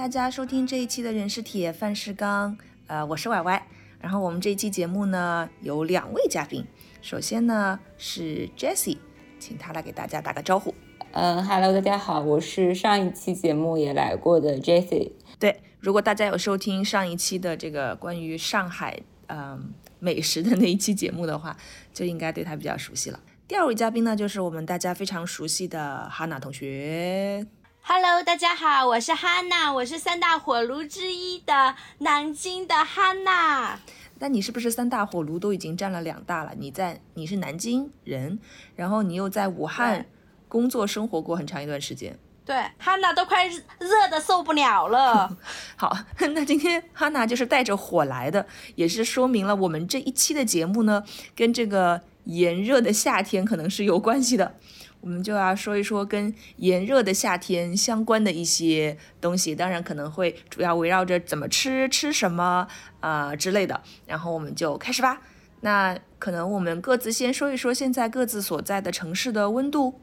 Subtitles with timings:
[0.00, 2.56] 大家收听这一期的人是铁，饭是钢。
[2.86, 3.66] 呃，我是歪歪。
[4.00, 6.64] 然后我们这一期节目呢有两位嘉宾，
[7.02, 8.96] 首先呢是 Jessie，
[9.38, 10.74] 请他来给大家打个招呼。
[11.12, 15.12] 嗯，Hello，大家好，我是上一期节目也来过的 Jessie。
[15.38, 21.54] 对，如果大家有收听上一期的这个关于上海嗯美食的那一期节目的话，
[21.92, 23.20] 就应该对他比较熟悉了。
[23.46, 27.46] 第二位嘉宾呢就是我们大家非常熟悉的哈娜同学。
[27.92, 33.80] Hello，大家好，我是哈娜，我是三大火炉之一的南京的哈娜。
[34.20, 36.52] 那你是不是三大火炉都已经占了两大了？
[36.56, 38.38] 你在你是南京人，
[38.76, 40.06] 然后你又在武汉
[40.46, 42.16] 工作生活过很长一段时间。
[42.44, 45.36] 对，哈娜都快热的受不了了。
[45.74, 51.02] 好，那今天哈娜就是带着火来的，也是说明了我们这一期的节目呢，
[51.34, 54.54] 跟这个炎热的夏天可能是有关系的。
[55.00, 62.68] 我们就要说一说跟炎热的夏天相关的一些东西，当然可能会主要围绕着怎么吃、吃什么
[63.00, 63.80] 啊之类的。
[64.06, 65.22] 然后我们就开始吧。
[65.62, 70.00] 那可能我们各自先说一说现在各自所在的城市的温度。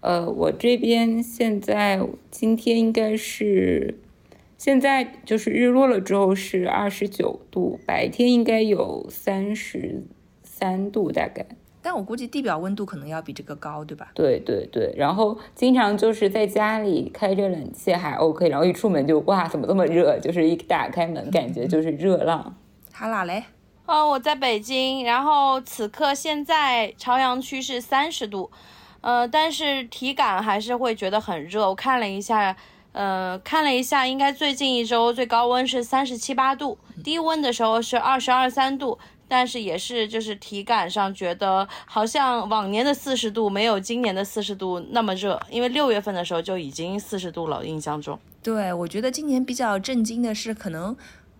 [0.00, 2.00] 呃，我这边现在
[2.30, 4.00] 今天应该是，
[4.58, 10.02] 现在就是日落了之后是二十九度，白天应该有三十
[10.42, 11.46] 三度大概。
[11.82, 14.12] 但我估计地表温度可能要比这个高，对吧？
[14.14, 20.18] 对对对，然后经常就是在家里开着冷气还 OK，然后一出门就哇，怎么这么热？
[20.20, 22.54] 就是一打开门，感觉就是热浪。
[22.92, 23.42] 哈哪嘞？
[23.84, 28.48] 哦，我在北京，然后此刻现在朝阳区是三十度，
[29.00, 31.68] 呃，但是体感还是会觉得很热。
[31.68, 32.56] 我看了一下，
[32.92, 38.98] 呃，看了一下，应该最近一周最高温是三十七八度，低温的时候是二十二三度。
[39.32, 48.20] 但是也是，就是体感上觉得好像往年的四十度没有今年的四十度那么热，因为六月份的时候就已经四十度了，印象中。
[48.42, 50.94] 对，我觉得今年比较震惊的是，可能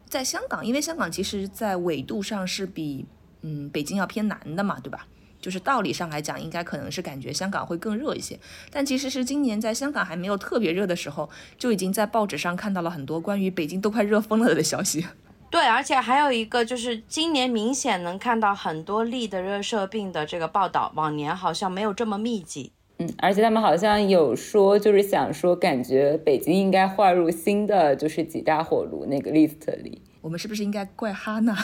[0.09, 3.05] 在香港，因为香港其实在纬度上是比
[3.43, 5.07] 嗯北京要偏南的嘛，对吧？
[5.43, 8.41] 就是道理上来讲，应该可能是感觉香港会更热一些。
[8.71, 11.29] 但其实是今年在香港还没有特别热的时候，
[11.59, 15.05] 就已经在报纸上看到了很多关于北京都快热疯了的消息。
[15.53, 22.73] 对，而且还有一个就是今年明显能看到很多例的热射病的这个报道，往年好像没有这么密集。
[22.97, 30.01] 嗯，而且他们好像有说，就是想说，感觉北京应该划入新的就是几大火炉那个 list 里。
[30.23, 31.55] 我们是不是应该怪哈娜？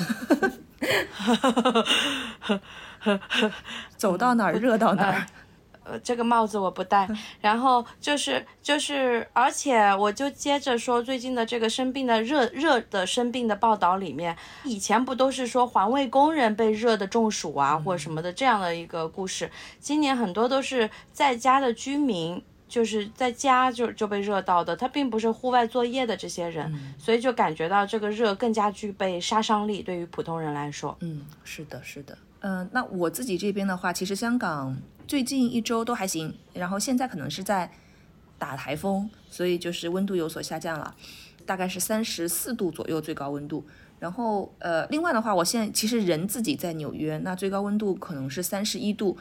[3.96, 5.24] 走到哪儿热到哪儿。
[5.88, 7.08] 呃，这个帽子我不戴。
[7.40, 19.50] 然后就是就是，而且我就接着说，最近的这个生病的热热的生病的报道里面，以前不都是说环卫工人被热的中暑啊，或者什么的这样的一个故事？
[19.80, 30.96] 今年很多都是在家的居民，就是在家就就被热到的，他并不是户外作业的这些人，所以就感觉到这个热更加具备杀伤力，对于普通人来说。
[31.00, 32.18] 嗯，是的，是的。
[32.40, 34.76] 嗯，那我自己这边的话，其实香港。
[35.08, 37.70] 最近一周都还行，然后现在可能是在
[38.38, 40.94] 打台风，所以就是温度有所下降了，
[41.46, 43.64] 大概是三十四度左右最高温度。
[43.98, 49.16] 然后呃，另外的话，我现在其实人自己在纽约，那最高温度可能是三十一度。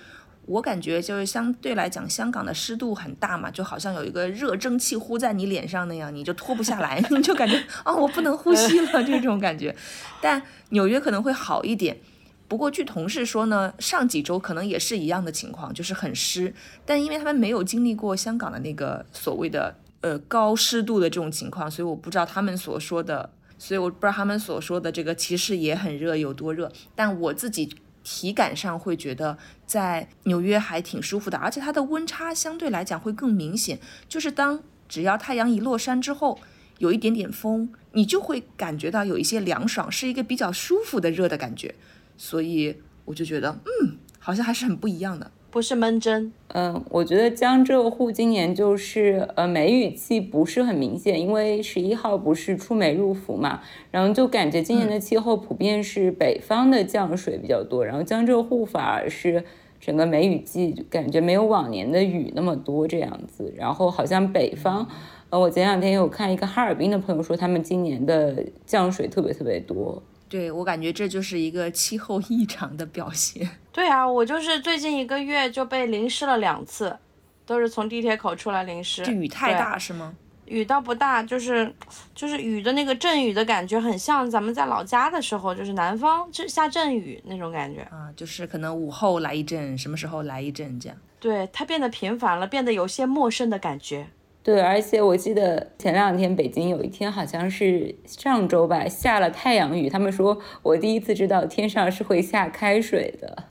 [0.45, 9.73] 我感觉就是相对来讲，香港的湿度很大嘛，就好像有一个热蒸汽呼在你脸上那样，你就脱不下来，你就感觉 啊，我不能呼吸了这种感觉。
[10.21, 11.97] 但纽约可能会好一点。
[12.47, 16.53] 不过据同事说呢，上几周可能也是一样的情况，就是很湿。
[16.85, 26.71] 但因为他们没有经历过香港的那个所谓的呃高湿度的这种情况，所以我不知道他们所说的，所以我不知道他们所说的这个其实也很热有多热。
[26.95, 33.77] 但我自己体感上会觉得在纽约还挺舒服的，而且它的温差相对来讲会更明显。
[34.07, 36.39] 就是当只要太阳一落山之后，
[36.77, 41.75] 有一点点风，你就会感觉到有一些凉爽，是一个比较舒服的热的感觉。
[42.17, 42.75] 所以
[43.05, 46.33] 我就觉得，嗯，好像还是很不一样的，不是闷蒸。
[46.49, 53.61] 嗯，我觉得江浙沪今年就是呃梅雨季不是很明显，因为十一号不是出梅入伏嘛，
[53.91, 59.43] 然后就感觉今年的气候普遍是北方的降水比较多，然后江浙沪反而是
[59.79, 64.87] 整个梅雨季感觉没有往年的雨那么多这样子，然后好像北方，
[65.29, 70.01] 呃，我前两天有看一个哈尔滨的朋友说，他们今年的降水特别特别多。
[70.29, 73.49] 对我感觉这就是一个气候异常的表现。
[73.71, 76.97] 对啊，我就是最近一个月就被淋湿了两次，
[77.45, 79.03] 都是从地铁口出来淋湿。
[79.03, 80.13] 这雨太大是吗？
[80.45, 81.69] 雨倒不大，就是
[82.15, 90.97] 就是雨的那个阵雨的感觉，很像咱们在老家的时候，就是南方这下阵雨那种感觉啊，就是可能午后来一阵，什么时候来一阵这样。
[91.19, 94.07] 对，它变得频繁了，变得有些陌生的感觉。
[94.47, 99.89] 对，而且我记得前两天北京有一天好像是上周吧，下了太阳雨。
[99.89, 103.43] 他们说我第一次知道天上是会下开水的。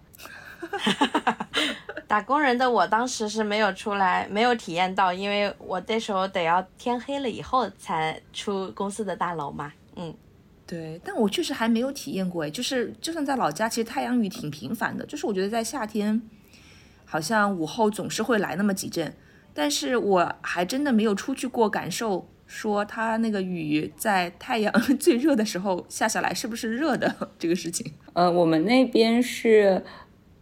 [2.08, 9.70] 打工人的我当时是没有出来，没有体验到，因为我那时候得要天黑了以后才出公司的大楼嘛。
[9.96, 10.14] 嗯，
[10.66, 15.04] 对，但我确实还没有体验过哎，就是就算在老家，其实太阳雨挺频繁的。
[15.04, 16.22] 就是我觉得在夏天，
[17.04, 19.14] 好像午后总是会来那么几阵。
[19.56, 24.70] 但是我还真的没有出去过，感受说它那个雨在太阳
[25.00, 27.90] 最热的时候下下来是不是热的这个事情。
[28.12, 29.82] 呃，我们那边是，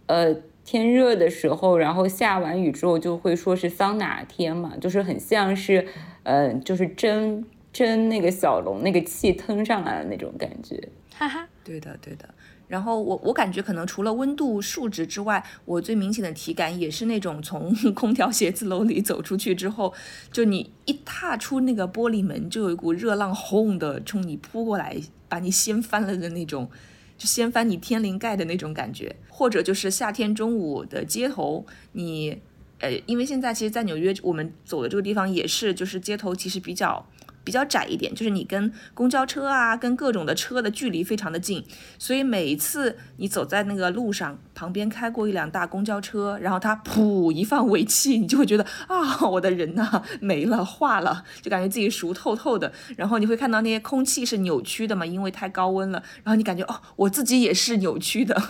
[0.06, 0.34] 呃，
[0.64, 5.86] 天热的时候，然后下完雨之后就会说是桑拿天嘛，就是很像是，
[6.24, 10.88] 呃，就是蒸蒸那个小龙那个气腾上来的那种感觉。
[11.16, 12.28] 哈哈，对的，对的。
[12.66, 19.92] 然后我我感觉可能除了温度数值之外，我最明显的体感也是那种从 空调写字楼里走出去之后，
[20.32, 24.96] 就你一踏出那个玻璃门，就有一股热浪轰的冲你扑过来，
[25.28, 26.70] 把你掀翻了的那种，
[27.18, 29.14] 就掀翻你天灵盖的那种感觉。
[29.28, 32.38] 或者就是夏天中午的街头，你
[32.78, 37.04] 呃，因为现在其实，在纽约我们走的这个地方也是，就是街头其实比较。
[37.44, 41.62] 比较窄一点，就是你跟公交车啊，跟各种的车的距离非常的近，
[41.98, 52.72] 所以每一次你走在那个路上，旁边开过一辆大公交车，然后它噗一放尾气，你就会觉得啊，我的人呐没了，化了，就感觉自己熟透透的。
[52.96, 56.02] 然后你会看到那些空气是扭曲的嘛，因为太高温了。
[56.22, 58.40] 然后你感觉哦，我自己也是扭曲的。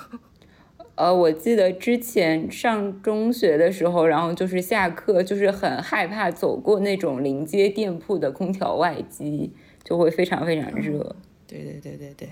[0.96, 9.52] 呃，我记得之前上中学的时候，然后就是下课，就是很害怕走过那种临街店铺的空调外机，
[9.82, 11.16] 就会非常非常热。
[11.46, 12.28] 对对对对对。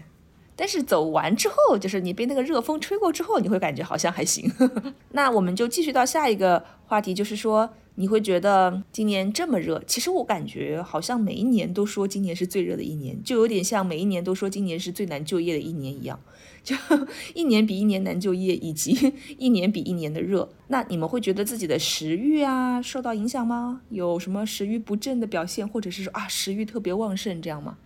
[0.55, 4.49] 但是走完之后，就是你被那个热风吹过之后，你会感觉好像还行。
[5.11, 16.21] 那我们就继续到下一个话题，就是说你会觉得今年这么热，其实我感觉好像每一年都说今年是最热的一年，就有点像每一年都说今年是最难就业的一年一样。
[16.65, 16.77] 就
[17.35, 23.81] 一年比一年难就业，以及 一年比一年的热，那你们会觉得自己的食欲啊受到影响吗？
[23.91, 27.77] 有什么食欲不振的表现，或者是说啊食欲特别旺盛这样吗？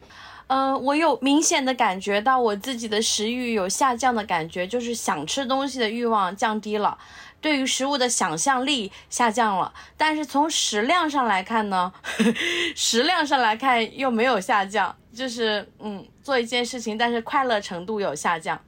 [0.48, 6.96] 嗯，我有明显的感觉到我自己的食欲有下降的感觉，就是想吃东西的欲望降低了，
[7.40, 9.72] 对于食物的想象力下降了。
[9.96, 12.24] 但是从食量上来看呢，呵
[12.76, 18.60] 食量上来看又没有下降，就是嗯做一件事情，但是快乐程度有下降。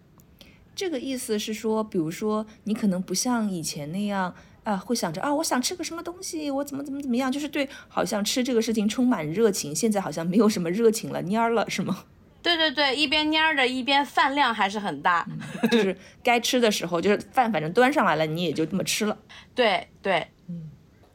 [0.79, 4.33] 这个意思是说，比如说你可能不像以前那样
[4.63, 9.75] 啊，会想着啊，我想吃个什么东西，我怎么怎么怎么样，就是对，好像吃这个事情充满热情。
[9.75, 12.05] 现在好像没有什么热情了，蔫儿了，是吗？
[12.41, 15.27] 对对对，一边蔫着，一边饭量还是很大，
[15.69, 19.19] 就是该吃的时候，就是饭反正端上来了，你也就这么吃了。
[19.57, 20.29] 对 对。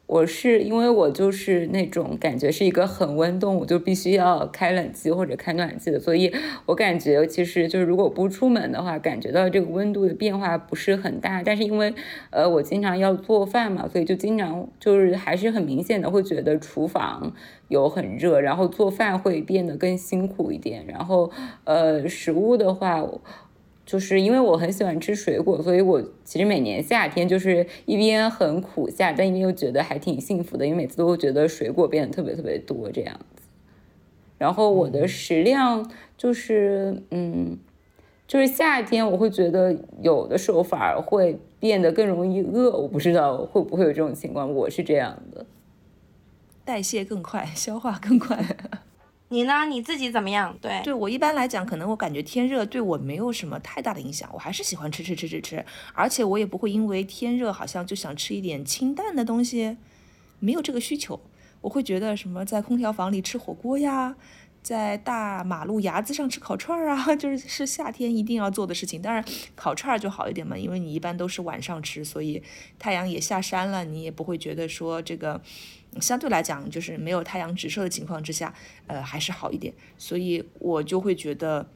[0.06, 6.32] 我是因为我就是那种感觉是一个恒温动物，就必须要开冷气或者开暖气的，所以
[6.66, 11.42] 我感觉其实就是如果不出门的话，感觉到这个温度的变化不是很大。
[11.42, 11.94] 但是因为
[12.30, 17.32] 呃我经常要做饭嘛，所以就经常就是还是很明显的会觉得厨房
[17.68, 20.84] 有很热，然后做饭会变得更辛苦一点。
[20.86, 21.30] 然后
[21.64, 23.02] 呃食物的话。
[23.86, 33.42] 就是因为我很喜欢吃水果，所以我其实每年夏天就是一边很苦夏，但一边又觉得还挺幸福的，因为每次都会觉得水果变得特别特别多这样子。
[34.38, 37.58] 然后我的食量就是，嗯，
[38.26, 45.46] 就是夏天我会觉得有的时候反而会变得更容易饿，我不知道会不会有这种情况，我是这样的，
[46.64, 48.44] 代谢更快，消化更快。
[49.28, 49.64] 你呢？
[49.66, 50.56] 你自己怎么样？
[50.60, 55.64] 对，对我一般来讲，可能我感觉天热对我没有什么太大的影响，我还是喜欢吃吃吃吃吃，
[55.94, 59.76] 而且我也不会因为天热好像就想吃一点清淡的东西，
[60.38, 61.18] 没有这个需求。
[61.62, 64.14] 我会觉得什么在空调房里吃火锅呀，
[64.62, 69.00] 在大马路牙子上吃烤串儿啊， 就是是夏天一定要做的事情。
[69.00, 69.24] 当然
[69.56, 72.42] 烤串儿就好一点嘛，因为你一般都是晚上吃，所以
[72.78, 75.40] 太阳也下山了，你也不会觉得说这个。
[76.00, 78.52] 相对来讲，就是没有太阳直射的情况之下，
[78.86, 81.68] 呃，还是好一点，所以我就会觉得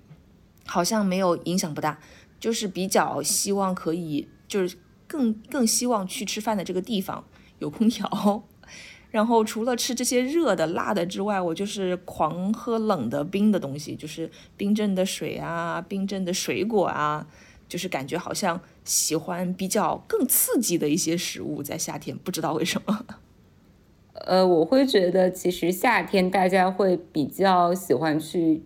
[0.67, 1.99] 好像没有影响不大，
[2.39, 7.25] 就是比较希望可以，就是更更希望去吃饭的这个地方
[7.59, 8.45] 有空调，
[9.11, 17.27] 然后除了吃这些热的辣的之外，我就是狂喝冷的冰的东西，就是冰镇的水啊，冰镇的水果啊，
[17.67, 23.07] 就是感觉好像喜欢比较更刺激的一些食物，在夏天不知道为什么。
[24.27, 28.63] 呃，我会觉得其实夏天大家会比较喜欢去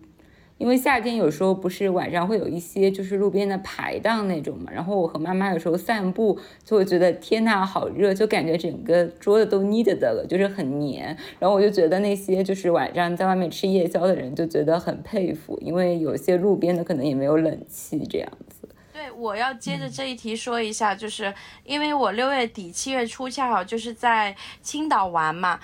[0.59, 11.17] 因为夏天有时候不是晚上会有一些就是路边的排档那种嘛，然后我和妈妈有时候散步就会觉得天呐好热，就感觉整个桌子都腻的的了，就是很黏。
[11.39, 18.62] 然后我就觉得那些就是晚上在外面吃夜宵的人就觉得很佩服，因为有些路边的可能也没有冷气这样子。
[18.93, 21.33] 对，我要接着这一题说一下，就是
[21.65, 25.59] 因为我六月底七月初恰好就是在青岛玩嘛。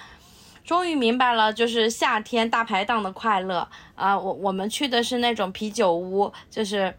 [0.66, 4.18] 终于明白了，就是夏天大排档的快乐啊！
[4.18, 6.94] 我我们去的是那种啤酒屋，就是。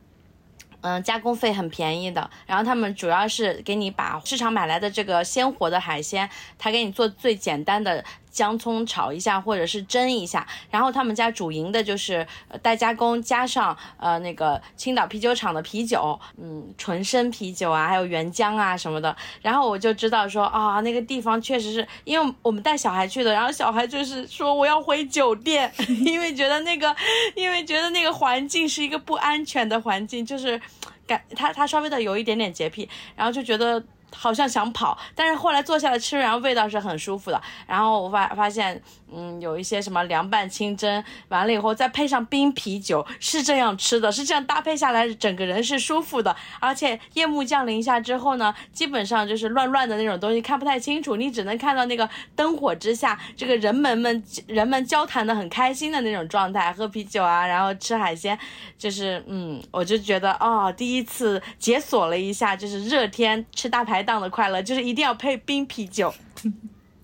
[0.82, 10.46] 嗯，加工费很便宜的，然后他们主要是给你把市场买来的这个鲜活的海鲜，他给你做最简单的姜葱炒一下，或者是蒸一下。
[10.70, 12.26] 然后他们家主营的就是
[12.62, 19.14] 代加工，加上呃那个青岛啤酒厂的啤酒，嗯，纯生啤酒啊，还有原浆啊什么的。
[19.42, 25.72] 然后我就知道说啊，那个地方确实是因为我们带小孩去的，然后小孩就是说我要回酒店，
[26.04, 26.94] 因为觉得那个，
[27.34, 30.60] 因为觉得那个环境是一个不安全的环境，就是。
[31.06, 33.82] 感他他稍微的有一点点洁癖，然后就觉得。
[34.14, 37.40] 好像想跑，但是后来坐下来吃，然后味道是很舒服的。
[37.66, 38.80] 然后我发发现，
[39.12, 46.34] 嗯，有一些什么凉拌清蒸，完了以后再配上冰啤酒，是这样吃的，是这样搭配下来，整个人是舒服的。
[46.58, 58.38] 而且夜幕降临下之后呢，基本上就是乱乱的那种东西看不太清楚，你只能看到那个灯火之下，这个人们们人们交谈的很开心的那种状态，喝啤酒啊，然后吃海鲜，
[58.76, 63.99] 就是嗯，我就觉得哦，第一次解锁了一下，就是热天吃大排。
[64.02, 66.12] 档的快乐就是一定要配冰啤酒。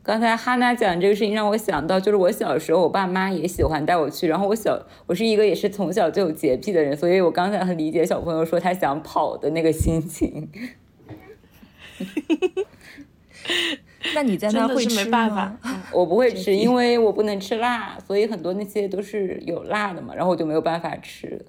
[0.02, 4.28] 刚才哈娜讲这个事情让我想到，就是我小时候，我爸妈也喜欢带我去。
[4.28, 10.48] 然后我小，我是一个也是从小就有洁癖的人，所以我刚才很理解小朋友说他想跑的那个心情。
[14.14, 15.58] 那你在那会吃吗？
[15.92, 21.44] 我不会吃，因为我不能吃辣，所以很多那些都是有辣的嘛，然后我就没有办法吃。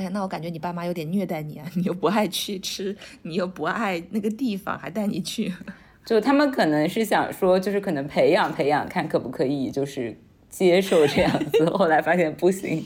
[0.00, 1.70] 哎，那我感觉你爸妈有点虐待你啊！
[1.74, 5.52] 你又不爱去吃，你又不爱那个地方，还带你去，
[6.06, 10.16] 就他们可能是想说，就是可能培养培养，看可不可以，就是
[10.48, 11.68] 接受这样子。
[11.76, 12.82] 后来发现不行。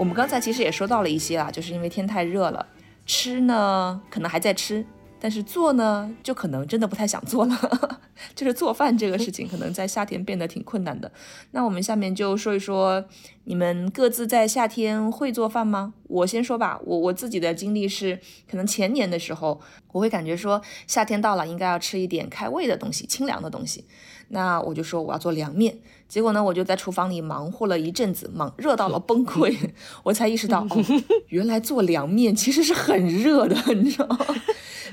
[0.00, 2.66] 我们刚才其实也说到了一些啊，就是因为天太热了，
[3.04, 4.82] 吃呢可能还在吃，
[5.20, 8.00] 但是做呢就可能真的不太想做了，
[8.34, 11.12] 就是做饭这个事情可能在夏天变得挺困难的。
[11.50, 13.04] 那我们下面就说一说，
[13.44, 15.92] 你们各自在夏天会做饭吗？
[16.04, 18.18] 我先说吧，我我自己的经历是，
[18.50, 19.60] 可能前年的时候，
[19.92, 23.84] 我会感觉说夏天到了，应该要吃一点开胃的东西，清凉的东西。
[24.28, 25.76] 那我就说我要做凉面，
[26.10, 29.56] 结果呢，我就在厨房里忙活了一阵子，忙热到了崩溃，
[30.02, 30.84] 我才意识到，哦，
[31.30, 34.18] 原来做凉面其实是很热的，你知道吗？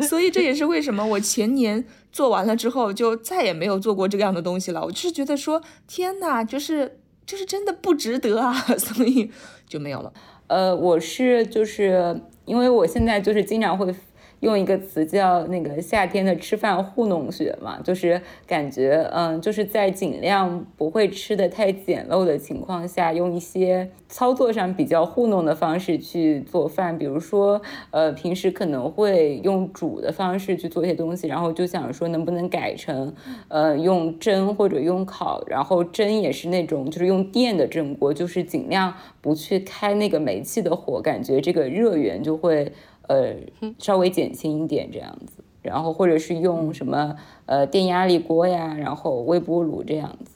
[0.08, 4.86] 所以这也是为什么我前年做完了之后就再也没有做过这个样的东西了。
[4.86, 9.32] 我就是觉得说，天哪，就是就是真的不值得啊， 所以
[9.68, 10.14] 就没有了。
[10.46, 13.94] 呃，我是就是因为我现在就是经常会。
[14.42, 26.96] 用一个词叫那个夏天的吃饭糊弄学嘛，就是感觉嗯，就是在尽量不会吃的太简陋的情况下，用一些操作上比较糊弄的方式去做饭。
[26.98, 33.14] 比如说，呃，平时可能会用煮的方式去做一些东西，然后就想说能不能改成
[33.48, 42.72] 呃用蒸或者用烤，然后蒸也是那种就是用电的蒸锅，就是尽量不去开那个煤气的火，感觉这个热源就会。
[43.08, 43.36] 呃，
[43.80, 50.32] 稍微减轻一点这样子，然后或者是用什么呃电压力锅呀，然后微波炉这样子。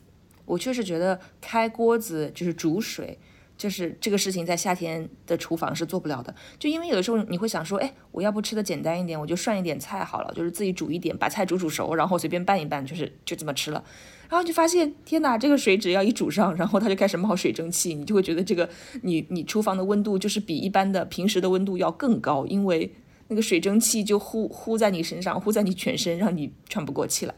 [0.46, 3.18] 我确实觉得开锅子就是煮水，
[3.58, 6.34] 就是这个事情在夏天的厨房是做不了的。
[6.60, 13.84] 就因为有的时候你会想说，哎，我要不吃的简单一点，我就涮一点菜好了，就是自己煮一点，把菜煮煮熟，然后随便拌一拌，就是就这么吃了。
[14.32, 18.70] 然后就发现，天哪，这个水只要一煮上，然后它就开始冒水蒸气，你就会觉得这个
[19.02, 22.94] 你你厨房的温度就是比一般的平时的温度要更高，因为
[23.28, 27.36] 那个水蒸气就呼呼在你身上，呼在你全身，让你喘不过气来。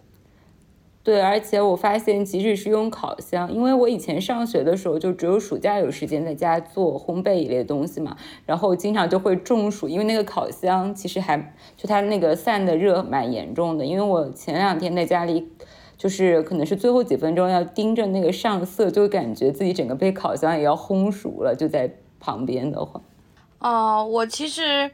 [1.02, 15.48] 对，而且我发现，即使是用烤箱，因为我以前上学的时候就只有暑假有时间在家做烘焙一类的东西嘛，然后经常就会中暑，因为那个烤箱其实还就它那个散的热蛮严重的，因为我前两天在家里。
[16.04, 23.00] 就是可能是最后几分钟要盯着那个上色，就感觉自己整个被烤箱也要烘熟了，就在旁边的话。
[23.60, 24.92] 哦，我其实，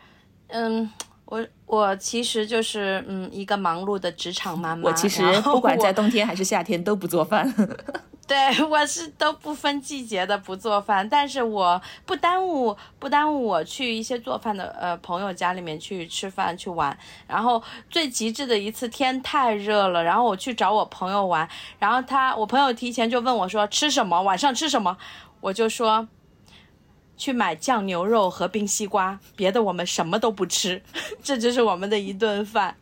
[0.50, 0.88] 嗯，
[1.26, 4.88] 我我其实就是嗯一个忙碌的职场妈妈。
[4.88, 7.52] 我其实不管在冬天还是夏天都不做饭。
[8.30, 16.96] 对，我是都不分季节的不做饭，但是我不耽误不耽误我去一些做饭的呃朋友家里面去吃饭去玩。
[17.28, 24.96] 然后最极致的一次天太热了，然后我去找我朋友玩，然后他我朋友提前就问我说吃什么，晚上吃什么，
[25.42, 26.08] 我就说。
[27.20, 30.82] 去买酱牛肉和冰西瓜，别的我们什么都不吃，
[31.22, 32.74] 这就是我们的一顿饭。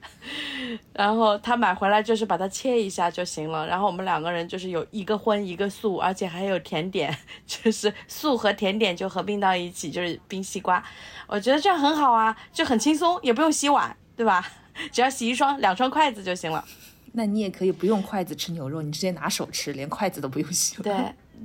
[0.94, 3.66] 然后他买回来就是把它切一下就行了。
[3.66, 7.18] 然后我们两个人就是有一个荤一个素，而且还有甜点，
[7.48, 10.84] 就是素和甜点就合并到一起，就是冰西瓜。
[11.26, 14.48] 我觉得这样很好啊，就很轻松，也不用洗碗，对吧？
[14.94, 16.64] 只要洗一双两双筷子就行了。
[17.14, 20.76] 那你也可以不用筷子吃牛肉，你直接拿手吃，连筷子都不用洗。
[20.84, 20.94] 对。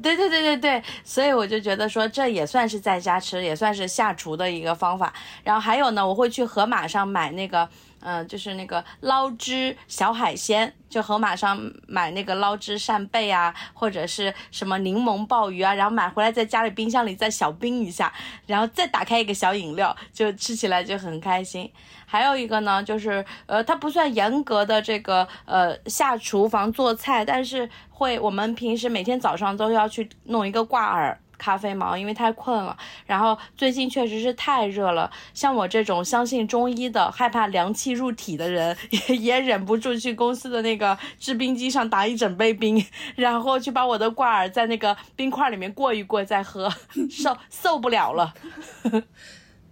[0.01, 5.13] 对对对对对，所以我就觉得说这也算是在家吃，也算是下厨的一个方法。
[5.45, 7.69] 然后还有呢，我会去盒马上买那个，
[8.05, 18.13] 嗯，就是那个捞汁小海鲜，就盒马上买那个捞汁扇贝啊，或者是什么柠檬鲍鱼啊，然后买回来在家里冰箱里再小冰一下，
[18.47, 21.71] 然后再打开一个小饮料，就吃起来就很开心。
[22.05, 32.77] 还有一个呢，就是呃，它不算严格的这个呃下厨房做菜，但是会我们平时每天早上都要去弄一个挂耳咖啡毛，因为太困了。
[33.05, 38.77] 然后最近确实是太热了，像我这种相信中医的、害怕凉气入体的人，
[39.09, 42.85] 也也忍不住去公司的那个制冰机上打一整杯冰，
[43.17, 46.73] 然后去把我的挂耳在那个冰块里面过一过再喝，
[47.11, 48.33] 受受不了了。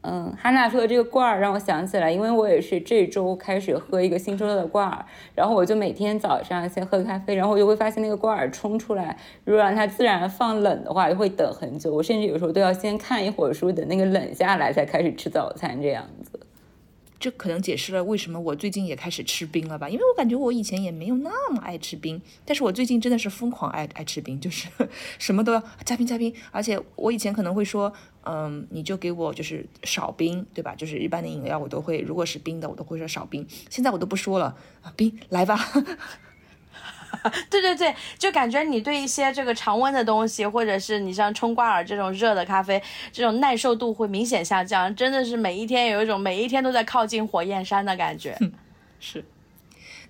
[0.02, 5.04] 嗯，哈娜说的这个罐儿让我想起来，因为我也是这周开始喝一个新收到的罐儿，
[5.34, 11.92] 然后我就每天早上先喝咖啡，然后我就会发现那个罐儿冲出来，如果让它自然放冷的话，就会等很久。
[11.92, 16.29] 我甚至有时候都要先看一会儿书，等那个冷下来才开始吃早餐这样子。
[17.20, 19.86] 这可能解释了为什么我最近也开始吃冰了吧？
[19.88, 24.66] 因为我感觉我以前也没有那么爱吃冰，但是我最近真的是疯狂爱爱吃冰，就是
[25.20, 26.34] 什么都要加冰加冰。
[26.50, 27.92] 而且我以前可能会说，
[28.24, 30.74] 嗯，你就给我就是少冰，对吧？
[30.74, 33.46] 就是一般的饮料我都会，如果是冰的我都会说少冰。
[33.68, 35.58] 现在我都不说了啊，冰来吧。
[37.50, 48.36] 对对对，就感觉你对一些这个常温的东西，或者是你像冲挂耳这种热的咖啡，这种耐受度会明显下降，真的是每一天有一种每一天都在靠近火焰山的感觉。
[48.98, 49.24] 是。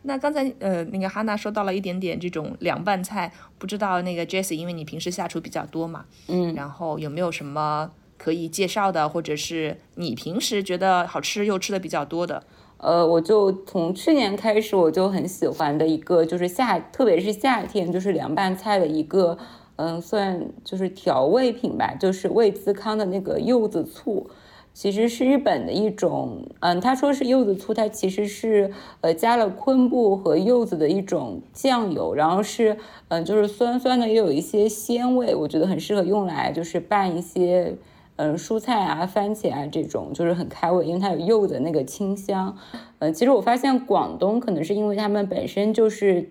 [0.03, 12.43] 那刚才呃，那个哈娜说到了一点点这种凉拌菜，不知道那个 Jessie，因为你平时下厨比较多嘛，嗯，然后有没有什么可以介绍的，或者是你平时觉得好吃又吃的比较多的？
[12.83, 19.37] 呃，我就从去年开始，我就很喜欢的一个，就是夏，特别是夏天，就是凉拌菜的一个，
[19.77, 24.31] 嗯，算就是调味品吧，就是味滋康的那个柚子醋，
[24.73, 37.77] 其实是日本的一种，嗯，他说是柚子醋，它其实是呃加了昆布和柚子的一种酱油，然后是嗯就是酸酸的，也有一些鲜味，我觉得很适合用来就是拌一些。
[38.23, 42.55] 嗯，蔬菜啊，番茄啊，这种就是很开胃，因为它有柚子那个清香。
[42.99, 46.31] 嗯，其实我发现广东可能是因为他们本身就是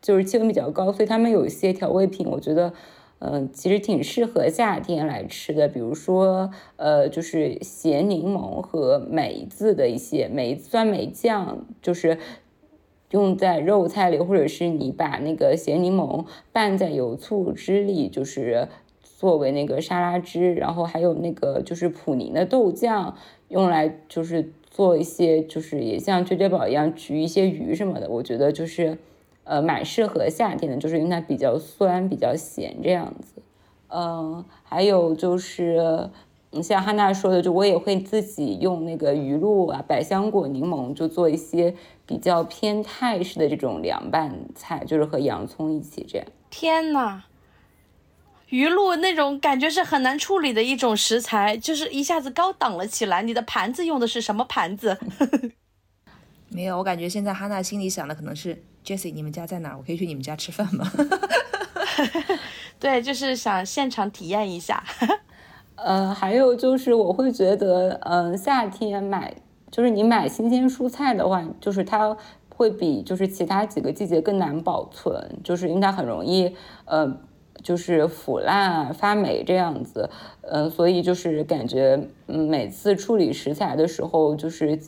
[0.00, 2.72] 就是气温比较高，所以他们有一些调味品，我觉得
[3.18, 5.68] 嗯，其实挺适合夏天来吃的。
[5.68, 12.16] 比如说呃，就是咸柠檬和梅子的一些梅酸梅酱，就是
[13.10, 18.68] 用在肉菜里，或者是你把那个咸柠檬拌在油醋汁里，就是。
[19.20, 23.14] 作为那个沙拉汁，然后还有那个就是普宁的豆酱，
[23.48, 28.08] 用来就是做一些，就是也像绝绝宝一样焗一些鱼什么的。
[28.08, 28.96] 我觉得就是，
[29.44, 33.42] 呃，蛮适合夏天的，就是因为它比较酸、比较咸这样子。
[33.88, 36.08] 嗯，还有就是，
[36.52, 41.74] 你像哈娜说的，就我也会自己用那个鱼露啊、百香果、柠檬，就做一些
[42.06, 46.26] 比较偏泰式的这种凉拌菜，就是和洋葱一起这样。
[46.48, 47.24] 天呐！
[48.50, 53.22] 鱼露那种感觉是很难处理的一种食材，就是一下子高档了起来。
[53.22, 54.98] 你的盘子用的是什么盘子？
[56.48, 59.76] 没有，我感觉现在哈娜心里想的可能是 Jessie，你们家在哪？
[59.76, 60.90] 我可以去你们家吃饭吗？
[62.80, 64.82] 对，就是想现场体验一下。
[65.76, 69.32] 呃，还有就是我会觉得，嗯，夏天买
[69.70, 72.16] 就是你买新鲜蔬菜的话，就是它
[72.48, 77.20] 会比就是其他几个季节更难保存，就是因为它很容易，呃。
[77.62, 80.08] 就是腐烂、发霉这样子，
[80.42, 84.78] 嗯，所以就是感觉，嗯，每次处理食材的时候，就是，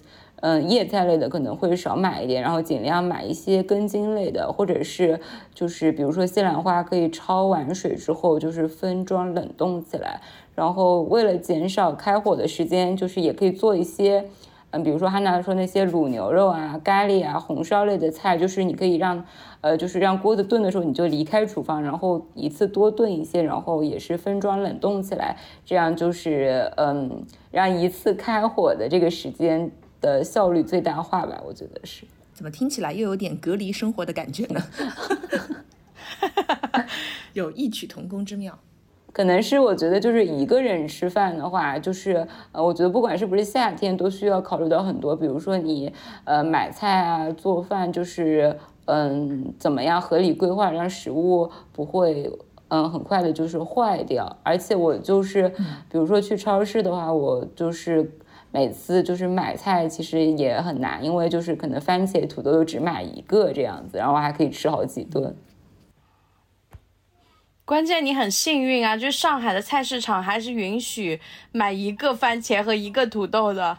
[0.40, 5.20] 嗯，叶菜类的可能会少买一点，然后尽量买一些根茎类的，或者是
[5.54, 10.20] 就是比如说西兰花，可以焯完水之后就是分装冷冻起来，
[10.54, 14.24] 然后为了减少开火的时间，就是也可以做一些。
[14.72, 19.24] 嗯，比如说汉娜说那些卤牛肉啊、咖喱啊、红烧类的菜，就是你可以让，
[19.60, 32.04] 呃，就是让锅子炖的时候你就离开厨房，然后一次多炖一些，然后也是分装冷冻起来，这样就是嗯，让一次开火的这个时间的效率最大化吧，我觉得是。
[32.32, 34.60] 怎么听起来又有点隔离生活的感觉呢？
[37.34, 38.58] 有异曲同工之妙。
[39.12, 45.92] 可能是我觉得，就是一个人吃饭的话，就是呃，我觉得不管是不是夏天，都需要考虑到很多，比如说你
[46.24, 52.32] 呃买菜啊、做饭，就是嗯怎么样合理规划，让食物不会
[52.68, 54.34] 嗯很快的就是坏掉。
[54.42, 55.46] 而且我就是，
[55.90, 58.10] 比如说去超市的话，我就是
[58.50, 65.34] 每次就是买菜其实也很难，因为就是可能番茄、土豆又只买一个这样子，然后还可以吃好几顿。
[67.72, 71.18] 关键你很幸运啊，就是上海的菜市场还是允许
[71.52, 73.78] 买一个番茄和一个土豆的。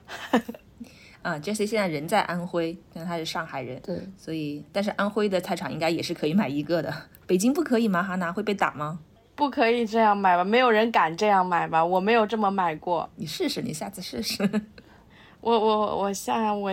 [1.21, 6.91] 啊，Jessie 现在人在安徽，但他是上海人，对，所以但是安徽的菜场应该也是可以买一个的。
[7.27, 8.01] 北京不可以吗？
[8.01, 8.97] 哈娜会被打吗？
[9.35, 10.43] 不可以这样买吧？
[10.43, 11.85] 没有人敢这样买吧？
[11.85, 13.07] 我没有这么买过。
[13.17, 14.49] 你试试，你下次试试。
[15.39, 16.71] 我我我下我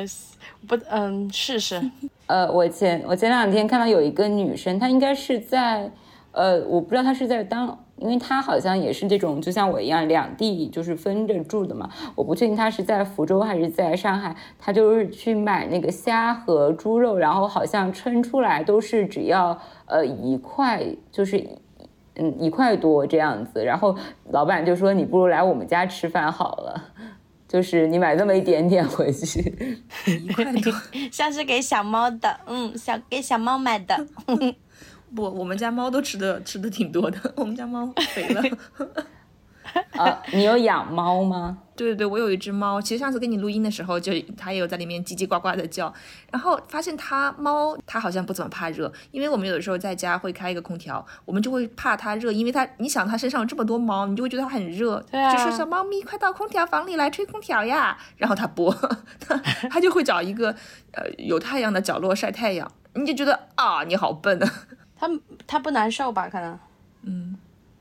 [0.66, 1.78] 不嗯试试。
[2.28, 5.92] 呃，我前我前两天看到有一个女生，她应该是在。
[6.32, 11.90] 呃，我不知道他是在当，因为他好像也是这种，就像我一样，两地就是分着住的嘛。
[12.14, 14.36] 我不确定他是在福州还是在上海。
[14.58, 21.44] 他就是去买那个虾和猪肉，然后好像称出来都是只要呃一块，就是
[22.14, 23.64] 嗯一块多这样子。
[23.64, 23.96] 然后
[24.30, 26.84] 老板就说：“你不如来我们家吃饭好了，
[27.48, 30.72] 就是你买那么一点点回去， 一块多，
[31.10, 34.06] 像是给小猫的，嗯，小给小猫买的。”
[35.14, 38.42] 不，我们家猫都吃的吃的挺多的，我们家猫肥了。
[39.92, 41.59] 啊，你有养猫吗？
[41.77, 42.83] 对对对，我有一只猫。
[42.83, 45.92] 其实上次跟你录音的时候，就它也有在里面叽叽呱呱的叫。
[46.33, 55.01] 然后发现它猫，它好像不怎么怕热，因为我们有的时候在家会开一个空调，我们就会怕它热，因为它，你想它身上有这么多毛，你就会觉得它很热。
[55.11, 55.33] 对啊。
[55.33, 57.96] 就说小猫咪，快到空调房里来吹空调呀。
[58.16, 58.75] 然后它不，
[59.20, 59.37] 它
[59.70, 60.51] 它就会找一个
[60.92, 62.68] 呃有太阳的角落晒太阳。
[62.94, 64.53] 你就觉得啊，你好笨啊。
[65.00, 65.08] 它
[65.46, 66.28] 它不难受吧？
[66.28, 66.58] 可能，
[67.04, 67.34] 嗯，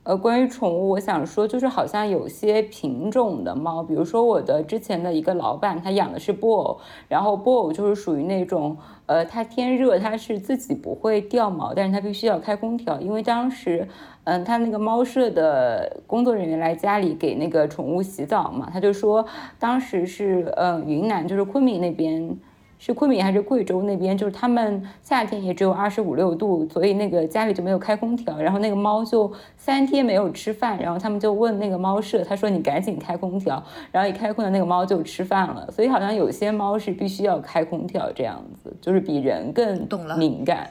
[0.03, 6.79] 呃，关于宠物，我想说，就是好像有些品种的猫，比如说我的之前的一个老板，他养的是布偶，
[7.09, 13.85] 然后布偶就是属于那种，呃，它天热，它是自己不会掉毛，但是它必须要开空调，因为当时，
[14.23, 19.25] 嗯，他那个猫舍的工作人员来家里给那个宠物洗澡嘛，他就说，
[19.59, 22.39] 当时是，嗯，云南就是昆明那边。
[22.79, 24.17] 是昆明还是贵州那边？
[24.17, 33.61] 就是他们夏天也只有二十五六度，所以那个家里就没有开空调，然后那个猫就三天没有吃饭，然后他们就问那个猫舍，他说你赶紧开空调，
[33.91, 35.69] 然后一开空调，那个猫就吃饭了。
[35.69, 40.69] 所以好像有些猫是必须要开空调这样子，就是比人更懂了敏感。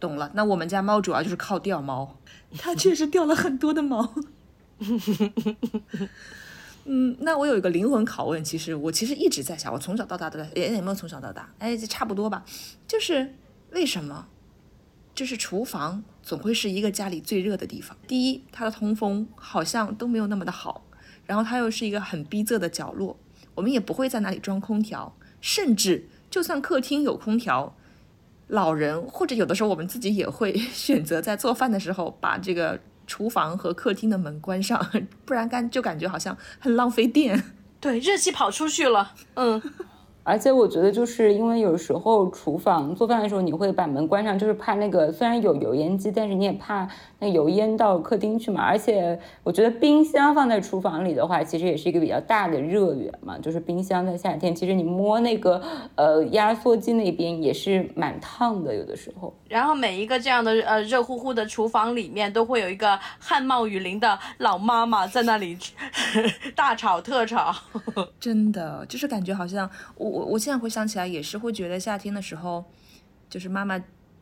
[0.00, 2.16] 懂了，那我们家猫主要就是靠掉毛，
[2.58, 4.08] 它确实掉了很多的毛。
[6.92, 12.44] 嗯，那我有一个灵魂拷问，其实我其实一直在想，我从小到大都在，也也没有从小到大，哎，这差不多吧，
[12.88, 13.36] 就是
[13.70, 14.26] 为什么，
[15.14, 17.96] 就是厨房总会是一个家里最热的地方。
[18.08, 20.84] 第一，它的通风好像都没有那么的好，
[21.26, 23.16] 然后它又是一个很逼仄的角落，
[23.54, 27.76] 我们也不会在那里装空调，甚至就算客厅有空调，
[28.48, 32.80] 老人或者有的时候我们自己也会 选择在做饭的时候把这个。
[33.10, 34.80] 厨房和客厅的门关上，
[35.26, 37.42] 不然干就感觉好像很浪费电。
[37.80, 39.14] 对，热气跑出去了。
[39.34, 39.60] 嗯。
[40.22, 46.86] 而且我觉得，就是因为有时候厨房做饭的时候，你会把门关上，就是怕那个虽然有油烟机，但是你也怕
[47.18, 48.62] 那油烟到客厅去嘛。
[48.62, 53.38] 而且我觉得冰箱放在厨房里的话，其实也是一个比较大的热源嘛。
[53.38, 55.60] 就是冰箱在夏天，其实你摸那个
[55.96, 59.34] 呃压缩机那边也是蛮烫的，有的时候。
[59.48, 65.56] 然后每一个这样的呃热乎乎的厨房里面，都会有一个汗冒雨淋的老妈妈在那里
[66.54, 67.52] 大吵特吵，
[68.20, 70.09] 真的就是感觉好像我。
[70.10, 72.64] 我我现在回想起来，也是会觉得夏天的时候，
[73.28, 73.80] 就是妈妈。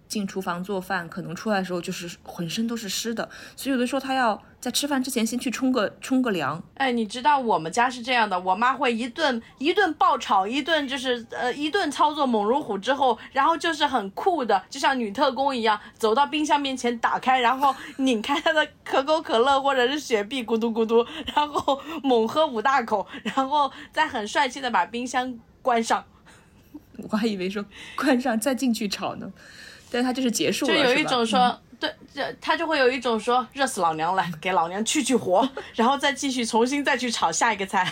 [0.09, 6.64] 进厨房做饭，可能出来的时候就是浑身都是湿的，所以有的时候她要在吃饭之前先去冲个冲个凉。
[6.77, 26.02] 哎，你知道我们家是这样的，我妈会一顿一顿爆炒，一顿就是呃一顿操作猛如虎之后，然后就是很酷的，就像女特工一样，走到冰箱面前打开，然后拧开它的可口可乐或者是雪碧，咕嘟咕嘟，然后猛喝五大口，然后再很帅气的把冰箱关上。
[27.11, 27.62] 我还以为说
[27.94, 29.31] 关上再进去炒呢。
[29.90, 37.90] 但他就是结束了，就有一种说，对，这他就会有一种说，热死老娘了，给老娘去去火， 然后再继续重新再去炒下一个菜。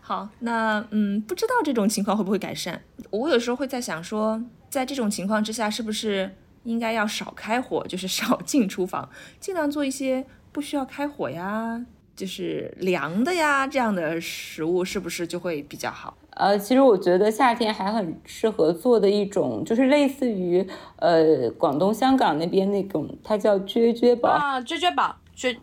[0.00, 2.82] 好，那嗯，不知道这种情况会不会改善？
[3.10, 9.08] 我有时候会在想说，在这种情况之下，是不是应该要少开火，就是少进厨房，
[9.40, 16.16] 尽量做一些不需要开火呀，就是凉的呀这样的食物，是不是就会比较好？
[16.30, 25.14] 呃，其实我觉得夏天还很适合做的一种，就是类似于呃广东、香港那边那种，它叫啫啫煲啊，啫啫煲。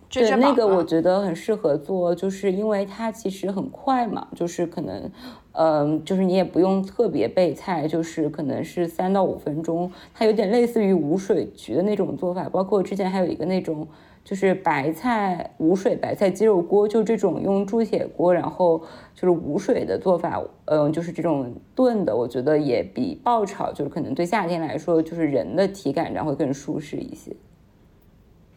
[0.09, 5.09] 对那个我觉得很适合做，就是因为它其实很快嘛，就是可能，
[5.53, 12.49] 嗯，就是你也不用特别备菜，就是可能是三到五分钟，它有点类似于无水焗的那种做法。
[12.49, 13.87] 包括之前还有一个那种，
[14.23, 18.79] 就是白菜无水白菜鸡肉锅，就这种用铸铁锅，然后
[19.15, 27.35] 就是无水的做法，嗯，就是这种炖的，我觉得也比爆炒，就是可能对夏天来说，就是人的体感上会更舒适一些。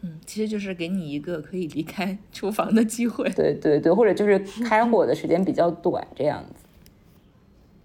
[0.03, 3.31] 嗯，其实就是给你一个可以离开 厨房的机会。
[3.31, 6.62] 对对对，或者就是开火的时间比较短这样子。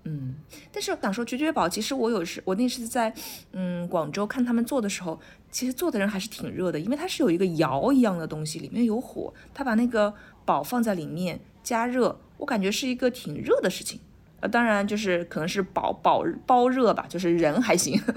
[0.03, 0.35] 嗯，
[0.71, 3.13] 但是想说绝绝宝，其实我有时我那次在
[3.51, 5.19] 嗯广州看他们做的时候，
[5.51, 10.13] 其实做的人还是挺热的，因为它是有一个窑一样的东西，里面有火，他把那个
[10.45, 13.99] 宝放在里面加热，我感觉是一个挺热的事情。
[14.41, 18.01] 呃，当然就是可能是宝宝包热吧，就是人还行。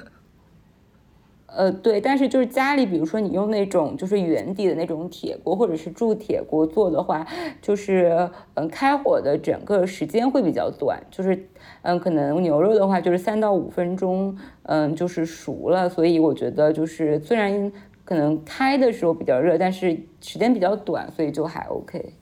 [1.55, 7.27] 呃，对，但是就是家里，比如说你用那种就是圆底的那种铁锅或者是铸铁锅做的话，
[7.61, 11.47] 就是嗯，开火的整个时间会比较短，就是
[11.83, 15.89] 嗯，可能牛肉的话就是三到五分钟，嗯，就是熟了。
[15.89, 17.71] 所以我觉得就是虽然
[18.05, 22.15] 可能开的时候比较热，但是时间比较短，所以就还 OK。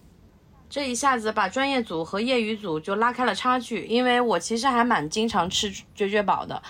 [0.68, 6.62] 这一下子把专业组和业余组就拉开了差距，因为我其实还蛮经常吃绝绝宝的。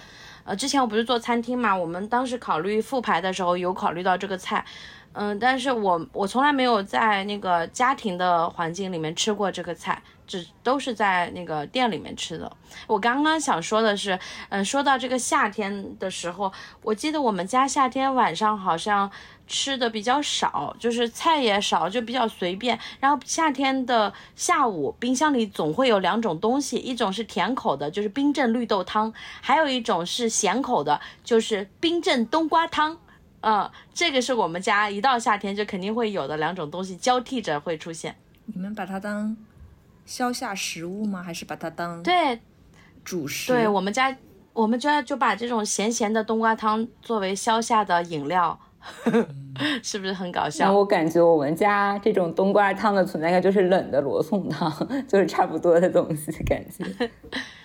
[0.44, 4.64] 呃，之前我不是做餐厅嘛，我们当时考虑复牌的时候有考虑到这个菜，
[5.12, 12.50] 嗯，但是我我从来没有在那个家庭的环境里面吃过这个菜，只都是在那个店里面吃的。
[12.86, 14.18] 我刚刚想说的是，
[14.50, 19.10] 嗯，说到这个夏天的时候，我记得我们家夏天晚上好像。
[19.52, 22.78] 吃的比较少，就是菜也少，就比较随便。
[23.00, 32.96] 然后夏天的下午，冰箱里总会有两种东西，一种是甜口的，就是冰镇绿豆汤；还有一种是咸口的，就是冰镇冬瓜汤。
[33.40, 38.14] 嗯，这个是我们家一到夏天就肯定会有的两种东西，交替着会出现。
[38.46, 39.36] 你们把它当
[40.04, 41.22] 消夏食物吗？
[41.22, 42.40] 还是把它当对
[43.04, 43.52] 主食？
[43.52, 44.16] 对我们家，
[44.52, 48.58] 我们家就把这种咸咸的冬瓜汤作为消夏的饮料。
[49.82, 50.72] 是不是很搞笑？
[50.72, 54.72] 我感觉我们家这种冬瓜汤的存在感就是冷的罗宋汤，
[55.06, 57.10] 就是差不多的东西感觉。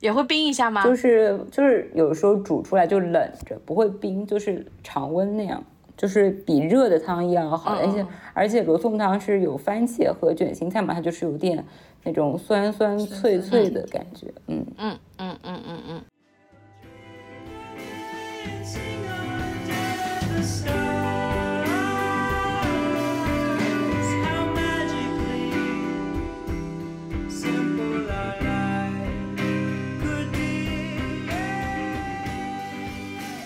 [0.00, 0.82] 哇，也会冰一下吗？
[0.84, 5.62] 就是就是有时候煮出来就冷着，不会冰，就是常温那样，
[5.96, 7.74] 就是比热的汤要好。
[7.74, 11.64] 而且而且罗宋汤是有番茄和卷心菜嘛，它就是有点
[12.04, 14.26] 那种酸酸脆脆的感觉。
[14.46, 16.00] 嗯嗯嗯嗯嗯嗯。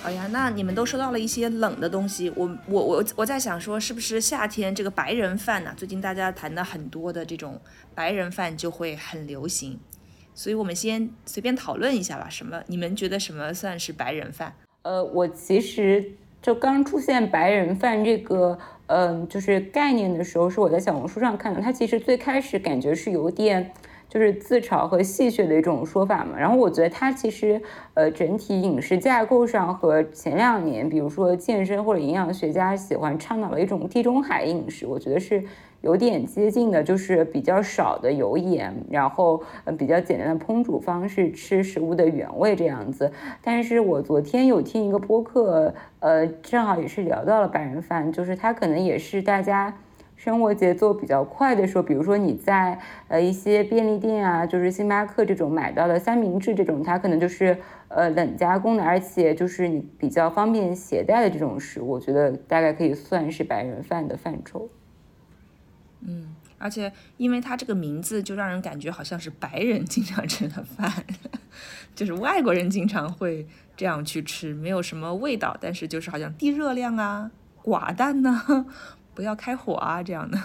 [0.05, 5.73] 好呀，那你们都收到了一些冷的东西，我我我我在想说，是不是夏天这个白人饭呢？
[5.79, 7.59] 最近大家谈的很多的这种
[7.95, 9.81] 白人饭就会很流行，
[10.35, 12.29] 所以我们先随便讨论一下吧。
[12.29, 12.63] 什么？
[12.67, 14.55] 你们觉得什么算是白人饭？
[14.83, 16.13] 呃，我其实
[16.43, 21.63] 就刚出现白人饭这个，嗯，就是概念的时候，是我在小红书上看的。
[21.63, 23.73] 它其实最开始感觉是有点。
[24.15, 27.61] 就是自嘲和戏谑的一种说法嘛，然后我觉得它其实，
[27.95, 35.43] 呃，整体饮食架构上和前两年，比如说健身或者营养学家喜欢倡导的一种地中海饮食，我觉得是
[35.81, 43.11] 有点接近的，就是比较少的油盐，然后呃比较简单的烹煮方式，吃食物的原味这样子。
[43.43, 49.75] 但是我昨天有听一个播客，呃，正好也是聊到了白人饭，就是它可能也是大家。
[50.25, 57.59] 生活节奏比较快的时候，比如说你在呃一些便利店啊，就是星巴克这种买到的三明治这种，它可能就是
[57.89, 64.71] 呃冷加工的，而且就是你比较方便携带的这种食物，我觉得大概可以算是白人饭的范畴。
[66.01, 70.91] 嗯，而且因为它这个名字就让人感觉好像是白人经常吃的饭，
[71.95, 77.31] 就是外国人经常会这样去吃，没有什么味道，但是就是好像低热量啊，
[77.63, 78.65] 寡淡呢。
[79.15, 80.39] 不要开火啊，这样的。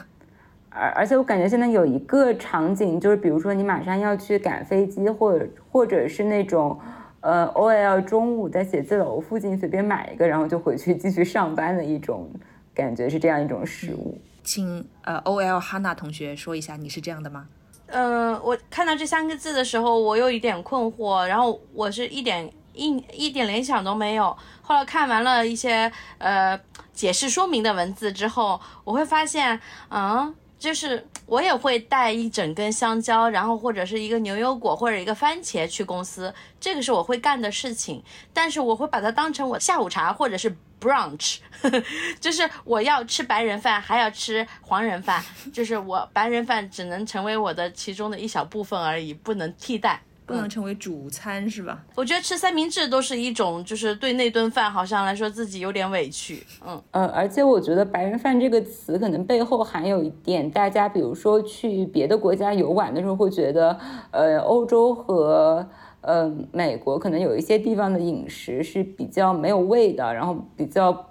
[0.70, 6.80] 而而且我感觉现在有一个场景，就是比如说你马上要去赶飞机，或者或者是那种，
[7.22, 12.30] 呃，OL 中午在写字楼附近随便买一个，然后就回去继续上班的一种
[12.74, 14.16] 感觉，是这样一种食物。
[14.44, 17.48] 请呃，OL 哈娜同学说一下，你是这样的吗？
[17.88, 22.48] 嗯、我看到这三个字的时候，我有一点困惑，然后我是一点
[22.80, 24.36] 一一点联想都没有。
[24.62, 26.60] 后来看完了一些呃
[26.94, 38.04] 解释说明的文字之后，我会发现，嗯，就是我也会带一整根香蕉，然后或者是一个牛油果或者一个番茄去公司，这个是我会干的事情。
[38.34, 41.40] 但是我会把它当成我下午茶或者是 brunch，
[42.22, 50.02] 就是我要吃白人饭，还要吃黄人饭，就是我白人饭只能成为我的其中的一小部分而已，不能替代。
[50.30, 51.84] 不能成为主餐是吧？
[51.96, 56.44] 我觉得吃三明治都是一种，就是对那顿饭好像来说自己有点委屈。
[56.64, 63.76] 嗯，嗯，而且我觉得“白人饭”这个词可能背后含有一点，大家比如说去别的国家游玩的时候，会觉得，
[64.12, 65.68] 呃，欧洲和
[66.02, 71.08] 呃美国可能有一些地方的饮食是比较没有味的，然后比较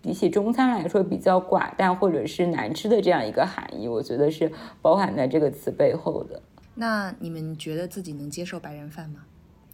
[0.00, 4.50] 比起中餐来说比较寡淡或者是难吃的这样一个含义，我觉得是
[4.80, 6.40] 包含在这个词背后的。
[6.74, 9.20] 那你们觉得自己能接受白人饭吗？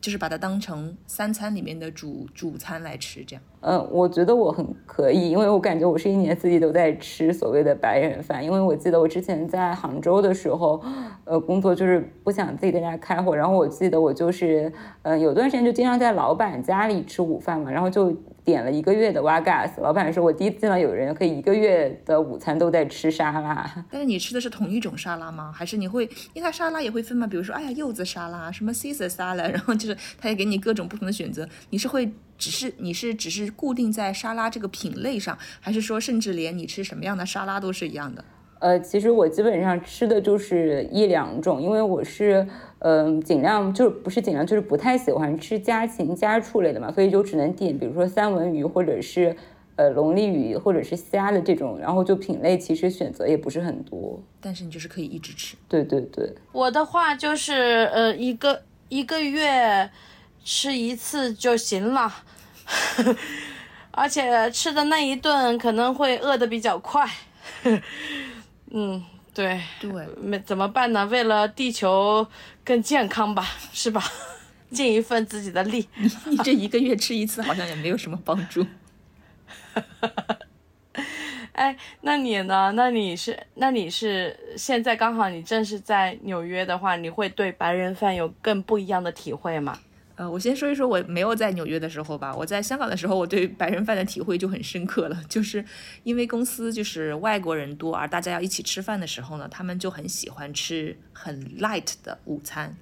[0.01, 3.43] 就是把它当成三餐里面的主主餐来吃，这样。
[3.61, 8.43] 嗯，我觉得我很可以，因为我感觉我是一年四季都在吃所谓的白人饭。
[8.43, 10.83] 因为我记得我之前在杭州的时候，
[11.25, 18.11] 呃，工作就是不想自己在家开火，然后我记得我就是，呃，有段时间就经常在老板家里吃午饭嘛，然后就
[18.51, 19.81] 点了一个月的 Wagas。
[19.81, 23.87] 老板说我第一次见到有人可以一个月的午餐都在吃沙拉。
[23.91, 25.53] 但是你吃的是同一种沙拉吗？
[25.53, 31.49] 还是你会，因为它沙拉也会分嘛，比如说，哎呀，柚子沙拉，什么 Caesar 沙拉，然后就是它也给你各种不同的选择。
[31.71, 38.25] 你是会只是你是只是固定在沙拉这个品类上，还是说甚至连你吃什么样的沙拉都是一样的？
[38.61, 42.47] 呃，其实我基本上吃的就是一两种，因为我是，
[42.81, 49.37] 嗯、尽量就是不是尽量就是不太喜欢吃家禽家畜类的嘛，所以就只能点，比如说三文鱼或者是
[49.77, 54.21] 呃龙利鱼或者是虾的这种，然后就品类其实选择也不是很多。
[54.41, 55.57] 但是你就是可以一直吃。
[55.69, 59.91] 对对对，我的话就是呃一个一个月
[60.43, 62.11] 吃一次就行了，
[63.93, 67.07] 而且吃的那一顿可能会饿得比较快。
[68.73, 69.91] 嗯，对，对，
[70.21, 71.05] 没怎么办呢？
[71.07, 72.27] 为了地球
[72.71, 74.01] 更健康吧，是吧？
[74.71, 75.89] 尽一份自己的力。
[76.31, 78.65] 你这一个月吃一次好像也没有什么帮助。
[81.51, 82.71] 哎，那你呢？
[82.77, 89.77] 那你是，那你是现在刚好你正是在纽约的话，你会对白人饭有更不一样的体会吗？
[90.21, 92.37] 呃，我先说一说我没有在纽约的时候吧。
[92.37, 95.65] 我在香港的时候，我对白人饭的体会就很深刻了， 就是
[96.03, 102.77] 因为公司就是外国人多，而大家要一起吃饭的时候呢，他们就很喜欢吃很 light 的午餐，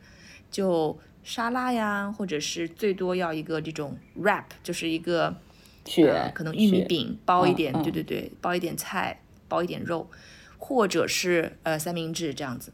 [0.51, 5.37] 就沙拉呀，或者是最多要一个这种 wrap，就是一个
[5.85, 10.11] 血、呃、可能玉米饼包一点，对对对，包一点菜，包一点肉，
[10.59, 12.73] 或者是呃三明治这样子。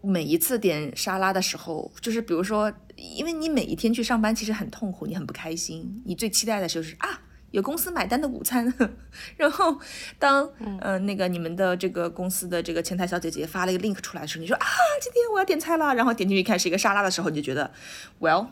[0.00, 7.22] 每一次点沙拉的时候，就是比如说，因为你每一天去上班其实很痛苦，你很不开心，你最期待的就是啊。
[7.50, 8.70] 有公司买单的午餐，
[9.38, 9.80] 然后
[10.18, 10.46] 当
[10.82, 14.66] 呃那个你们的这个公司的这个前台小姐姐发了一个 link 出来的时候，你说啊，
[15.00, 17.72] 今天我要点菜了，然后点进去看是一个沙拉的时候，你就觉得
[18.20, 18.48] ，well，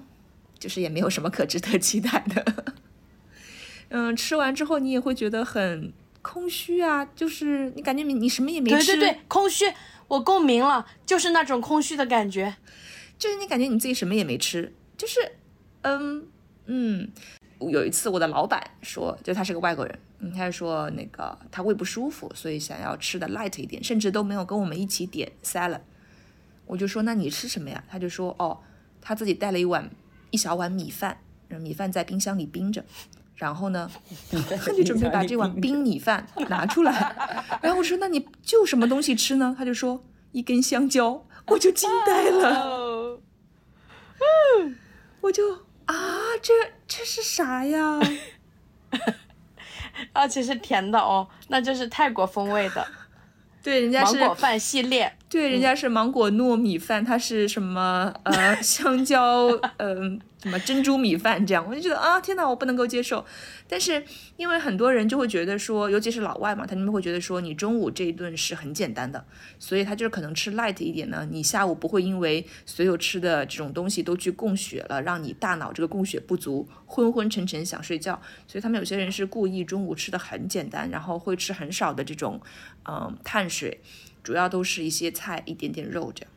[0.59, 2.65] 就是也没有什么可值得期待的。
[3.91, 9.67] 嗯，吃完之后你也会觉得很空虚啊，就是你感觉你你什么也没吃，对对对，空虚，
[10.09, 12.57] 我共鸣了，就是那种空虚的感觉。
[13.19, 15.21] 就是你感觉你自己什么也没吃，就是，
[15.83, 16.27] 嗯
[16.67, 17.09] 嗯，
[17.61, 25.81] 有一次我的老板说，就他是个外国人，嗯，他就说那个他胃不舒服，所以想要吃的 light 一点，甚至都没有跟我们一起点 salad。
[26.67, 27.83] 我就说那你吃什么呀？
[27.89, 28.59] 他就说哦，
[29.01, 29.91] 他自己带了一碗
[30.31, 32.85] 一小碗米饭，米饭在冰箱里冰着。
[33.37, 33.91] 然后呢，
[34.31, 37.15] 他就准备把这碗冰米饭拿出来，
[37.61, 40.03] 然后我说：“那你就什么东西吃呢？”他就说
[40.33, 42.55] ：“一根香蕉。”我就惊呆了，
[44.19, 44.73] 哦，
[45.23, 45.43] 我就
[45.87, 45.95] 啊，
[46.43, 46.53] 这
[46.87, 48.01] 这是啥呀？
[50.13, 52.87] 而且是甜的哦，那就是泰国风味的
[53.63, 55.13] 对，人家是芒果饭系列。
[55.29, 59.49] 对，人家是芒果糯米饭，它是什么呃香蕉
[59.79, 63.27] 嗯、什么珍珠米饭这样，我就觉得啊天哪，我不能够接受。
[63.67, 64.05] 但是
[64.37, 69.25] 因为很多人就会觉得说，尤其是老外嘛，他们会觉得说你中午这一顿是很简单的，
[69.59, 78.23] 所以他就是可能吃 light 一点呢，你下午不会因为所有吃的这种东西都去供血了，让你大脑这个供血不足，昏昏沉沉想睡觉。
[78.47, 82.41] 所以他们有些人是故意中午吃的很简单，然后会吃很少的这种
[82.89, 83.81] 嗯、碳水。
[84.23, 86.33] 主要都是一些菜，一点点肉这样。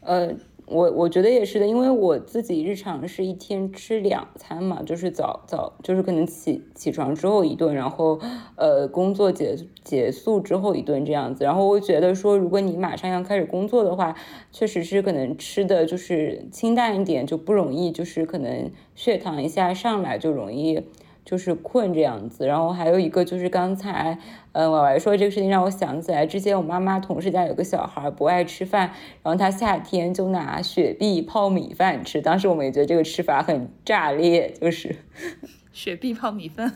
[0.00, 8.18] 呃，我我觉得也是的，因为我自己日常是一天吃两餐嘛，就是早早就是可能起起床之后一顿，然后
[8.56, 9.54] 呃工作结
[9.84, 11.44] 结束之后一顿这样子。
[11.44, 14.14] 然后我觉得说，如果你马上要开始工作的话，
[14.50, 20.82] 确实是可能吃的就是清淡一点，就不容易就是可能血糖一下上来就容易。
[21.24, 24.18] 就是困这样子，然后还有一个就是刚才，
[24.52, 34.96] 嗯，婉婉说这个事情让我想起来，之前我妈妈同事家有个小孩不爱吃饭，然后他夏天就拿雪碧泡米饭吃，当时我们也觉得这个吃法很炸裂，就是
[35.72, 36.72] 雪碧泡米饭，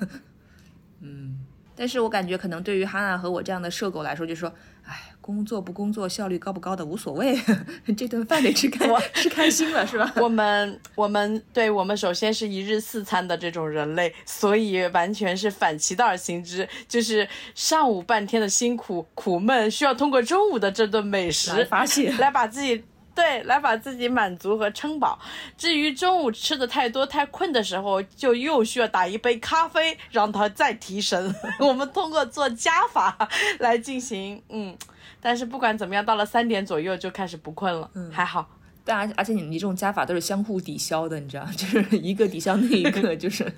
[1.01, 1.39] 嗯，
[1.77, 4.53] 但是我感觉可能对于哈娜和我这样的社狗来说，就是说。
[4.91, 7.39] 哎，工作不工作，效率高不高的无所谓，
[7.95, 10.11] 这顿饭得吃开，吃开心了是吧？
[10.17, 22.83] 我们我们对我们首先是一日四餐的这种人类，所以完全是反其道而行之，就是上午半天的辛苦苦闷，需要通过中午的这顿美食来发泄， 来把自己。
[23.15, 25.19] 对，来把自己满足和撑饱。
[25.57, 31.35] 至于中午吃的太多太困的时候，就又需要打一杯咖啡，让它再提神。
[31.59, 34.77] 我们通过做加法来进行，嗯。
[35.21, 38.49] 但是不管怎么样，到了三点左右就开始不困了，嗯，还好。
[38.85, 43.51] 但而而且你你这种加法都是相互抵消的，你知道，就是一个抵消那一个， 就是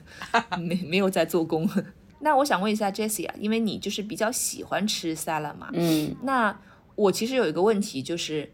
[0.58, 1.68] 没没有在做工。
[2.20, 6.58] 那我想问一下 Jessie 啊，因为你就是比较喜欢吃 salad 嘛，嗯，那
[6.96, 8.52] 我其实有一个问题就是。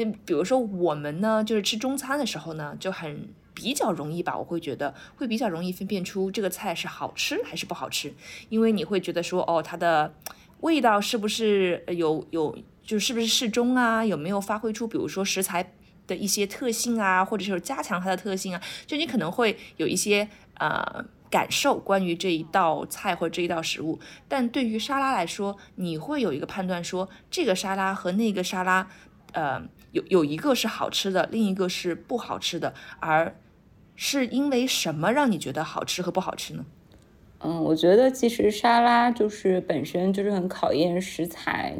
[0.00, 8.14] 嗯，比如说我们呢，就是吃中餐的时候呢，就很比较容易吧，我会觉得会比较容易分辨出这个菜是好吃还是不好吃，
[8.48, 10.14] 因为你会觉得说，哦，它的
[10.60, 15.72] 味道是不是有有，就是不是适中啊，有没有发挥出比如说食材
[16.06, 28.88] 的一些特性啊，或者是加强它的特性啊，就你可能会有一些呃感受关于这一道菜或者这一道食物，但对于沙拉来说，你会有一个判断说，这个沙拉和那个沙拉，
[29.32, 29.62] 呃。
[29.92, 33.34] 有有一个是好吃的，另一个是不好吃的，而
[33.96, 36.66] 是因为什么让你觉得好吃和不好吃呢？
[37.40, 41.74] 嗯，我觉得其实沙拉就是本身就是很考验食材，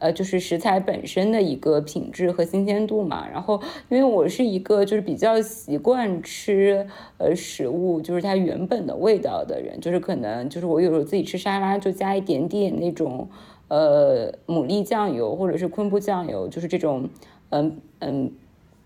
[0.00, 3.26] 呃，就是食材本身的一个品质和新鲜度嘛。
[3.28, 6.86] 然后，因为我是一个就是比较习惯吃
[7.18, 13.28] 呃食物就是它原本的味道的人，就是可能就是我有时候自己吃沙拉就加一点点那种。
[13.68, 17.08] 呃，牡蛎酱油或者是昆布酱油，就是这种，
[17.50, 18.30] 嗯嗯，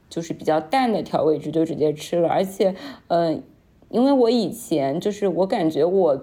[0.09, 2.26] 就是比较淡的调味汁就直接吃了。
[2.30, 2.74] 而且，
[3.09, 3.42] 嗯，
[3.91, 6.20] 因为我以前就是我感觉我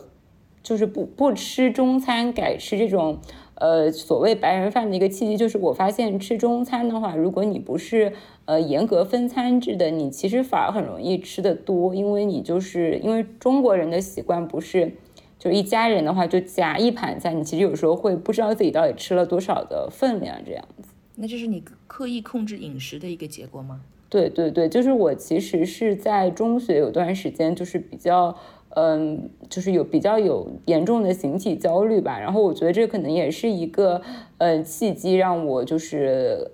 [0.63, 3.19] 就是不不吃中餐，改吃这种
[3.55, 8.13] 呃所谓白人饭的一个契机，就是我发现吃中餐的话，如果你不是
[8.45, 14.93] 呃严格分餐制的，你其实反而很容易吃的多，因为你就是因为中国人的习惯不是。
[15.39, 20.89] 就一家人的话，就夹一盘菜，你其实有时候会不知道自己到底吃了多少的分量，这样子。
[21.13, 23.81] 那这是你刻意控制饮食的一个结果吗？
[24.09, 28.35] 对对对，就是我其实是在中学有段时间，就是比较，
[28.69, 32.19] 嗯，就是有比较有严重的形体焦虑吧。
[32.19, 34.01] 然后我觉得这可能也是一个，
[34.37, 36.51] 呃，契机，让我就是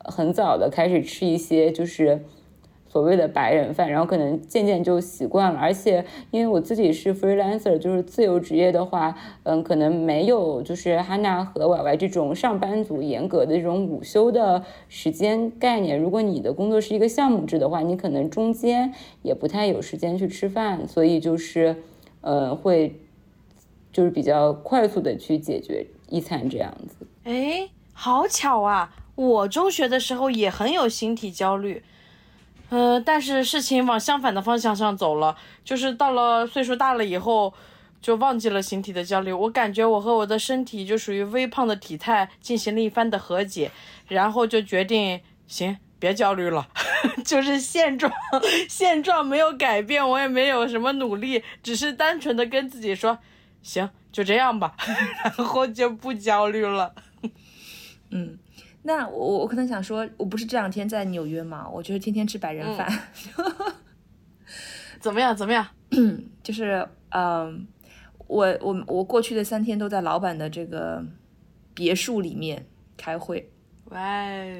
[0.00, 2.22] 很早的开始吃一些，就是。
[2.96, 16.00] 所谓的白人饭，然后可能渐渐就习惯了，而且因为我自己是 freelancer，就是自由职业的话，嗯，可能没有就是哈娜和歪歪这种上班族严格的这种午休的时间概念。
[16.00, 21.76] 如果你的工作是一个项目制的话，你可能中间也不太有时间去吃饭，所以就是，
[22.22, 22.98] 呃，会
[23.92, 27.06] 就是比较快速的去解决一餐这样子。
[27.24, 28.96] 哎，好巧啊！
[29.16, 31.82] 我中学的时候也很有形体焦虑。
[32.68, 37.54] 呃，但是事情往相反的方向上走了，就是到了岁数大了以后，
[38.02, 39.32] 就忘记了形体的焦虑。
[39.32, 43.70] 我感觉我和我的身体就属于微胖的体态进行了一番的和解，
[44.08, 46.66] 然后就决定，行，别焦虑了，
[47.24, 48.12] 就是现状，
[48.68, 53.18] 现状没有改变，我也没有什么努力，只是单纯的跟自己说，
[53.62, 54.74] 行，就这样吧，
[55.22, 56.94] 然后就不焦虑了，
[58.10, 58.38] 嗯。
[58.86, 62.88] 那我我可能想说，我不是这两天在纽约吗，我就是天天吃白人饭，
[65.00, 65.36] 怎么样？
[65.36, 65.66] 怎么样？
[66.44, 67.66] 就是嗯，
[68.28, 71.04] 我我我过去的三天都在老板的这个
[71.74, 72.64] 别墅里面
[72.96, 73.50] 开会，
[73.86, 73.98] 哇，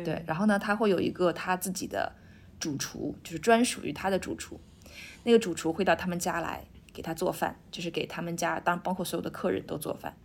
[0.04, 2.12] 对，然后呢，他会有一个他自己的
[2.58, 4.60] 主厨，就是专属于他的主厨，
[5.22, 10.16] 那个主厨会到他们家来给他做饭，就是给他们家当包括所有的客人都做饭。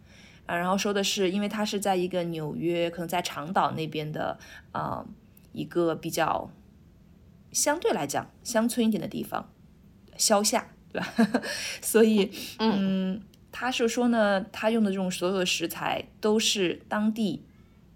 [0.52, 4.38] 啊，然后说的是，因为他是在一个纽约，可能在长岛那边的，
[4.74, 5.06] 呃，
[5.54, 6.52] 一个比较
[7.54, 9.50] 相对来讲乡村一点的地方，
[10.18, 11.08] 乡下，对吧？
[11.82, 12.30] 所以，
[12.60, 17.46] 嗯，他是说呢，他用的这种所有的食材都是当地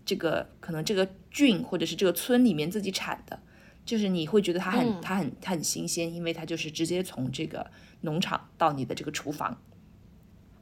[0.06, 3.38] 这个可能这个郡或者是这个村里面自己产的，
[3.86, 9.58] 就是你会觉得它很、嗯它很它很新鲜，因为它就是直接从这个农场到你的这个厨房。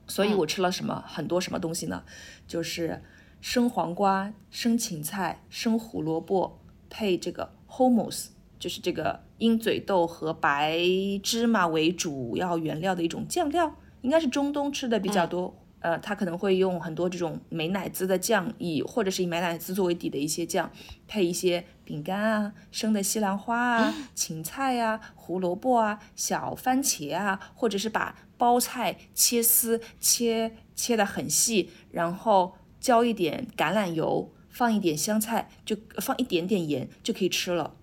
[0.07, 2.03] 所以我吃了什么、很多什么东西呢？
[2.47, 3.01] 就是
[3.41, 8.27] 生黄瓜、生芹菜、生胡萝卜配这个 hummus，
[8.59, 10.79] 就是这个鹰嘴豆和白
[11.21, 15.55] 芝麻为主要原料的一种酱料，应该是中东吃的比较多。
[15.79, 20.71] 呃，它可能会用很多这种美乃滋的酱，以或者是以美乃滋作为底的一些酱，
[21.09, 37.75] 配一些饼干啊、生的西兰花啊、芹菜啊、胡萝卜啊、小番茄啊，或者是把包菜切丝切切的很细，然后浇一点橄榄油，放一点香菜，就放一点点盐就可以吃了。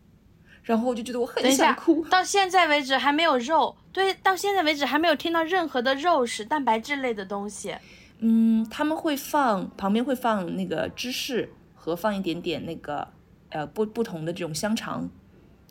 [0.63, 7.75] 然后我就觉得我很想哭，，到现在为止还没有肉，对，到现在为止还没有听到任何的肉食、蛋白质类的东西。
[8.19, 13.09] 嗯，他们会放旁边会放那个芝士和放一点点那个
[13.49, 15.09] 呃不不同的这种香肠，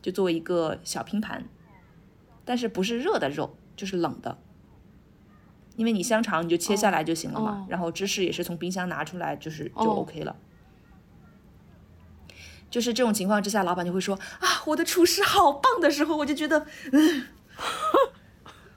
[0.02, 1.44] 就作为一个小拼盘，
[2.44, 4.36] 但是不是热的肉，就是冷的。
[5.80, 10.36] 因为你香肠你就切下来就行了嘛，哦然后芝士也是从冰箱拿出来，就是就哦 OK 了。
[12.68, 17.24] 就是这种情况之下，老板就会说啊，我的厨师好棒的时候，我就觉得，嗯，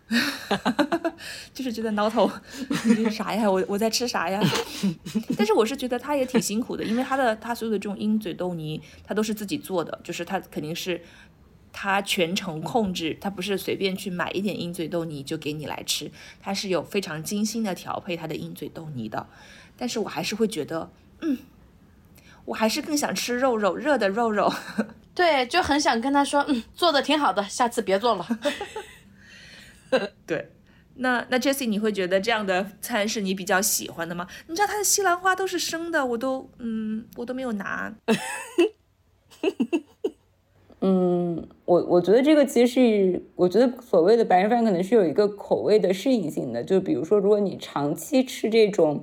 [1.53, 2.31] 就是觉得挠头，
[2.85, 3.51] 你这是啥呀？
[3.51, 4.41] 我我在吃啥呀？
[5.37, 11.01] 但是我是觉得他也挺辛苦的，因为他的他所有的这种鹰嘴豆泥，他都是自己做的，就是他肯定是
[11.73, 16.09] 他全程控制，他不是随便去买一点鹰嘴豆泥就给你来吃，
[16.39, 19.27] 他是有非常精心的调配他的鹰嘴豆泥的。
[19.75, 20.89] 但是我还是会觉得，
[21.21, 21.39] 嗯，
[22.45, 24.53] 我还是更想吃肉肉热的肉肉。
[25.15, 28.25] 对，就很想跟他说，嗯，做的挺好的，下次别做了。
[30.25, 30.51] 对，
[30.95, 34.27] 那那 Jessie，你会觉得这样的餐是你比较喜欢的吗？
[34.47, 37.93] 你知道它的西兰花都是生的，我都嗯，我都没有拿。
[40.81, 49.01] 嗯，我我觉得这个其实是，我觉得所谓的白人饭可能是有一个口味的适应性的，就比如说，如果你长期吃这种，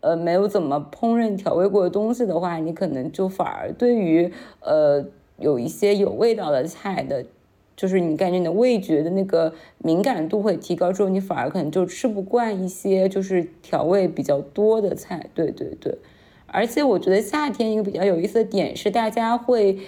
[0.00, 4.30] 呃，没有怎么烹饪调味过的东西的话，你可能就反而对于
[4.60, 5.04] 呃
[5.40, 7.24] 有一些有味道的菜的，
[7.76, 15.28] 就是你感觉你的味觉的那个敏感度会提高之后，你反而可能就吃不惯一些就是调味比较多的菜。
[15.34, 15.98] 对对对，
[16.46, 19.78] 而且我觉得夏天一个比较有意思的点是，大家会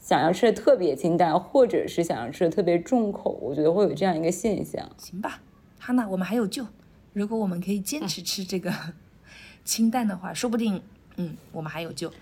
[0.00, 4.90] 想要吃的特别清淡，或者是想要吃的特别重口，我觉得会有这样一个现象。
[4.96, 5.40] 行吧，
[5.78, 6.66] 哈娜，我们还有救。
[7.12, 8.72] 如果我们可以坚持吃这个
[9.64, 10.82] 清淡的话，说不定
[11.16, 12.12] 嗯，我们还有救。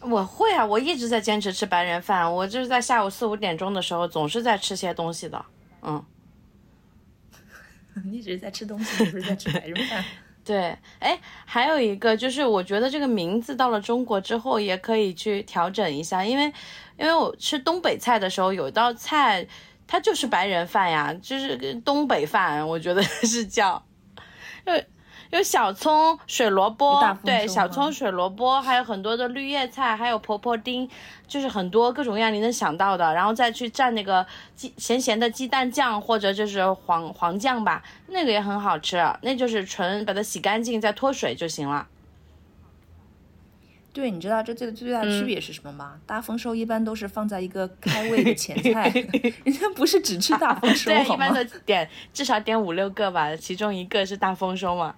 [0.00, 5.44] 我会啊，我一直在坚持吃白人饭，我就是在下午四五点钟的时候，总是在吃些东西的。
[5.82, 6.02] 嗯，
[8.04, 10.04] 你只是在吃东西，你不是在吃白人饭。
[10.44, 16.52] 对，哎，还有一个就是，我觉得这个名字到了中国之后也可以去调整一下，因为，
[16.98, 19.46] 因为我吃东北菜的时候，有一道菜
[19.86, 23.82] 它就是白人饭呀，就是个东北饭，我觉得 是叫，
[24.64, 24.74] 有
[25.30, 30.88] 有小葱、水萝卜，对，小葱、水萝卜，还有很多的绿叶菜，还有婆婆丁，
[31.26, 34.24] 就是很多各种各样你能想到的，然后再去蘸那个
[34.54, 41.86] 鸡咸咸的鸡蛋酱或者就是黄黄酱吧，那个也很好吃，那就是纯把它洗干净再脱水就行了。
[43.96, 45.94] 对，你知道这最最大的区别是什么吗？
[46.04, 48.90] 大丰收一般都是放在一个开胃的前菜，
[49.42, 51.42] 人家不是只吃大丰收，对，一般都？
[51.64, 54.96] 点至少点五六个吧，其中一个是大丰收嘛。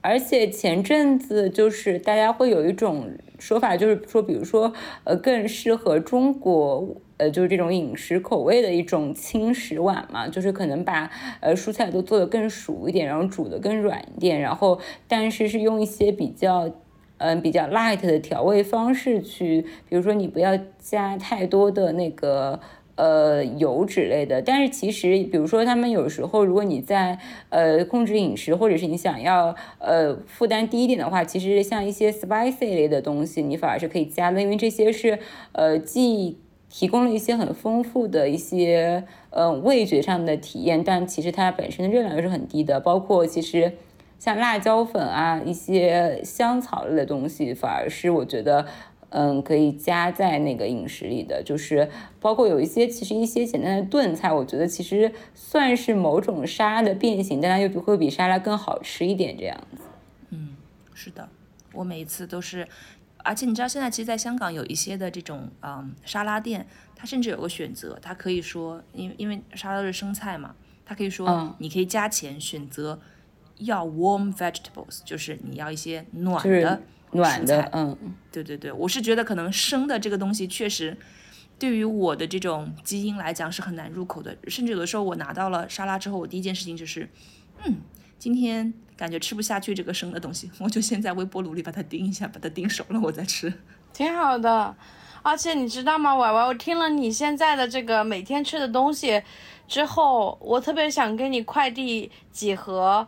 [0.00, 4.72] 而且前阵子就是大家会有一种说法，就是说，比如说，
[5.04, 16.74] 呃，更适合中国，呃，就是这种饮食口味的一种轻食碗嘛，就是可能把呃蔬菜都做得更熟一点，然后煮得更软一点，然后但是是用一些比较。
[17.18, 22.60] 嗯，比较 light 的调味方式去，比如说你不要加太多的那个
[22.94, 35.18] 呃油脂类的，但是其实比如说他们有时候如果你在呃控制饮食，或者是你想要呃负担低一点的话，其实像一些 spicy 类的东西，你反而是可以加的，因为这些是
[35.50, 36.38] 呃既
[36.70, 43.72] 提供了一些很丰富的一些呃味觉上的体验，但其实它本身的热量又是很低的，包括其实。
[44.18, 48.66] 像辣椒粉啊，一些香草类的东西，反而是我觉得，
[49.10, 51.42] 嗯，可以加在那个饮食里的。
[51.42, 51.88] 就是
[52.20, 59.82] 包括有一些，其实一些简单的炖菜，我觉得其实算是某种沙拉的变形，但它又比会比沙拉更好吃一点，这样子。
[60.30, 60.56] 嗯
[60.92, 61.28] 是的，
[61.72, 62.66] 我每一次都是，
[63.18, 66.66] 而且你知道现在其实，在香港有一些的这种嗯沙拉店，
[66.96, 72.98] 它甚至有个选择，它可以说，因为因为沙拉是生菜嘛，它可以说嗯你可以加钱选择
[73.58, 76.80] 要 warm vegetables，就是你要一些暖的
[77.12, 77.96] 暖，的嗯，
[78.30, 80.96] 对对对，我是觉得可能生的这个东西确实，
[81.58, 84.36] 对于我的这种基因来讲是很难入口的。
[84.48, 87.08] 甚至有的时候我拿到了沙拉之后，我第一件事情就是，
[87.64, 87.76] 嗯，
[88.18, 93.52] 今天感觉吃不下去这个生的东西，我就先在微波炉里把它叮一下，把它叮熟了，我再吃。
[93.92, 94.76] 挺好的。
[95.22, 99.20] 而且你知道吗，婉婉，我听了你现在的这个每天吃的东西
[99.66, 103.06] 之后，我特别想给你快递几盒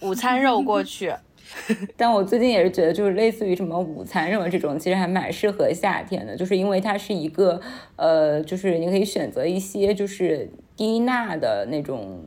[0.00, 1.12] 午餐肉过去。
[1.96, 7.60] 但我最近也是觉得，就是类似于什么午餐肉这种，其实还蛮适合夏天的，就是因为它是一个，
[7.96, 12.24] 呃，就是你可以选择一些就是低钠的那种。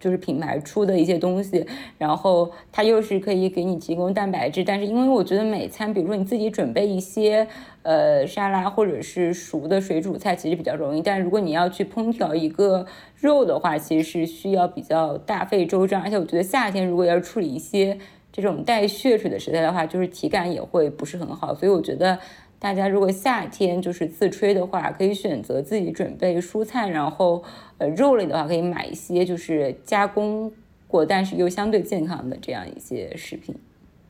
[0.00, 1.64] 就是品牌出的一些东西，
[1.98, 7.46] 然后它又是可以给你提供蛋白质，但是因为我觉得每餐，比如说你自己准备一些
[7.82, 17.98] 呃沙拉或者是熟的水煮菜，其实比较容易，但如果你要去烹调一个肉的话，其实是需要比较大费周章，而且我觉得夏天如果要处理一些
[18.32, 22.18] 这种带血水的食材的话，就是体感也会不是很好，所以我觉得。
[22.62, 27.42] 大家如果夏天就是自吹的话，可以选择自己准备蔬菜，然后
[27.80, 30.52] 呃肉类的话可以买一些就是加工
[30.86, 33.54] 过但是又相对健康的这样一些食品。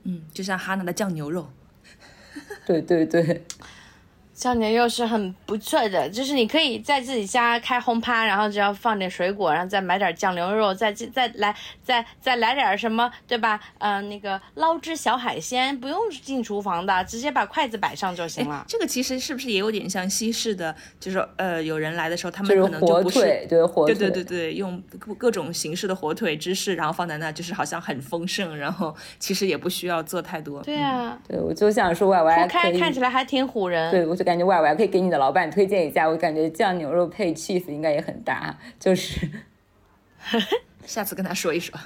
[0.03, 1.47] 嗯，就像哈娜的酱牛肉。
[2.67, 3.43] 对 对对。
[4.41, 13.61] 酱牛肉是很不错的，就是你可以在自己家开轰趴，然后只要放点水果，然后再买点酱牛肉，再再来再再来点什么，对吧？
[13.77, 18.65] 嗯，那个捞汁小海鲜不用进厨房的，直接把筷子摆上就行了。
[18.67, 20.75] 这个其实是不是也有点像西式的？
[20.99, 30.63] 就是呃，有人来的时候，他们可能就不是对火腿，对对对对，用各各种形式的火腿芝士，然后放在那，就是好像很丰盛，然后其实也不需要做太多。
[30.63, 33.91] 对啊，对我就想说歪歪，看看起来还挺唬人。
[33.91, 34.30] 对，我就。
[34.31, 39.29] 感觉哇，我还可以给你的老板推荐一下，我感觉酱牛肉配 cheese 应该也很搭，就是，
[40.87, 41.77] 下次跟他说一说。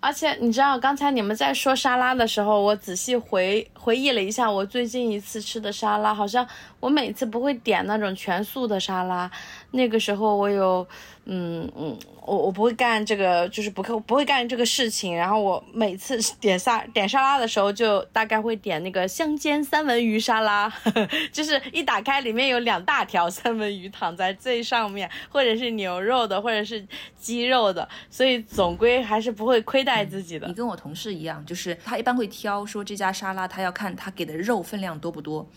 [0.00, 6.44] 而且你知道，刚才你们在说沙拉的时候，我仔细回回忆了一下，我最近一次吃的沙拉，好像
[6.80, 9.30] 我每次不会点那种全素的沙拉，
[9.70, 10.86] 那个时候我有，
[11.24, 11.98] 嗯嗯。
[12.26, 15.14] 我我不会干这个，就是不不会干这个事情。
[15.16, 26.84] 然后我每次 点沙点沙拉的时候，就大概会点那个香煎三文鱼沙拉呵呵， 就是一打开里面有两大条三文鱼躺在最上面，或者是牛肉的，或者是
[27.16, 30.48] 鸡肉的，所以总归还是不会亏待自己的。
[30.48, 35.48] 你跟我同事一样，就是他一般会挑说这家沙拉，他要看他给的肉分量多不多，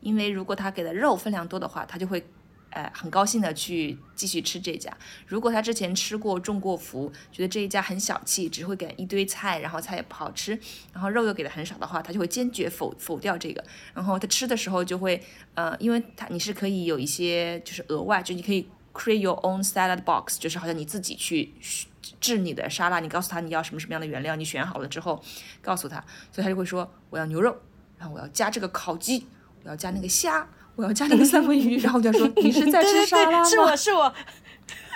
[0.00, 2.20] 因为如果他给的肉分量多的话，他就会。
[2.76, 4.94] 哎，很高兴的去继续吃这家。
[5.26, 10.52] 如果他之前吃过中过福，觉得这一家很小气，只会给一堆菜，然后菜也不好吃，
[10.92, 13.64] 然后肉又给的很少的话，他就会坚决否否掉这个。
[13.94, 15.18] 然后他吃的时候就会，
[15.54, 21.54] 呃，因为他你是可以有一些就是额外，就你可以 create your own salad box，就是好像你自己去
[22.20, 25.24] 制你的沙拉，你告诉他你要什么什么样的原料，你选好了之后
[25.62, 25.98] 告诉他，
[26.30, 27.56] 所以他就会说我要牛肉，
[27.96, 29.26] 然后我要加这个烤鸡，
[29.64, 30.46] 我要加那个虾。
[30.76, 33.44] 我要加那个三文鱼， 然后我就说你是在吃沙拉吗？
[33.44, 34.12] 是我是我，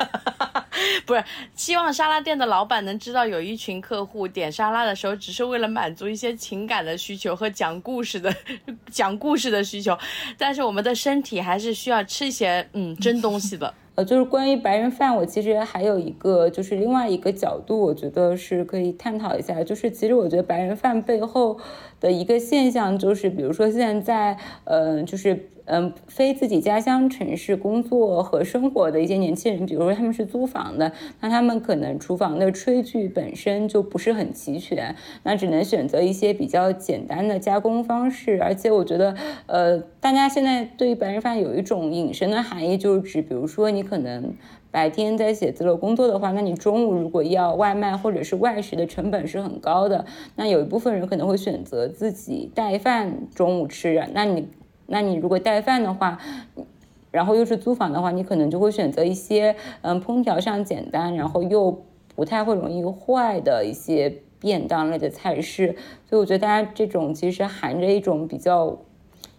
[1.07, 1.25] 不是
[1.55, 8.35] 希望沙拉店的老板能知道，有一群客户点沙拉的时候，只是为了满足一些情感的需求和讲故事的
[8.93, 9.97] 讲故事的需求，
[10.37, 13.73] 但是我们的身体还是需要吃一些嗯真东西的。
[13.97, 21.59] 呃，就是关于白人饭，我其实还有一个就是另外一个角度，我觉得是可以探讨一下，就是其实我觉得白人饭背后
[22.01, 25.49] 的一个现象，就是比如说现在，嗯，就是。
[25.71, 30.91] 嗯，非自己家乡城市工作和生活的一些年轻人，比如说他们是租房的，
[31.21, 38.43] 那他们可能厨房的炊具本身就不是很齐全，那只能选择一些比较简单的加工方式。
[38.43, 39.15] 而且我觉得，
[39.47, 44.35] 呃，大家现在对于白人饭有一种引申的含义，就是指，比如说你可能
[44.73, 50.05] 白天在写字楼工作的话，那你中午如果要外卖或者是外食的成本是很高的，
[50.35, 54.49] 那有一部分人可能会选择自己带饭中午吃，那你。
[54.93, 56.19] 那你如果带饭的话，
[57.13, 61.85] 然后又是租房的话，你可能就会选择一些嗯烹调上简单，然后又
[62.17, 65.77] 不太会容易坏的一些便当类的菜式。
[66.09, 68.77] 所以我觉得大家这种其实含着一种比较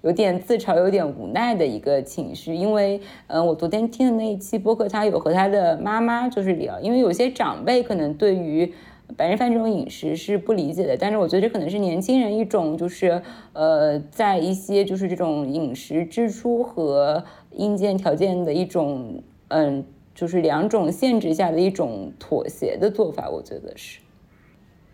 [0.02, 2.56] 有点自嘲、有点无奈的一个情绪。
[2.56, 8.74] 因为嗯，我昨天听的那一期播客，他有和他的妈妈就是聊，因为有些长辈可能对于。
[9.18, 13.22] 白人饭这种饮食是不理解的，但是我觉得这可能是年轻人一种就是
[13.53, 23.99] 呃，在一些就是这种饮食支出和硬件条件的一种嗯，就是两种限制下的一种妥协的做法，我觉得是，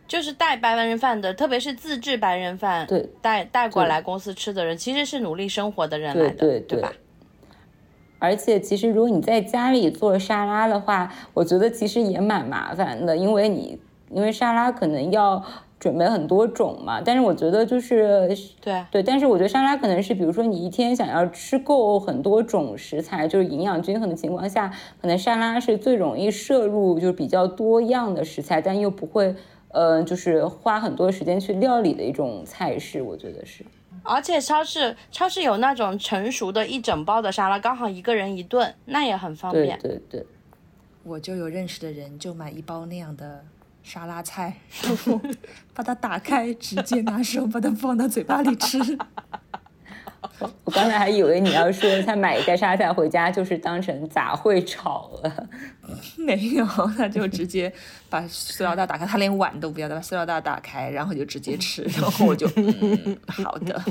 [0.08, 6.92] 就是带白人饭的，特别是自制白人饭，对，带带过来公司吃的人，其实是努力生活的人来的，对对吧？
[8.20, 13.80] 而且其实如果你在家里做沙拉的话，我觉得其实也蛮麻烦的，因为你。
[14.10, 15.44] 因为沙拉可能要
[15.80, 17.02] 准备很多种嘛。
[17.02, 18.28] 但是我觉得就是
[18.62, 29.36] 对对，但是我觉得沙拉可能是，比如说你一天想要吃够很多种食材，就是营养均衡的情况下，可能沙拉是最容易摄入就是比较多样的食材，但又不会
[29.70, 33.66] 呃就是花很多时间去料理的一种菜式，我觉得是。
[34.04, 39.78] 而且超市超市有那种成熟的一整包的沙拉，刚好一个人一顿，那也很方对便。
[39.80, 40.26] 对对。
[41.04, 43.44] 我就有认识的人就买一包那样的
[43.88, 45.22] 沙拉菜，然后
[45.74, 48.78] 把它打开，直接拿手把它放到嘴巴里吃。
[50.66, 55.48] 我刚才还以为你要说他买一袋沙拉菜回家就是当成杂烩炒了，
[56.20, 56.66] 没有，
[56.98, 57.72] 他就直接
[58.10, 63.82] 把塑料袋打开，他连碗都不要，他把塑料袋打开，然后就直接吃， 然后我就、嗯、好的。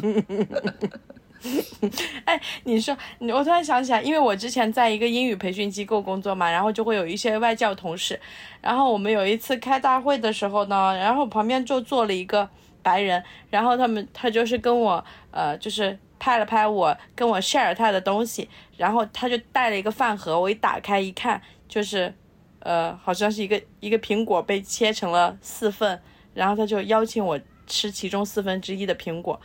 [2.25, 8.19] 哎，你说，我突然想起来，因为我之前在一个英语培训机构工作嘛，然后就会有一些外教同事，
[8.61, 12.49] 然后我们有一次开大会的时候呢，然后旁边就坐了一个
[12.83, 22.13] 白人，然后他们他就是跟我呃就是拍了拍我，跟我 share 他的东西，然后他就带了一个饭盒，我一打开一看，就是
[22.61, 26.01] 呃好像是一个一个苹果被切成了四份，
[26.35, 29.41] 然后他就邀请我吃其中四分之一的苹果，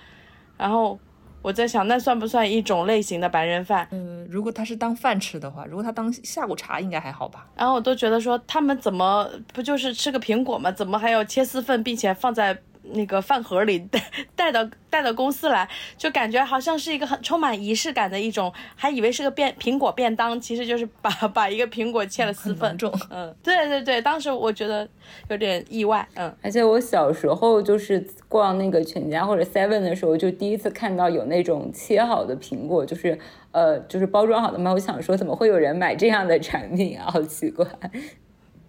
[0.57, 0.97] 然后。
[1.41, 3.87] 我在想，那算不算一种类型的白人饭？
[3.91, 7.47] 嗯，如果他是当饭吃的话，如果他当下午茶，应该还好吧。
[7.55, 10.71] 然后我都觉得说，他们怎么不就是吃个苹果吗？
[10.71, 14.01] 怎么还要切四份，并且放在那个饭盒里带
[14.35, 15.67] 带到带到公司来？
[15.97, 22.77] 就感觉好像是一个很充满仪式感的一种，还以为是个便苹果便当，其实就是把 把一个苹果切了四份。
[22.77, 24.87] 重，嗯，对对对，当时我觉得
[25.29, 26.33] 有点意外，嗯。
[26.41, 33.17] 而且我小时候就是逛那个全家或者 Seven 的时候，就第一次看到有那种切好的苹果，就是
[33.51, 34.71] 呃就是包装好的嘛。
[34.73, 37.11] 我想说，怎么会有人买这样的产品啊？
[37.11, 37.65] 好奇怪。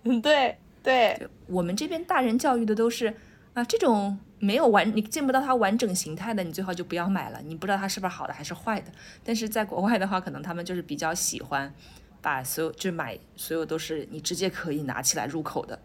[0.05, 3.15] 嗯，对对，我们这边大人教育的都是
[3.55, 7.41] 啊，这种没有完，你见不到它完整形态的，你最好就不要买了。
[7.45, 8.91] 你不知道它是不是好的还是坏的。
[9.23, 11.73] 但是在国外的话，可能他们就是比较喜欢
[12.21, 15.79] 把所有就买所有都是你直接可以拿起来入口的，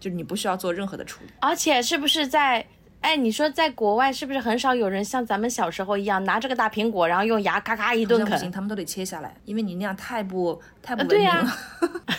[0.00, 1.30] 就是你不需要做任何的处理。
[1.40, 2.66] 而且是不是在？
[3.00, 8.30] 哎，你说在国外是不是很少有人像咱们小时候一样拿着个大苹果，然后用牙咔咔一顿啃？
[8.30, 12.00] 不行，他们都得切下来，因为你那样太不太不文对呀、明了。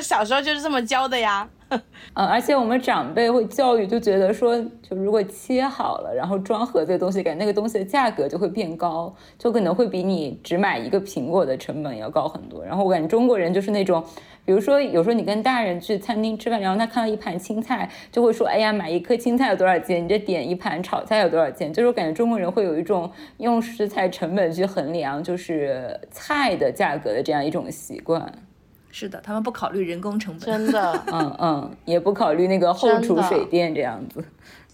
[0.00, 1.48] 小时候就是这么教的呀。
[2.12, 12.62] 嗯，而且我们长辈会教育，就觉得说，就如果切好了，然后装盒子的东西，感觉那个东西的价格就会变高，就可能会比你只买一个苹果的成本要高很多。
[12.62, 14.04] 然后我感觉中国人就是那种，
[14.44, 20.04] 比如说有时候你跟大人去餐厅吃饭，然后他看到一盘青菜，就会说，哎呀，买一颗青菜有多少钱？
[20.04, 21.72] 你这点一盘炒菜有多少钱？
[21.72, 28.30] 就是我感觉中国人会有一种用食材成本去衡量，就是菜的价格的这样一种习惯。
[28.92, 30.40] 是的，他们不考虑人工成本。
[30.40, 34.24] 真的， 嗯嗯，也不考虑那个后厨水电这样子。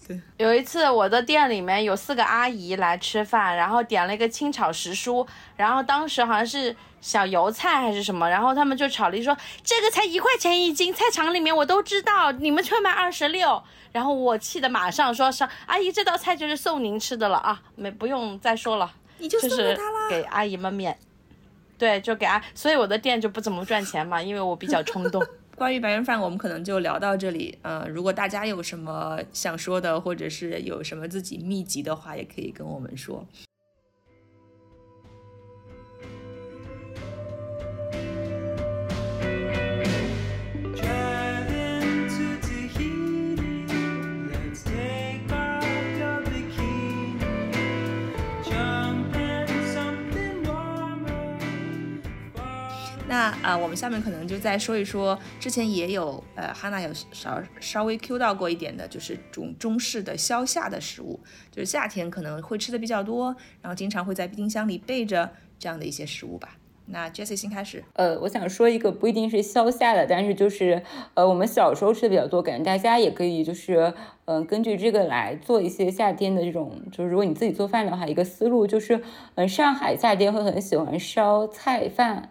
[0.07, 13.61] 对有一次我的店里面有四个阿姨来吃饭，然后点了一个清炒时蔬，然后当时好像是小油菜还是什么，然后他们就炒了一说这个才一块钱一斤，菜场里面我都知道，你们却卖二十六。
[13.91, 20.09] 然后我气得马上说上阿姨这道菜就是送您吃的了啊，没不用再说了，你就就是送给他啦。
[20.09, 20.97] 给阿姨们免。
[21.79, 25.25] 对，就给他，所以我的店就不怎么赚钱嘛，因为我比较冲动。
[25.55, 27.57] 关于白人饭，我们可能就聊到这里。
[27.61, 33.25] 呃，如果大家有什么想说的，或者是有什么自己秘籍的话，也可以跟我们说。
[53.09, 61.19] 那啊、我们下面可能就再说一说，之前也有呃，哈娜有稍稍微 Q 到过一点的，就是中中式的消夏的食物，
[61.51, 66.55] 就是夏天可能会吃的比较多，然后经常会在冰箱里备着这样的一些食物吧。
[66.91, 70.83] 那 Jessie 先开始，呃，我想说一个不一定是消夏的，但是就是
[71.15, 73.91] 呃，我们小时候吃的比较多，感觉大家也可以就是
[74.25, 79.01] 嗯、根据这个来做一些夏天的这种，就是如果你自己做饭的话，一个思路就是，
[79.33, 82.29] 嗯、上海夏天会很喜欢烧菜饭，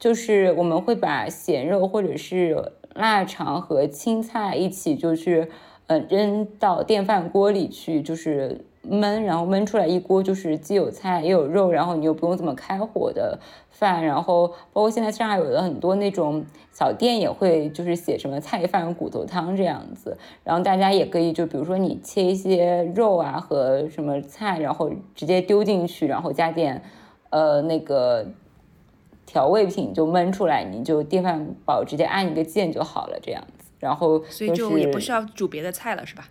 [0.00, 5.48] 就是我们会把咸肉或者是腊肠和青菜一起就是
[5.86, 13.38] 嗯、呃扔到电饭锅里去，就是焖，然后焖出来一锅就是既有菜也有肉，然后你又不用怎么开火的
[13.68, 16.42] 饭，然后包括现在上海有的很多那种
[16.72, 26.82] 小店也会就是写什么菜饭骨头汤这样子，然后大家也可以就比如说你切一些肉啊和什么菜，然后直接丢进去，然后加点
[27.28, 28.26] 呃那个
[29.30, 33.70] 调味品就焖出来，你就电饭煲直接按一个键就好了这样子。
[33.78, 36.28] 然后所以就也不需要煮别的菜了，是吧？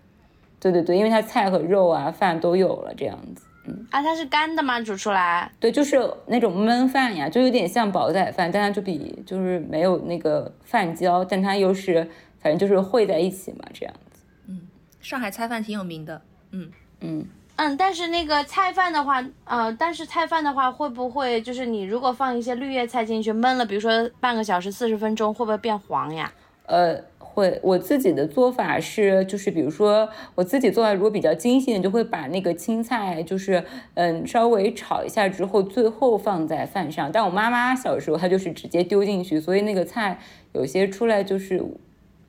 [0.59, 3.45] 对对对，因为它菜和肉啊饭都有了这样子。
[3.65, 4.81] 嗯啊，它是干的吗？
[4.81, 5.49] 煮出来？
[5.61, 5.97] 对，就是
[6.27, 12.03] 那种焖饭呀，就有点像煲仔饭，但它就比就是没有那个饭焦，但它又是
[12.39, 14.21] 反正就是烩在一起嘛，这样子。
[14.47, 14.67] 嗯
[14.99, 16.21] 上海菜饭挺有名的，
[16.51, 16.69] 嗯，
[16.99, 17.25] 嗯，
[17.61, 26.31] 嗯，但是那个菜饭的话，呃，但是菜饭的话，会不会就是你如果放一些绿叶菜进去焖了，比如说半个小时、四十分钟，会不会变黄呀？
[26.67, 27.59] 呃，会。
[27.61, 33.61] 我自己的做法是，就是比如说我自己做法如果比较精细的，就会把那个青菜就是
[33.95, 37.11] 嗯稍微炒一下之后，最后放在饭上。
[37.11, 40.17] 但我妈妈小时候她就是直接丢进去，所以那个菜
[40.53, 41.61] 有些出来就是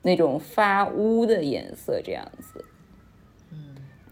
[0.01, 2.65] 那种发乌的颜色这样子。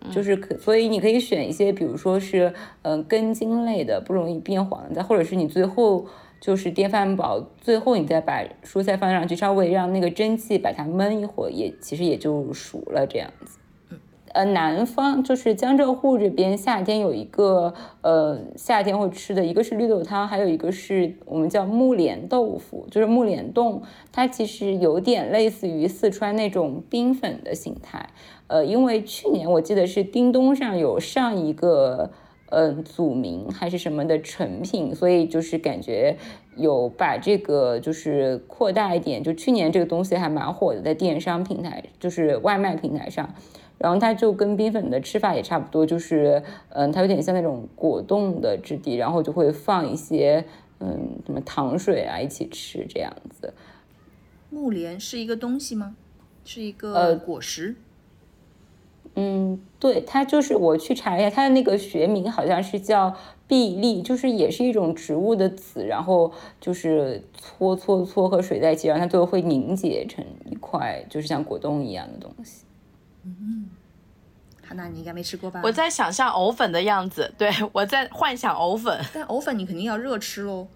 [0.09, 6.05] 就是可，所以你可以选一些，比如说是，嗯、根茎类的，不容易变黄的，或者是你最后
[6.39, 13.57] 就是电饭煲，最后你再把蔬菜放上去，稍微让那个蒸汽把它焖一会儿，也其实也就熟了这样子。
[14.31, 23.81] 呃，南方就是江浙沪这边夏天有一个呃夏天会吃的，一个是绿豆汤，还有一个是我们叫木莲豆腐，就是木莲冻，
[24.11, 28.07] 它其实有点类似于四川那种冰粉的形态。
[28.49, 32.11] 呃，因为去年我记得是叮咚上有上一个
[32.47, 36.17] 嗯、呃、祖名还是什么的成品，所以就是感觉
[36.57, 39.23] 有把这个就是扩大一点。
[39.23, 43.33] 就去年这个东西还蛮火的，在电商平台，就是外卖平台上。
[43.77, 50.43] 然后它就跟冰粉的吃法也差不多，就是嗯，它有点像那种果冻的质地，然后就会放一些
[50.79, 53.53] 嗯什么糖水啊一起吃这样子。
[54.49, 55.95] 木莲是一个东西吗？
[56.43, 57.75] 是一个呃果实？
[59.15, 63.13] 嗯，对，它就是我去查一下，它的那个学名好像是叫
[63.47, 66.31] 碧丽，就是也是一种植物的籽，然后
[66.61, 72.63] 就是搓搓搓和水在一起，然后它最后会凝结成一块，就是像果冻一样的东西。
[73.25, 73.69] 嗯
[74.65, 75.61] 哈娜，你应该没吃过吧？
[75.63, 78.99] 我在想象藕粉的样子，对我在幻想藕粉。
[79.13, 80.67] 但藕粉你肯定要热吃喽。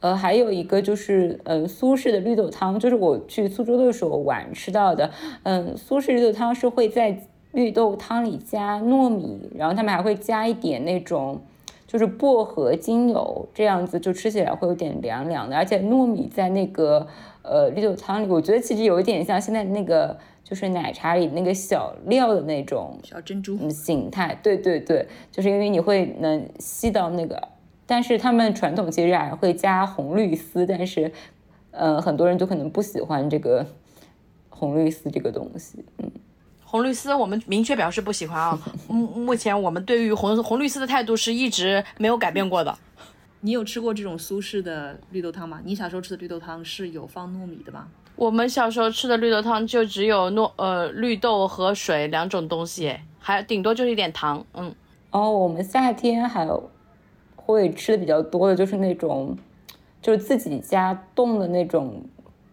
[0.00, 5.10] 呃，还有一个就是，嗯，苏式的绿豆汤，就是我去苏州的时候晚吃到的。
[5.44, 11.40] 嗯，苏式绿豆汤是会在绿豆汤里加糯米，然后他们还会加一点那种
[11.86, 15.56] 就是薄荷精油，这样子就吃起来会有点凉凉的。
[15.56, 17.06] 而且糯米在那个
[17.42, 27.40] 呃绿豆汤里，我觉得其实有一点像现在那个就是奶茶里那个小料的那种小珍珠，嗯形态，对对对，就是因为你会能吸到那个，
[27.86, 31.12] 但是他们传统其实还会加红绿丝，但是，
[31.70, 33.64] 呃，很多人就可能不喜欢这个
[34.50, 36.10] 红绿丝这个东西，嗯，
[36.74, 38.58] 红绿丝我们明确表示不喜欢啊。
[38.88, 42.76] 目 目前我们对于红红绿丝的态度是一直没有改变过的。
[43.42, 45.60] 你有吃过这种苏式的绿豆汤吗？
[45.64, 47.86] 你小时候吃的绿豆汤是有放糯米的吗？
[48.16, 54.44] 我们小时候吃的绿豆汤就只有糯呃绿豆和水两种东西，还顶多就是一点糖。
[54.54, 54.74] 嗯，
[55.12, 56.68] 哦，我们夏天还有
[57.36, 59.38] 会吃的比较多的就是那种，
[60.02, 62.02] 就是自己家冻的那种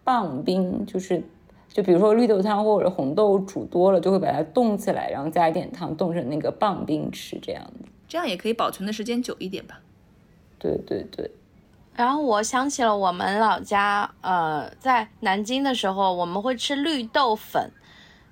[0.04, 1.24] 棒冰，就是
[1.72, 7.88] 就比如说绿豆汤或者红豆煮多了，就会把它冻起来，然后加一点糖冻成那个棒冰吃，这样子。
[8.06, 9.80] 这样也可以保存的时间久一点吧。
[10.58, 11.30] 对对对，
[11.94, 17.70] 然后我想起了我们老家，呃，在南京的时候，我们会吃绿豆粉，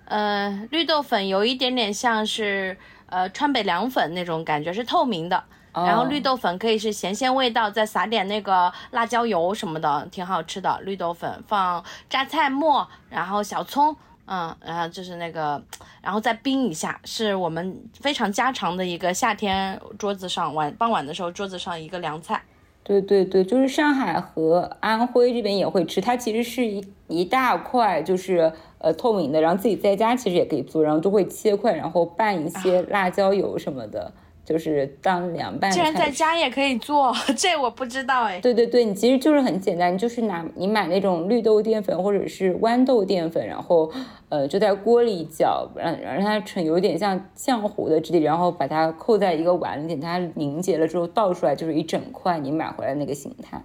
[0.04, 2.76] 呃，绿豆粉有一点点像是
[3.06, 5.42] 呃川北凉粉那种感觉，是透明的。
[5.72, 10.80] 然后绿哦豆粉可以是咸鲜味道，再撒点那个辣椒油什么的，挺好吃的。
[10.82, 13.94] 绿豆粉放榨菜末，然后小葱，
[14.26, 15.62] 嗯，然后就是那个，
[16.02, 22.42] 然后再冰一下，是我们非常家常的一个夏天桌子上晚傍晚的时候桌子上一个凉菜。
[22.82, 34.10] 对对对，就是上海和安徽这边也会吃，它其实是一一大块，就是呃透明的，然后自己在家其实也可以做，然后就会切块，然后拌一些辣椒油什么的，
[34.50, 38.40] 就是当凉拌竟然在家也可以做， 这我不知道哎。
[38.40, 43.90] 对对对，你其实就是很简单，你就是拿你买那种绿豆淀粉或者是豌豆淀粉，然后
[44.28, 53.62] 呃就在锅里搅，让让它成有点像浆糊的质地，然后把它扣在一个碗里，等它凝结了之后倒出来就是一整块你买回来那个形态。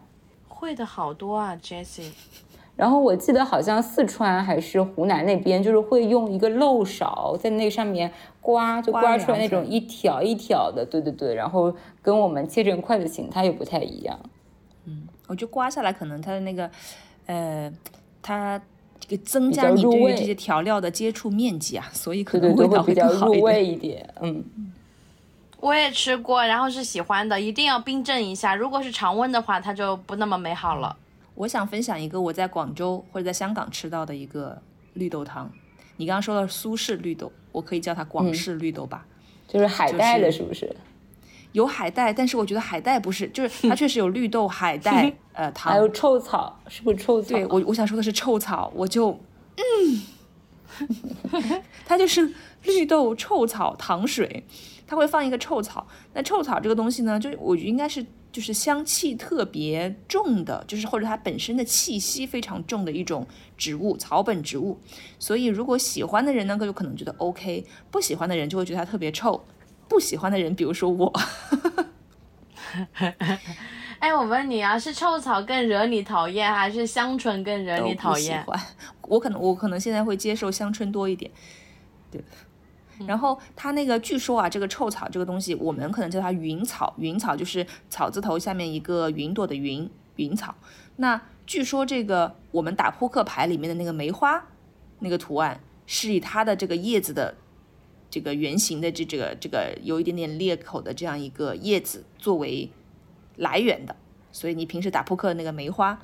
[0.48, 2.12] 会的好多啊，Jessie。
[2.76, 8.12] 然后我记得好像四川还是湖南那边，就是会用一个漏勺在那上面
[8.42, 14.20] 刮，就刮刮出来那种一条一条的，对对对，然后跟我们切成块的形态又不太一样。
[14.86, 16.70] 嗯我觉得刮下来可能它的那个，
[17.26, 17.72] 呃，
[18.22, 18.62] 它
[19.00, 23.44] 这个增加你对于这些调料的接触面积啊，所以可能味道会比较入更好一点。
[23.44, 24.44] 味一点，嗯。
[25.62, 28.54] 我也吃过，然后是喜欢的，一定要冰镇一下。
[28.54, 30.96] 如果是常温的话，它就不那么美好了。
[31.36, 34.60] 我想分享一个我在广州或者在香港吃到的一个
[34.94, 35.52] 绿豆汤。
[35.98, 39.06] 你刚刚说的苏式绿豆，我可以叫它广式绿豆吧。
[39.48, 40.76] 就是海带的，是是不是？
[41.52, 45.72] 有海带，但是我觉得海带不是，就是它确实有绿豆、海带， 呃，糖。
[45.72, 47.30] 还有臭草，是不是臭草？
[47.30, 49.18] 对我，我想说的是臭草，我就
[49.56, 50.90] 嗯，
[51.86, 52.34] 它就是
[52.64, 54.46] 绿豆、臭草、糖水，
[54.86, 55.88] 它会放一个臭草。
[56.14, 58.06] 那臭草这个东西呢，就我觉得应该是
[58.36, 63.26] 就是香气特别重的，就是或者它本身的气息非常重的一种
[63.56, 64.78] 植物，草本植物。
[65.18, 69.46] 所以如果喜欢的人呢，就可能觉得 OK；不喜欢的人就会觉得它特别臭。
[69.88, 71.14] 不喜欢的人，比如说我，
[74.00, 78.44] 哎，我问你啊，是臭草更惹你讨厌，还是香椿更惹你讨厌？
[78.44, 78.60] 欢。
[79.08, 81.32] 我可能我可能现在会接受香椿多一点，
[82.12, 82.22] 对。
[83.08, 90.56] 然后它那个据说啊，这个臭草这个东西，我们可能叫它云草，云草就是草字头下面一个云朵的云，云草。
[90.98, 94.48] 那据说这个我们打扑克牌里面的那个梅花
[95.00, 97.36] 那个图案，是以它的这个叶子的
[98.10, 102.70] 这个圆形的这这个这个有一点点裂口的这样一个叶子作为
[103.36, 103.96] 来源的，
[104.32, 106.00] 所以你平时打扑克的那个梅花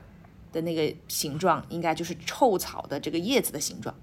[0.52, 3.96] 的那个形状，应该就是臭草的这个叶子的形状。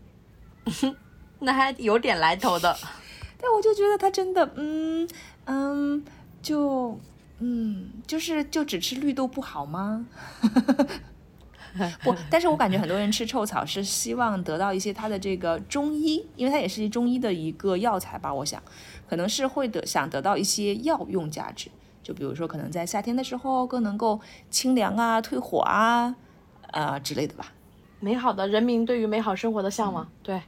[1.41, 2.77] 那还有点来头的。
[3.41, 5.09] 但我就觉得他真的，嗯
[5.45, 6.05] 嗯，
[6.43, 6.99] 就
[7.39, 10.07] 嗯，就是就只吃绿豆不好吗？
[12.03, 18.61] 不，但是我感觉很多人吃臭草是希望得到一些它的这个中医，因为它也是中医的一个药材吧，我想
[19.09, 21.71] 可能是会得想得到一些药用价值，
[22.03, 24.21] 就比如说可能在夏天的时候更能够
[24.51, 26.17] 清凉啊、退火啊，
[26.73, 27.53] 呃之类的吧。
[28.01, 30.43] 美好的人民对于美好生活的向往，对，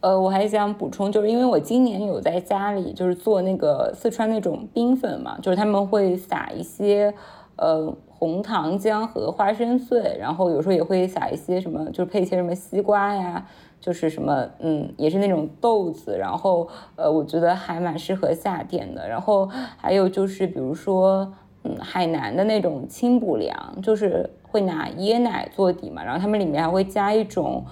[0.00, 7.12] 呃，我还想补充，就是因为我今年有在家里就是做那个四川那种冰粉嘛，就是他们会撒一些
[7.56, 13.44] 呃红糖浆和花生碎，然后有时候也会撒一些什么，就是配一些什么西瓜呀，
[13.80, 19.08] 就是什么嗯，也是那种豆子，然后呃，我觉得还蛮适合夏天的。
[19.08, 21.32] 然后还有就是比如说
[21.64, 27.64] 嗯，海南的那种清补凉，就是会拿椰奶做底嘛，然后他们里面还会加一种。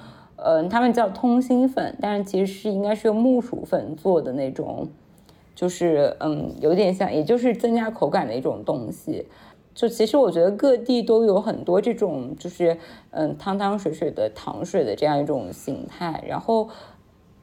[0.47, 4.87] 呃，他们叫通心粉，但是其实是应该是用木薯粉做的那种，
[5.57, 9.27] 就是嗯，有点像，也就是增加口感的一种东西。
[9.75, 12.79] 就其实我觉得各地都有很多这种，就是
[13.11, 16.23] 嗯汤汤水水的糖水的这样一种形态。
[16.25, 16.69] 然后，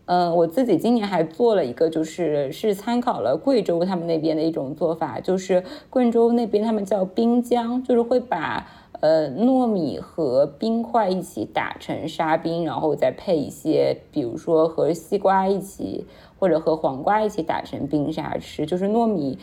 [0.06, 8.66] 嗯，我自己今年还做了一个，就是是参考了贵州他们那边的一种做法，就是贵州那边他们叫冰浆，就是会把。
[9.04, 16.08] 呃，糯米和冰块一起打成沙冰，然后再配一些，比如说和西瓜一起，
[16.40, 18.66] 或者和黄瓜一起打成冰沙吃。
[18.66, 19.38] 就是糯米，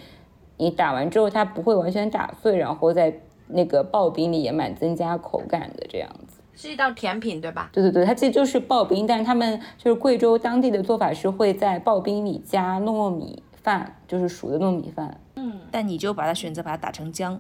[0.56, 6.40] 你打完之后它不会完全打碎，然后在那个刨冰里也蛮增加口感的这样子。
[6.54, 7.68] 是一道甜品，对吧？
[7.70, 15.20] 对对对，它其实就是刨冰，但是他们就是贵州当地的做法是会在刨冰里加糯米饭，就是熟的糯米饭。
[15.36, 17.36] 嗯但你就把它选择把它打成浆，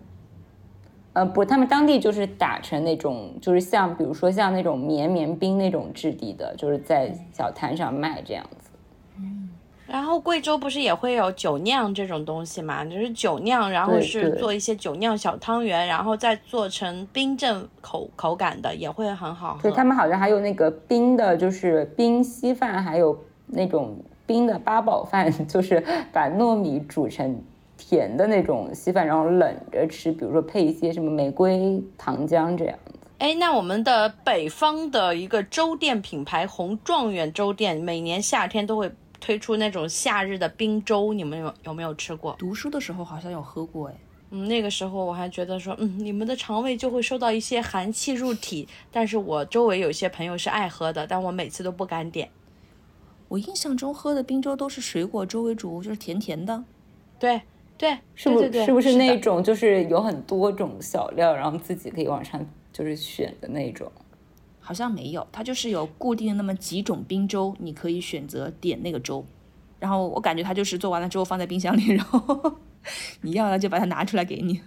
[1.12, 8.70] 呃，不，他们当地就是打成那种，就是像比如说像那种绵绵冰那种质地的，就是在小摊上卖这样子。
[9.88, 12.84] 然后贵州不是也会有酒酿这种东西嘛？
[12.84, 19.72] 就是酒酿，然后是做一些酒酿小汤圆，然后再做成冰镇口口感的，也会很好喝对。
[19.72, 27.42] 他们好像还有那个冰的，就是冰稀饭，还有那种冰的八宝饭， 就是把糯米煮成
[27.80, 32.92] 甜的那种稀饭，然后冷着吃，比如说配一些什么玫瑰糖浆这样子。
[33.16, 42.36] 哎，那我们的北方的一个粥店品牌红状元粥店，每年夏天都会推出那种夏日的冰粥，你们有有没有吃过？
[42.38, 43.94] 读书的时候好像有喝过哎。
[44.30, 52.28] 嗯，那个时候我还觉得说，嗯，你们的肠胃就会受到一些寒气入体，但是我周围有些朋友是爱喝的，但我每次都不敢点。
[53.28, 56.64] 我印象中喝的冰粥都是水果粥为主，就是甜甜的。
[57.18, 57.42] 对
[57.80, 62.38] 对，是不对对对是不是那种就是有很多种小料，然后自己可以往上
[62.70, 63.90] 就是选的那种？
[64.60, 69.24] 好像没有，它就是有固定的那么几种冰粥，你可以选择点那个粥。
[69.78, 72.58] 然后我感觉它就是做完了之后放在冰箱里，然后
[73.22, 74.60] 你要了就把它拿出来给你，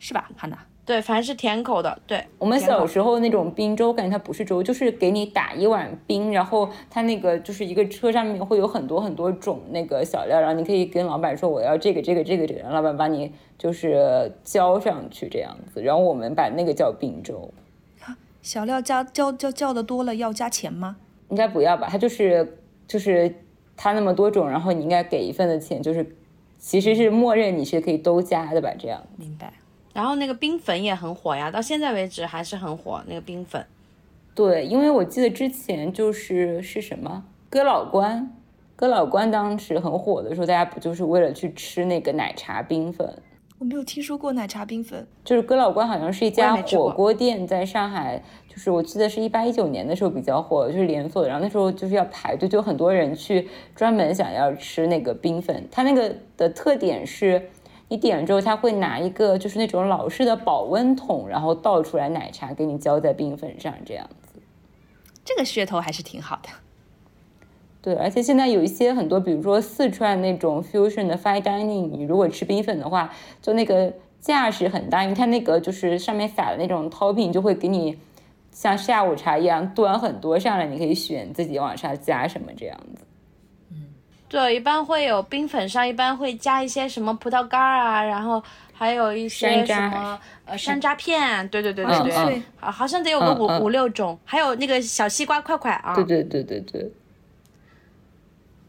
[0.00, 0.58] 是吧，汉娜？
[0.86, 17.52] 对，凡是甜口的，对我们小时候那种冰粥，感觉它不是粥，就是给你打一碗冰，然后它那个就是一个车上面会有很多很多种那个小料，然后你可以跟老板说我要这个这个这个这个，让老板把你就是浇上去这样子，然后我们把那个叫冰粥，
[18.40, 20.98] 小料加浇浇浇的多了要加钱吗？
[21.30, 21.88] 应该不要吧？
[21.90, 23.34] 它就是就是
[23.76, 26.14] 它那么多种，然后你应该给一份的钱，就是
[26.60, 28.72] 其实是默认你是可以都加的吧？
[28.78, 29.02] 这样。
[29.16, 29.52] 明白。
[29.96, 33.02] 然后那个冰粉也很火呀，到现在为止还是很火。
[33.06, 33.64] 那个冰粉，
[34.34, 38.30] 对，因为我记得之前就是是什么哥老关，
[38.76, 43.10] 哥老关当时很火的时候，大家不就是为了去吃那个奶茶冰粉？
[43.58, 45.06] 我没有听说过奶茶冰粉。
[45.24, 51.28] 就是哥老关好像是一家火锅店，在上海，就是我记得是一八一九年的时候比较火，就是连锁的。
[51.30, 55.66] 然后那时候就是要排队，就很多人去专门想要吃那个冰粉。
[55.72, 57.48] 它那个的特点是，
[57.88, 64.40] 你点了之后，他会拿一个就是那种老式的保温桶，然后倒出来奶茶给你浇在冰粉上，这样子。
[65.24, 66.48] 这个噱头还是挺好的。
[67.80, 77.96] 对，而且现在有一些很多，比如说四川那种 fusion 的 fine dining，你如果吃冰粉的话，就那个架势很大，因为它那个就是上面撒的那种 topping 就会给你
[78.50, 83.05] 像下午茶一样端很多上来，你可以选自己往上加什么这样子。
[84.28, 95.94] 对，一般会有冰粉上，一般会加一些什么葡萄干儿啊，然后还有一些什么呃山楂片，对对对嗯对对，嗯好好像得有个五、五六种，还有那个小西瓜块块啊。
[95.94, 96.90] 对对对对对，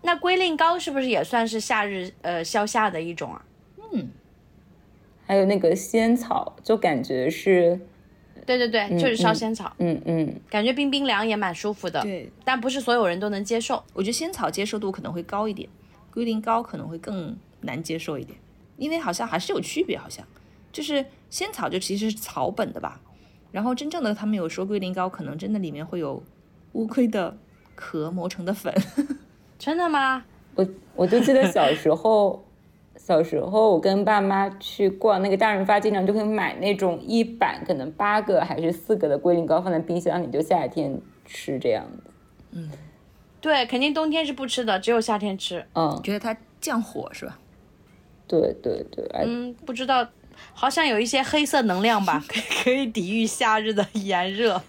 [0.03, 3.41] 那龟苓膏是不是也算是夏日呃消夏的一种啊？
[3.91, 4.09] 嗯
[5.25, 7.79] 还有那个仙草，就感觉是，
[8.47, 12.01] 对对对，就是烧仙草，嗯嗯，感觉冰冰凉也蛮舒服的。
[12.01, 13.83] 对，但不是所有人都能接受。
[13.93, 15.67] 我觉得仙草接受度可能会高一点，
[16.13, 18.39] 龟苓膏可能会更难接受一点，
[18.77, 20.25] 因为好像还是有区别，好像
[20.71, 23.01] 就是仙草就其实是草本的吧，
[23.51, 26.23] 然后真正的他们有说龟苓膏可能真的里面会有
[26.71, 27.37] 乌龟的
[27.75, 28.73] 壳磨成的粉，
[29.59, 30.23] 真的吗？
[30.55, 32.46] 我我就记得小时候。
[33.07, 41.85] 小时候，我跟爸妈去逛那个大润发，经常就会买那种一板，可能八个还是四个的龟苓膏放在冰箱里，就夏天吃这样
[42.51, 42.67] 子。
[43.39, 45.65] 对，肯定冬天是不吃的，只有夏天吃。
[45.73, 47.39] 嗯，觉得它降火是吧？
[48.27, 50.05] 对对对，嗯，不知道，
[50.51, 54.61] 好像有一些黑色能量吧，可 以可以抵御夏日的炎热。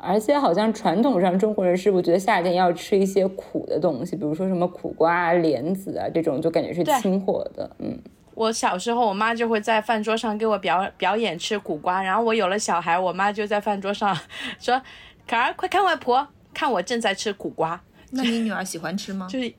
[0.00, 7.68] 而且好像传统上中国人是不是觉得夏天要吃一些苦的东西，比如说什么苦瓜啊、莲子啊这种，就感觉是清火的。
[7.78, 7.98] 嗯，
[8.34, 14.16] 我小时候，我妈就会在饭桌上给我表表演吃苦瓜，然后我有了小孩，我妈就在饭桌上
[14.60, 14.80] 说
[15.28, 17.82] ：“可儿，快看外婆，看我正在吃苦瓜。
[18.10, 19.26] 那你女儿喜欢吃吗”？
[19.30, 19.52] 就是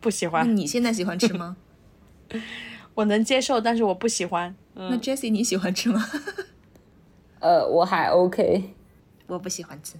[0.00, 1.56] 不喜那欢，你现在喜欢吃吗？
[2.94, 4.54] 我能接受，但是我不喜欢。
[4.74, 6.02] 那 Jessie 你喜欢吃吗？
[7.40, 8.70] 呃，我还 OK。
[9.26, 9.96] 我不喜欢吃，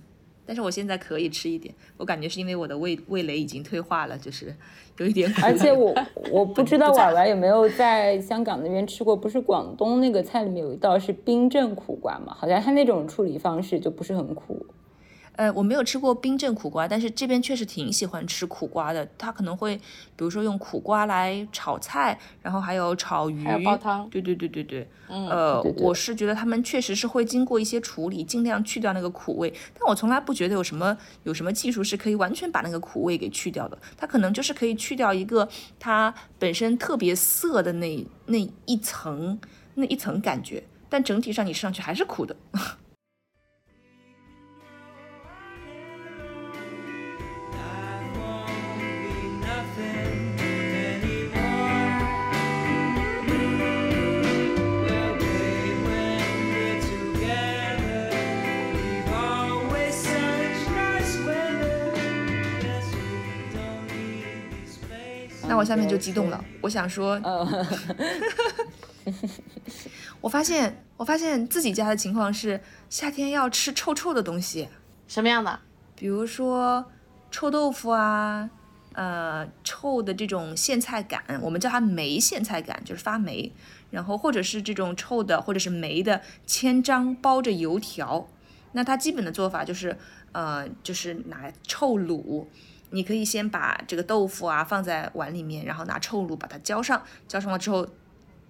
[0.47, 1.75] 但是我现在可以吃一点。
[1.97, 4.55] 我感觉是因为我的味味蕾已经退化了，就是
[4.99, 5.41] 有一点 苦。
[5.43, 5.95] 而且我
[6.31, 12.35] 我不知道婉婉有没有在香港那边吃过，不是广东那个菜里面有一道是冰镇苦瓜嘛？
[12.39, 14.65] 好像它那种处理方式就不是很苦。
[15.37, 19.09] 呃，我没有吃过冰镇苦瓜，但是这边确实挺喜欢吃苦瓜的。
[19.19, 24.89] 它可能会，比如说用苦瓜来炒菜，然后还有炒鱼，还有煲汤对对对对对。
[25.09, 29.53] 嗯呃，对对我是觉得他们确实是会经过一些处理，尽量去掉那个苦味。
[29.75, 33.77] 但我从来不觉得有什么有什么技术是可以完全把那个苦味给去掉的。
[33.97, 39.39] 它可能就是可以去掉一个它本身特别涩的那那一层
[39.75, 42.35] 那一层感觉，但整体上你吃上去还是苦的。
[65.55, 67.67] 那我下面就激动了，我想说，嗯，
[70.21, 72.61] 我发现，我发现自己家的情况是
[72.91, 74.69] 夏天要吃臭臭的东西，
[75.07, 75.61] 什么样的？
[75.95, 76.85] 比如说
[77.31, 78.51] 臭豆腐啊，
[78.95, 83.53] 呃，臭的这种苋菜杆，我们叫它霉苋菜杆，就是发霉。
[83.93, 88.27] 然后或者是这种臭的，或者是霉的千张包着油条。
[88.73, 89.97] 那它基本的做法就是，
[90.33, 92.45] 呃，就是拿臭卤，
[92.95, 97.85] 你可以先把这个豆腐啊放在碗里面，然后拿臭卤把它浇上，浇上了之后，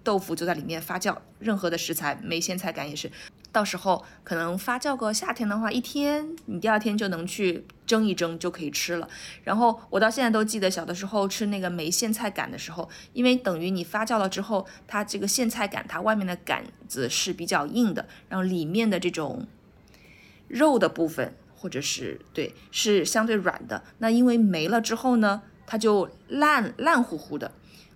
[0.03, 1.17] 豆腐就在里面发酵。
[1.39, 3.11] 任何的食材，梅苋菜杆也是，
[3.51, 9.09] 到时候可能发酵个夏天的话，一天你第二天就能去蒸一蒸就可以吃了。
[9.43, 19.47] 然后我到现在都记得小的时候吃那个梅苋菜杆的时候，因为等于你发酵了之后，它这个苋菜杆它外面的杆子是比较硬的，然后里面的这种
[20.47, 21.33] 肉的部分
[21.65, 23.83] 或者是对是相对软的。
[23.97, 27.51] 那因为没了之后呢，它就烂烂乎乎的，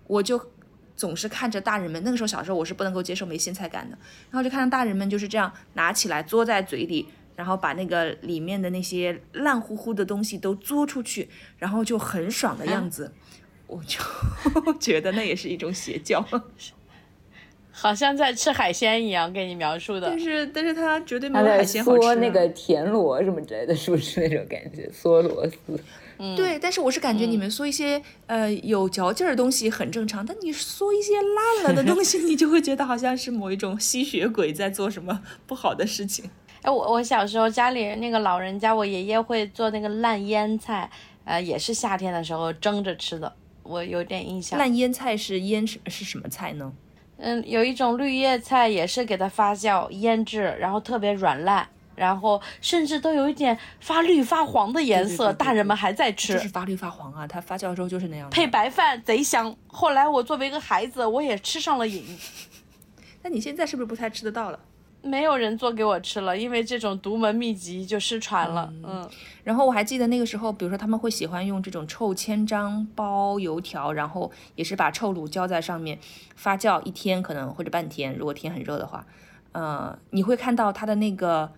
[0.08, 0.50] 我就。
[0.96, 3.98] 总是看着大人们，那个时候小时候我是不能够接受没新菜感的，
[4.30, 13.14] 然后就看到大人们就是这样拿起来嘬在嘴里，然后把那个里面的那些烂乎乎的东西都嘬出去，然后就很爽的样子，
[13.68, 13.98] 我就
[14.78, 16.22] 觉得那也是一种邪教。
[17.80, 20.20] 好像在吃海鲜一样，给你描述的但。
[20.20, 24.90] 是但是它绝对没有海鲜好吃、那个田螺什么之类的，是不是那种感觉？
[24.94, 25.82] 嗦螺丝。
[26.36, 36.30] 对，但是我是感觉你们嗦一些、呃有嚼劲儿的东西很正常，但你嗦一些烂了的东西，你就会觉得好像是某一种吸血鬼在做什么不好的事情。
[36.62, 40.92] 哎，我我小时候家里那个老人家，我爷爷会做那个烂腌菜，
[41.24, 43.34] 呃，也是夏天的时候蒸着吃的，
[43.64, 44.60] 我有点印象。
[44.60, 46.74] 烂腌菜是腌是是什么菜呢？
[47.20, 56.34] 嗯，有一种绿叶菜也是给它发酵腌制，然后特别软烂，然后甚至都有一点发绿发黄的颜色，对对对对大人们还在吃。
[56.34, 58.34] 就是发绿发黄啊，它发酵之后就是那样的。
[58.34, 59.54] 配白饭贼香。
[59.68, 62.06] 后来我作为一个孩子，我也吃上了瘾。
[63.22, 64.60] 那你现在是不是不太吃得到了？
[65.02, 68.72] 没有人做给我吃了，因为这种独门秘籍就失传了。
[68.84, 69.10] 嗯，
[69.44, 75.98] 然后我还记得那个时候，比如说他们会喜欢用这种臭千张包油条，然后也是把臭卤浇在上面
[76.36, 79.06] 发酵一天，可能或者半天，如果天很热的话，
[79.54, 81.52] 呃，你会看到它的那个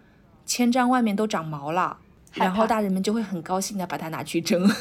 [0.45, 1.97] 千张外面都长毛了，
[2.34, 4.69] 然后大人们就会很高兴的把它拿去蒸。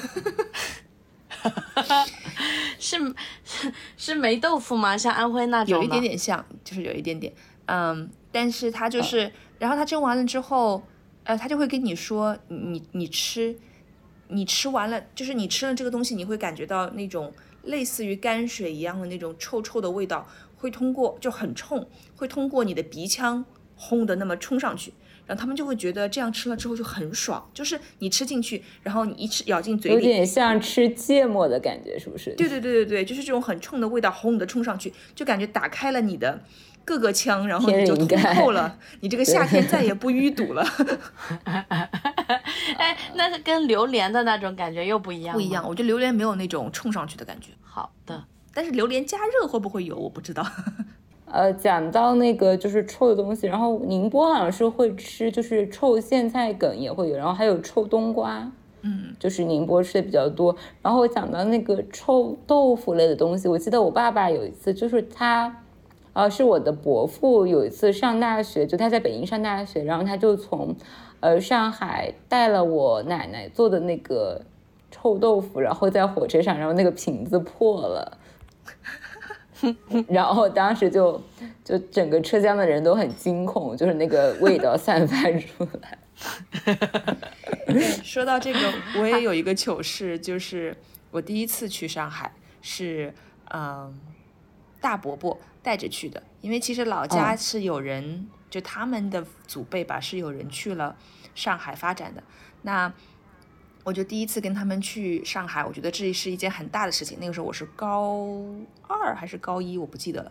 [2.78, 3.15] 是
[3.45, 4.97] 是是霉豆腐吗？
[4.99, 7.32] 像安徽那种有一点点像，就是有一点点，
[7.66, 10.82] 嗯，但是他就是，然后他蒸完了之后，
[11.24, 13.57] 呃，他就会跟你说，你你你吃，
[14.28, 17.32] 你吃完了，就是你吃了这个东西，你会感觉到那种
[17.65, 20.27] 类似于泔水一样的那种臭臭的味道，
[20.57, 23.44] 会通过就很冲，会通过你的鼻腔
[23.77, 24.93] 轰的那么冲上去。
[25.27, 32.35] 然后他们就会觉得这样吃了之后就很爽，就是你吃进去，然后你一吃咬进嘴里有，点像吃芥末的感觉，是不是？
[32.35, 36.43] 对对对对对，就是这种很冲的味道，轰的冲上去，就感觉打开了你的
[36.91, 40.67] 各个枪，然后你就通透了，你这个夏天再也不淤堵了。
[42.77, 45.33] 哎，那是跟榴莲的那种感觉又不一样。
[45.33, 45.65] 不一样，。
[45.69, 50.45] 我觉得榴莲没有那种冲上去的感觉，好的，但是榴莲加热会不会有，我不知道。
[51.27, 58.51] 呃，讲到那个就是臭的东西，然后宁波好像是会吃，就是臭苋菜梗也会有，然后还有臭冬瓜，
[58.83, 60.57] 嗯，就是宁波吃的比较多。
[60.83, 65.62] 然后讲到那个臭豆腐类的东西，我记得我爸爸有一次就是他，
[66.12, 70.74] 呃，是我的伯父有一次上大学，就他在北京上大学，然后他就从
[71.20, 74.43] 呃上海带了我奶奶做的那个
[74.91, 78.19] 臭豆腐，然后在火车上，然后那个瓶子破了。
[80.09, 81.20] 然后当时就
[81.62, 85.99] 就整个车厢的人都很惊恐，就是那个味道散发出来。
[88.03, 88.59] 说到这个，
[88.99, 90.74] 我也有一个糗事，就是
[91.11, 92.32] 我第一次去上海
[92.62, 93.12] 是，
[93.53, 93.95] 嗯，
[94.81, 100.97] 大伯伯带着去的，因为其实老家嗯是有人，就他们的祖辈吧，是有人去了
[101.35, 102.23] 上海发展的。
[102.62, 102.93] 那
[103.82, 107.16] 我就第一次跟他们去上海，我觉得这是一件很大的事情。
[107.19, 108.28] 那个时候我是高
[108.87, 110.31] 二还是高一，我不记得了。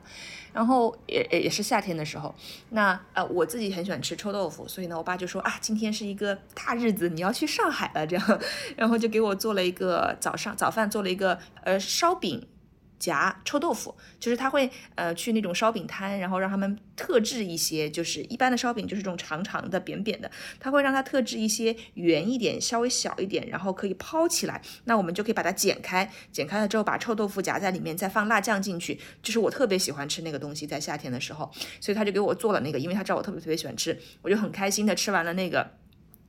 [0.54, 2.34] 然后也也也是夏天的时候，
[2.70, 8.40] 那呃我自己很喜欢吃臭豆腐，所以呢，我爸就说啊，今天是一个大日子，你要去上海了，这样，
[8.78, 12.48] 然后就给我做了一个早上早饭，做了一个呃烧饼。
[13.00, 31.50] 夹臭豆腐，就是他会呃去那种烧饼摊，然后让他们特制一些，就是一般的烧饼就是这种长长的、扁扁的，他会让它特制一些圆一点、稍微小一点，然后可以抛起来，那我们就可以把它剪开，剪开了之后把臭豆腐夹在里面，再放辣酱进去，就是我特别喜欢吃那个东西，在夏天的时候，
[31.80, 35.72] 所以他就给我做了那个，因为他知道我特别特别喜欢吃，我就很开心的吃完了那个。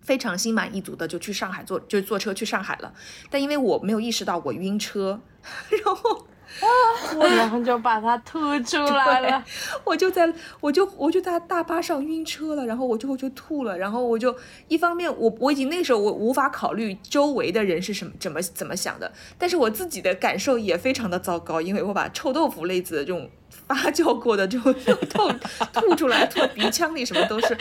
[0.03, 2.95] 非常心满意足的就去上海坐，就坐车去上海了。
[3.29, 5.21] 但因为我没有意识到我晕车，
[5.85, 6.27] 然后
[7.37, 9.45] 然后就把它吐出来了。
[9.85, 14.35] 我就在我就我就在大巴上晕车了，然后我最后就吐了，然后我就
[14.69, 23.31] 一方面我我已经那时候我无法考虑周围的人是什么怎么怎么想的，但是我自己的感受也非常的糟糕，因为我把臭豆腐类似的这种
[23.67, 24.75] 发酵过的这种
[25.11, 25.33] 吐
[25.73, 27.55] 吐出来，吐鼻腔里什么都是，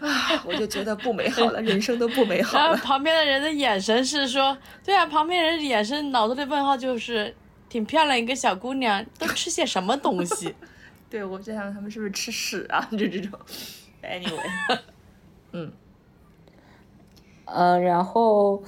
[0.00, 2.78] 啊，我就觉得不美好了，人生都不美好 然后了。
[2.78, 7.34] 旁边的人的眼神是说，对啊，旁边人的眼神脑子里问号就是，
[7.76, 10.54] 挺漂亮一个小姑娘，都吃些什么东西？
[11.10, 12.80] 对我在想他们是不是吃屎啊？
[12.90, 13.38] 就这种
[14.02, 14.78] ，anyway，
[15.52, 15.70] 嗯，
[17.82, 18.62] 然后，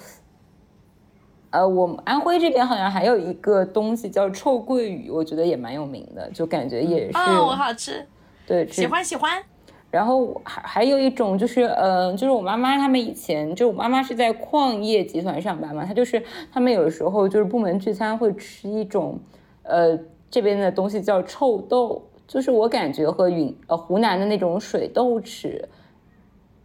[1.49, 8.07] 呃，我们安徽这边好像还有一个东西叫臭鳜鱼，我觉得也蛮有名的，就感觉也是、啊、我好吃，
[8.47, 9.43] 对，喜是欢喜欢。
[9.91, 19.19] 然后还还有一种就是，呃，就是我妈妈他们以前，就我妈妈是在矿业集团上班嘛，她就是他们有时候就是部门聚餐会吃一种，
[19.63, 19.99] 呃，
[20.31, 25.65] 这边的东西叫臭豆，就是我感觉和云呃湖南的那种水豆豉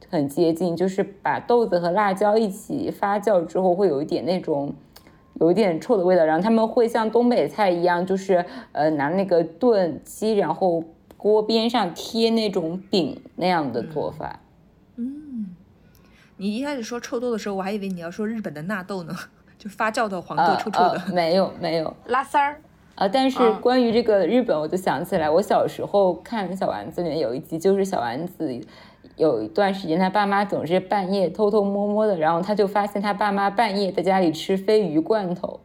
[0.10, 4.74] 很接近，就是把豆子和辣椒一起发酵之后，会有一点那种。
[5.42, 10.84] 有一点臭的味道，然后他们会像东北菜一样，就是呃拿那个炖鸡，然后
[11.24, 14.42] 锅边上贴那种饼那样的做法。
[14.98, 15.56] 嗯
[16.36, 19.16] 你一开始说臭豆的时候，我还以为你要说日本的纳豆呢，
[19.58, 21.02] 就发酵的黄豆呃臭臭的。
[21.08, 22.60] 呃，没有没有，拉丝儿，
[22.96, 28.60] 啊，但是嗯关于这个日本，我就想起来，我小时候看小丸子里面有一集，就是小丸子
[29.16, 35.62] 有一段时间，他爸妈总是半夜偷偷摸摸的，然后他就发现他爸妈半夜在家里吃鲱鱼罐头。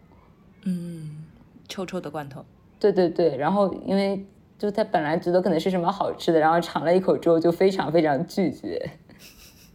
[0.63, 1.25] 嗯，
[1.69, 2.45] 臭臭的罐头。
[2.79, 4.25] 对对对，然后因为
[4.59, 8.91] 就他本来觉得可能是什么好吃的，然后尝了一口之后就非常非常拒绝。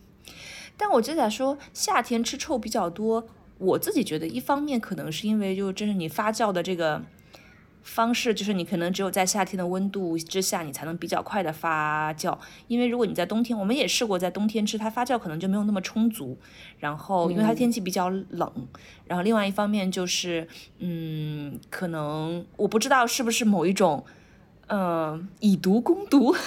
[0.75, 3.25] 但我就想说，夏天吃臭比较多，
[3.59, 7.01] 我自己觉得一方面可能是因为就真是你发酵的这个
[7.83, 12.37] 方式，就是你可能只有在夏天的温度之下，你才能比较快的发酵。
[12.67, 16.37] 因为如果你在冬天，我们也试过在冬天吃，它发酵可能就没有那么充足。
[16.79, 18.51] 然后因为它天气比较冷，
[19.05, 20.47] 然后另外一方面就是，
[20.79, 24.03] 嗯，可能我不知道是不是某一种，
[24.67, 26.35] 嗯、以毒攻毒。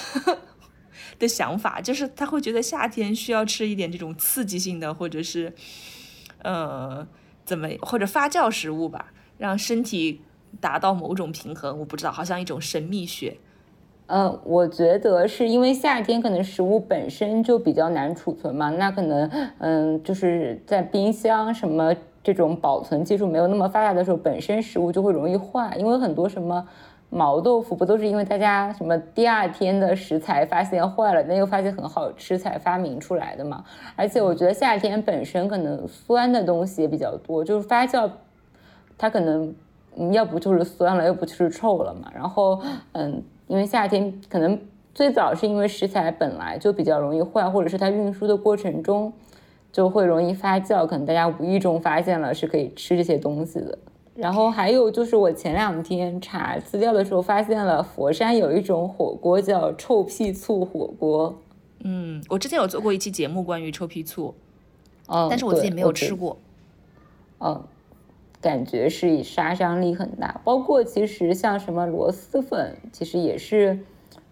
[1.19, 5.51] 的想法，就是他会觉得夏天需要吃一点这种刺激性的，或者是，
[6.43, 7.07] 呃，
[7.43, 10.21] 怎么或者发酵食物吧，让身体
[10.61, 11.79] 达到某种平衡。
[11.79, 13.39] 我不知道，好像一种神秘学。
[14.09, 19.27] 嗯，我觉得是因为夏天可能食物本身就比较难储存嘛，那可能
[19.59, 26.69] 嗯就是在冰箱什么这种保存技术没有那么发达的时候，本身食物就会容易坏，因为很多什么
[27.09, 33.65] 毛豆腐不都是因为大家什么第二天的食材发现坏了，那又发现很好吃才发明出来的嘛。
[33.95, 38.11] 而且我觉得夏天本身可能酸的东西也比较多，就是发酵
[38.99, 39.55] 它可能
[39.97, 42.11] 嗯，要不就是酸了，要不就是臭了嘛。
[42.15, 42.61] 然后，
[42.93, 44.59] 嗯，因为夏天可能
[44.93, 49.13] 最早是因为食材本来就比较容易坏，或者是它运输的过程中
[49.73, 53.79] 就会容易发酵，可能大家无意中发现了是可以吃这些东西的。
[54.17, 61.39] 然后还有就是我前两天查资料的时候发现了佛山有一种火锅叫臭屁醋火锅，
[61.85, 64.35] 嗯，我之前有做过一期节目关于臭屁醋，
[65.07, 66.39] 哦，但是我自己没有吃过。
[67.39, 67.63] 嗯，
[68.41, 70.41] 感觉是杀伤力很大。
[70.43, 73.79] 包括其实像什么螺蛳粉，其实也是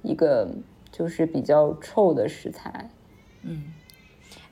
[0.02, 0.48] 一个
[0.90, 2.88] 就是比较臭的食材。
[3.42, 3.64] 嗯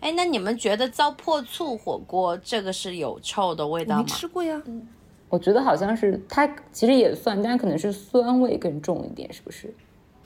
[0.00, 4.04] 哎，那你们觉得糟粕醋火锅这个是有臭的味道吗？
[4.06, 4.60] 吃过呀。
[5.32, 9.72] 我觉得好像是它其实也算，但可能是酸味更重一点，是不是？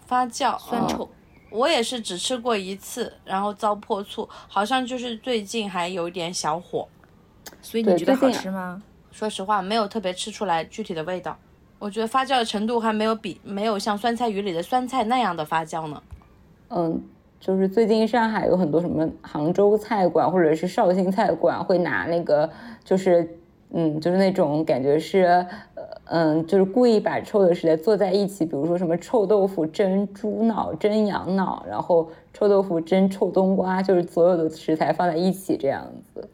[0.04, 1.08] 发酵酸臭。
[1.48, 6.88] 我也是只吃过一次，然后糟粕醋好像就是最近还有一点小火。
[7.62, 8.82] 所以你觉得好吃吗？
[9.12, 11.38] 说实话，没有特别吃出来具体的味道。
[11.78, 16.02] 我觉得发酵的程度还没有比没有像酸菜鱼里的酸菜那样的发酵呢。
[16.70, 17.00] 嗯，
[17.38, 22.50] 就是最近上海有很多什么杭州菜馆或者是绍兴菜馆会拿那个
[22.82, 23.38] 就是
[23.78, 25.24] 嗯就是那种感觉是
[25.74, 36.26] 呃嗯就是故意把臭的食材做在一起，比如说什么臭豆腐蒸猪脑蒸羊脑，然后臭豆腐蒸臭冬瓜，就是所有的食材放在一起这样子。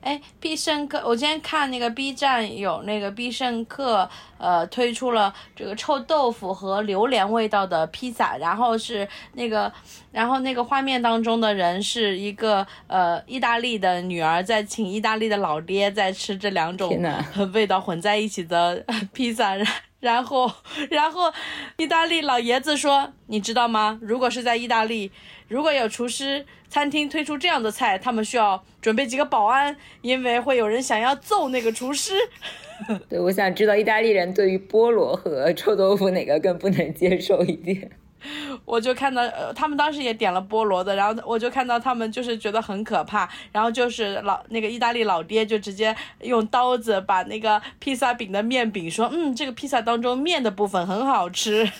[0.00, 4.08] 哎，必胜客，我今天看那个 B 站有那个必胜客，
[4.38, 9.70] 呃，推出了这个臭豆腐和榴莲味道的披萨，然后是那个，
[10.10, 16.90] 然后那个画面当中的人是一个呃意大利的女儿在请意大利的老爹在吃这两种
[17.52, 18.82] 味道混在一起的
[19.12, 19.66] 披萨，然
[20.00, 20.50] 然后
[20.90, 21.32] 然后
[21.76, 23.98] 意大利老爷子说，你知道吗？
[24.02, 25.12] 如果是在意大利，
[25.48, 32.14] 如果有厨师餐厅推出这样的菜，他们需要准备几个保安，因为会有人想要揍那个厨师。
[33.10, 37.90] 对，我想知道意大利人对于菠萝和臭豆腐哪个更不能接受一点。
[38.64, 51.70] 我就看到，呃，他们当时也点了菠萝的，然后我就看到他们就是觉得很可怕，然后就是老那个意大利老爹就直接用刀子把那个披萨饼的面饼说，嗯，这个披萨当中面的部分很好吃。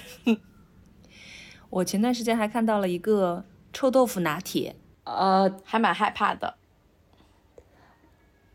[1.71, 6.55] 我前段时间还看到了一个臭豆腐拿铁，呃，还蛮害怕的。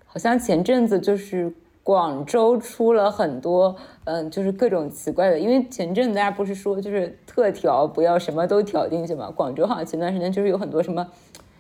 [0.06, 1.54] 好像前阵子就是
[1.86, 3.76] 广州出了很多，
[4.06, 11.06] 嗯，就是各种奇怪的，因为前阵子大家不是说就是特调不要什么都调进去嘛，广州好像前段时间就是有很多什么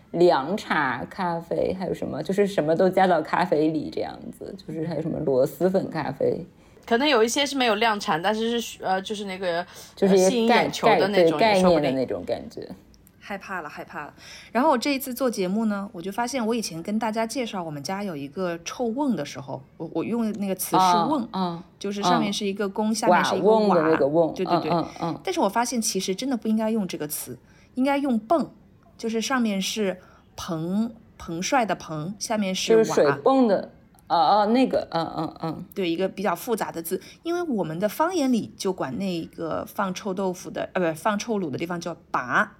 [0.10, 6.43] 凉茶咖啡，还有什么就是什么都加到咖啡里这样子，就是还有什么螺蛳粉咖啡，
[6.88, 9.64] 可能有一些是没有量产，但是是呃，就是那个
[9.95, 11.61] 就是吸引眼球的那种，也概。
[11.61, 12.68] 念的那种感觉。
[13.27, 14.14] 害怕了，害怕了。
[14.52, 24.69] 然后我这一次做节目呢，我就发现我以前跟大家介绍我们家有一个臭瓮的时候，我我用的那个词是啊瓮，嗯，就是上面嗯是一个弓，下面是一个瓮瓦的那个瓮，对对对。
[24.69, 27.35] 嗯嗯嗯，但是我发现其实真的不应该用这个词，
[27.73, 28.47] 应该用泵，
[28.95, 29.99] 就是上面是
[30.35, 33.72] 彭彭帅的彭，下面是瓦，就是水泵的，
[34.06, 42.57] 啊啊，那个，嗯嗯嗯，对，一个比较复杂的字，因为我们的方言里就管那个放臭豆腐的，呃，不，放臭卤的地方叫拔。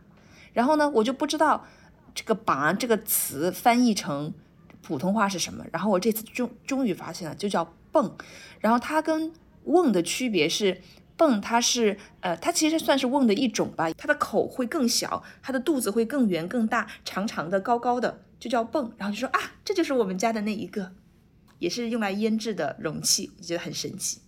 [0.56, 1.68] 然后呢，我就不知道
[2.16, 4.34] 这个拔这个词翻译成
[4.82, 5.64] 普通话是什么。
[5.72, 8.18] 然后我这次终终于发现了，就叫蹦。
[8.60, 9.32] 然后它跟
[9.66, 10.82] 瓮的区别是，
[11.16, 18.92] 蹦它是呃，它其实算是瓮的一种吧，它的口会更小，它的肚子会更圆更大，长长的高高的，就叫蹦。
[18.98, 20.94] 然后就说啊，这就是我们家的那一个。
[21.58, 24.20] 也是用来腌制的容器，我觉得很神奇。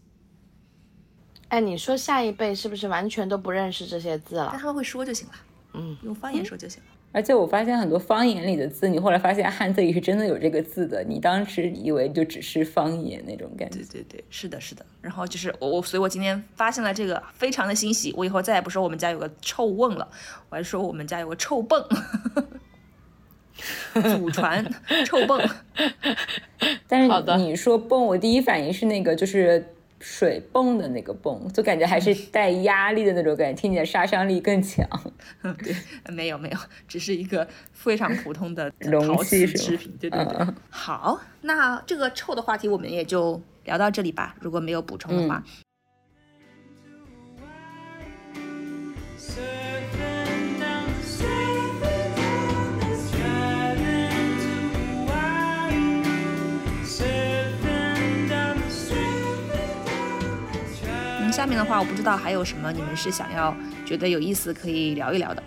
[1.50, 4.48] 哎，你说下一辈是不是完全都不认识这些字了？
[4.52, 5.34] 但他们会说就行了，
[5.78, 6.90] 嗯，用方言说就行了。
[7.14, 14.02] 而且我发现很多方言里的字，你后来发现汉字里是真的有这个字的，你当时以为就只是方言那种感觉对。
[14.02, 14.86] 对对，是的，是的。
[15.02, 18.14] 然后就是我我，所以我今天发现了这个，非常的欣喜。
[18.18, 20.08] 我以后再也不说我们家有个臭瓮了，
[20.50, 21.84] 我还说我们家有个臭泵，
[24.04, 24.64] 祖传
[25.06, 25.50] 臭泵。
[26.88, 34.88] 但是你说泵，我第一反应是那个就是水泵的那个泵，就感觉还是带压力的那种感觉，听起来杀伤力更强。
[35.64, 35.76] 对，
[36.14, 36.58] 没有没有，
[36.88, 39.96] 只是一个非常普通的 容陶瓷制品。
[40.00, 40.38] 对对对。
[40.40, 44.36] 嗯好，那这个臭的话题我们也就聊到这里吧。
[44.40, 45.44] 如果没有补充的话
[61.38, 63.56] 下面的话我不知道还有什么你们是想要
[63.86, 65.44] 觉得有意思可以聊一聊的。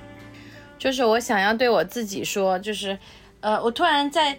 [0.78, 2.96] 就是我想要对我自己说，就是，
[3.40, 4.38] 呃，我突然在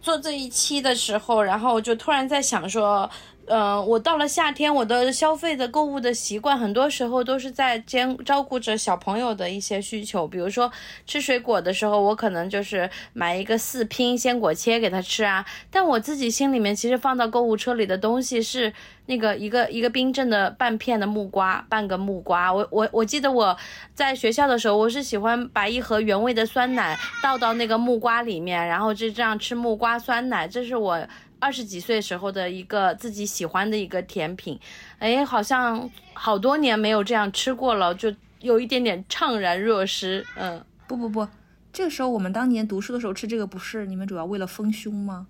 [0.00, 3.10] 做这一期的时候，然后我就突然在想说，
[3.50, 10.24] 呃，我到了夏天，我的消费的购物的习惯，很多时候都是在兼照顾着小朋友的一些需求。
[10.24, 10.70] 比如说
[11.04, 18.72] 吃水果的时候，我可能就是买一个四拼鲜果切给他吃啊，但我自己心里面其实放到购物车里的东西是
[19.06, 22.54] 那个一个一个冰镇的半片的木瓜，半个木瓜。
[22.54, 23.56] 我我我记得我
[23.92, 31.04] 在学校的时候，我是喜欢把一盒原味的酸奶倒到那个木瓜里面，然后就这样吃木瓜酸奶，这是我。
[31.40, 34.60] 二十几岁时候的一个自己喜欢的一个甜品，
[34.98, 40.24] 哎，好像好多年没有这样吃过了，就有一点点怅然若失。
[40.36, 41.26] 嗯，不不不，
[41.72, 45.26] 这个时候我们当年读书的时候吃这个，不是你们主要为了丰胸吗？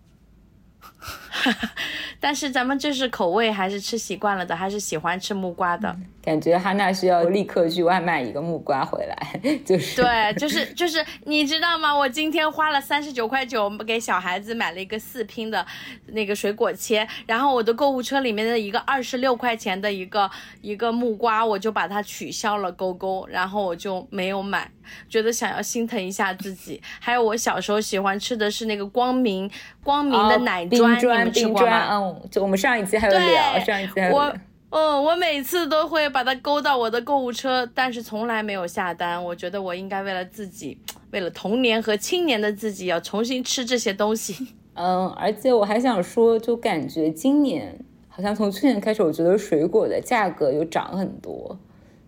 [2.19, 5.97] 但是咱们这是口味还是吃习惯了的，还是喜欢吃木瓜的。
[6.23, 11.97] 感觉哈娜需要立刻去外卖一个木瓜回来， 就是对，就是就是，你知道吗？
[11.97, 15.65] 我今天花了三十九块九给小孩子买了一个四拼的
[16.09, 20.31] 那个水果切，然后我的购物车里面的一个二十六块钱的一个
[20.61, 24.71] 一个木瓜，我就把它取消了勾勾，然后我就没有买，
[25.09, 26.83] 觉得想要心疼一下自己。
[26.99, 29.51] 还有我小时候喜欢吃的是那个光明
[29.83, 31.89] 光明的哦奶砖，你冰砖们吃，过吗？
[31.91, 34.35] 嗯，就我们上一期还有聊，对上一期还有我
[34.71, 34.79] 聊。
[34.79, 39.23] 嗯，我每次都会把它勾到我的购物车，但是从来没有下单。
[39.23, 40.79] 我觉得我应该为了自己，
[41.11, 44.49] 为了童年和青年的自己，要重新吃这些东西。
[44.75, 47.79] 嗯，而且我还想说，就感觉今年
[48.09, 51.59] 好像从去年开始，我觉得水果的价格又涨很多，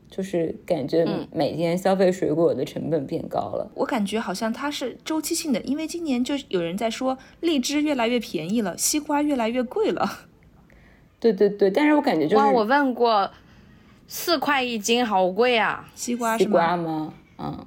[0.09, 3.71] 就是感觉嗯每天消费水果的成本变高了。
[3.75, 10.29] 我感觉好像它是周期性的，因为今年就有人在说荔枝越来越便宜了，西瓜越来越贵了。
[11.23, 13.31] 对对对，但是我感觉就哇，我问过，
[14.09, 15.89] 四块一斤，好贵啊！
[15.95, 16.51] 西西瓜是吗？
[16.51, 17.15] 瓜吗？
[17.39, 17.67] 嗯。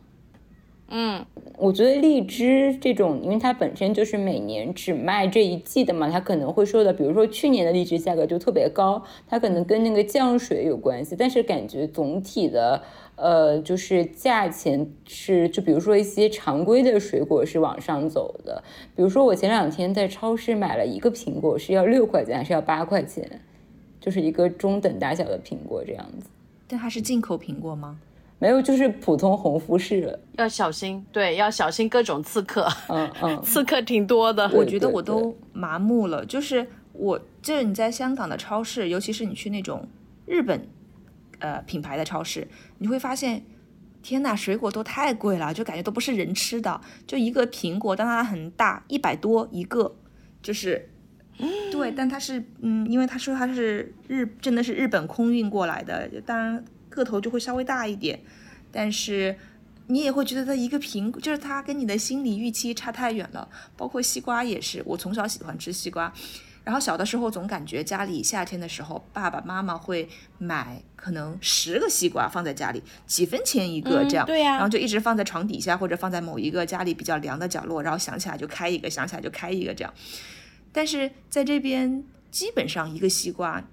[0.98, 1.26] 嗯，
[1.58, 12.82] 我觉得荔枝这种，因为它本身就是每年只卖这一季的嘛，它可能会说的，比如说去年的荔枝价格就特别高，它可能跟那个降水有关系，但是感觉总体的，
[13.18, 18.64] 呃，就是价钱是，就比如说一些常规的水果是往上走的，
[18.96, 23.42] 比如说我前两天在超市买了一个苹果是要六块钱还是要八块钱，
[24.00, 26.30] 就是一个中等大小的苹果这样子，
[26.70, 28.00] 但它是进口苹果吗？
[28.38, 33.40] 没有就是普通红富士，要小心，对，要小心各种刺客，嗯嗯。
[33.44, 34.50] 刺客挺多的。
[34.54, 39.88] 我觉得我都麻木了，就是我，就是你在香港的超市，尤其是你去那种
[40.26, 40.68] 日本
[41.40, 42.48] 呃品牌的超市，
[42.80, 43.44] 你会发现，
[44.04, 46.82] 天呐，水果都太贵了，就感觉都不是人吃的。
[47.08, 49.96] 就一个苹果，但它很大，一百多一个，
[50.42, 50.90] 就是。
[51.70, 56.64] 对，但它是，嗯，因为他说它是日，真的是日本空运过来的，当然
[56.96, 58.20] 个头就会稍微大一点，
[58.72, 59.38] 但是
[59.88, 63.48] 你也会觉得它一个苹果，就是它跟你的心理预期差太远了。
[63.78, 66.12] 包括西瓜也是，我从小喜欢吃西瓜，
[66.64, 70.10] 然后小的时候总感觉家里夏天的时候，爸爸妈妈会
[70.40, 79.94] 买可能十个西瓜放在家里，几分钱一个嗯这样，对呀然后就一直放在床底下或者放在某一个家里比较凉的角落，然后想起来就开一个，想起来就开一个这样。
[80.72, 83.64] 但是在这边基本上一个西瓜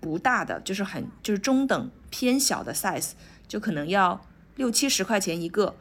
[0.00, 3.10] 不大的，就是很就是中等偏小的 size，
[3.46, 4.20] 就可能要
[4.56, 5.74] 六七十块钱一个，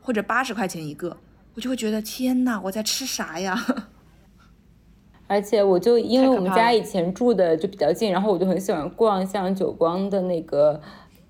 [0.00, 1.16] 或者八十块钱一个，
[1.54, 3.58] 我就会觉得天呐，我在吃啥呀？
[5.26, 10.78] 而且我就因为我们家以前住的就比较近，然后我就很喜欢逛像久光的那个，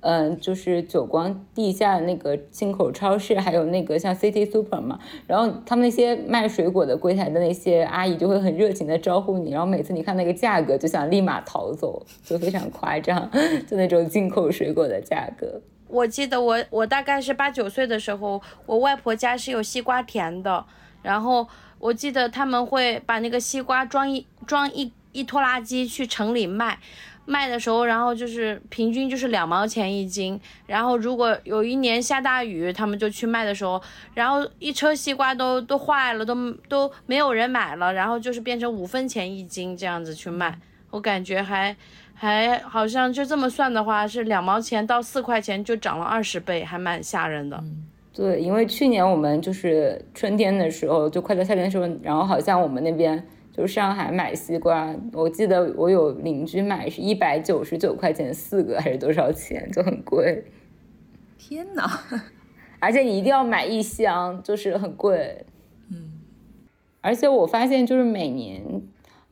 [0.06, 13.30] 嗯、就是久光地下那个进口超市，还有那个像 City Super 嘛，然后他们那些卖水果的柜台的那些阿姨就会很热情的招呼你，然后每次你看那个价格就想立马逃走，就非常夸张，
[13.66, 15.60] 就那种进口水果的价格。
[15.88, 20.66] 我记得我我大概是八九岁的时候，我外婆家是有西瓜田的，
[21.02, 21.46] 然后
[21.78, 26.78] 我记得他们会把那个西瓜装一装一一拖拉机去城里卖，
[27.26, 33.80] 卖的时候，然后就是平均就是两毛钱一斤，然后如果有一年下大雨，他们就去卖的时候，
[34.14, 40.58] 然后一车西瓜都都坏了，都都没有人买了，然后就是变成五分钱一斤这样子去卖，
[40.90, 41.76] 我感觉还。
[42.16, 47.60] 还好像就这么算的话，是两毛钱到四块钱就涨了二十倍，还蛮吓人的。
[48.14, 53.20] 对，因为去年我们就是春天的时候，就快到夏天的时候，然后好像我们那边
[53.56, 60.44] 就上海买西瓜，我记得我有邻居买是一百九十九块钱四个，还是多少钱，就很贵，
[61.38, 61.88] 天哪，
[62.80, 65.46] 而且你一定要买一箱，就是很贵。
[65.88, 66.20] 嗯，
[67.00, 68.82] 而且我发现就是每年。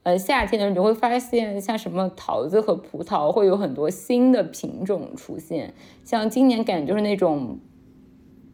[0.04, 5.74] 呃，夏天的时候你就会发现，像什么桃子和葡萄会有很多新的品种出现，
[6.04, 7.60] 像今年感觉就是那种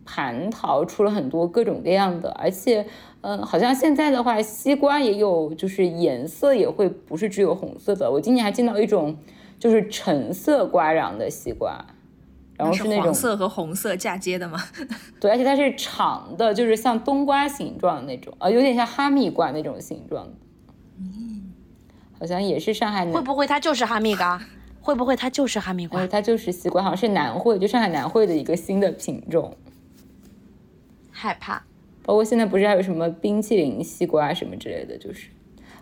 [0.05, 2.87] 蟠桃出了很多各种各样的，而且，
[3.21, 8.11] 嗯、好像现在的话，西瓜也有，就是颜色也会不是只有红色的。
[8.11, 9.17] 我今年还见到一种
[9.59, 11.85] 就是橙色瓜瓤的西瓜，
[12.57, 14.59] 然后是是那种黄色和红色嫁接的吗？
[15.21, 20.33] 对，而且它是长的，就是像冬瓜形状的那种，呃，有点像哈密瓜那种形状的。
[20.99, 21.53] 嗯，
[22.19, 24.41] 好像也是上海南会不会它就是哈密瓜？
[24.81, 26.09] 会不会它就是哈密瓜呃，？
[26.09, 29.55] 它就是西瓜，好像是南汇，就上海南汇的一个新的品种。
[31.11, 31.65] 害怕。
[32.09, 35.29] 包括现在不是还有什么冰淇淋西瓜什么之类的，就是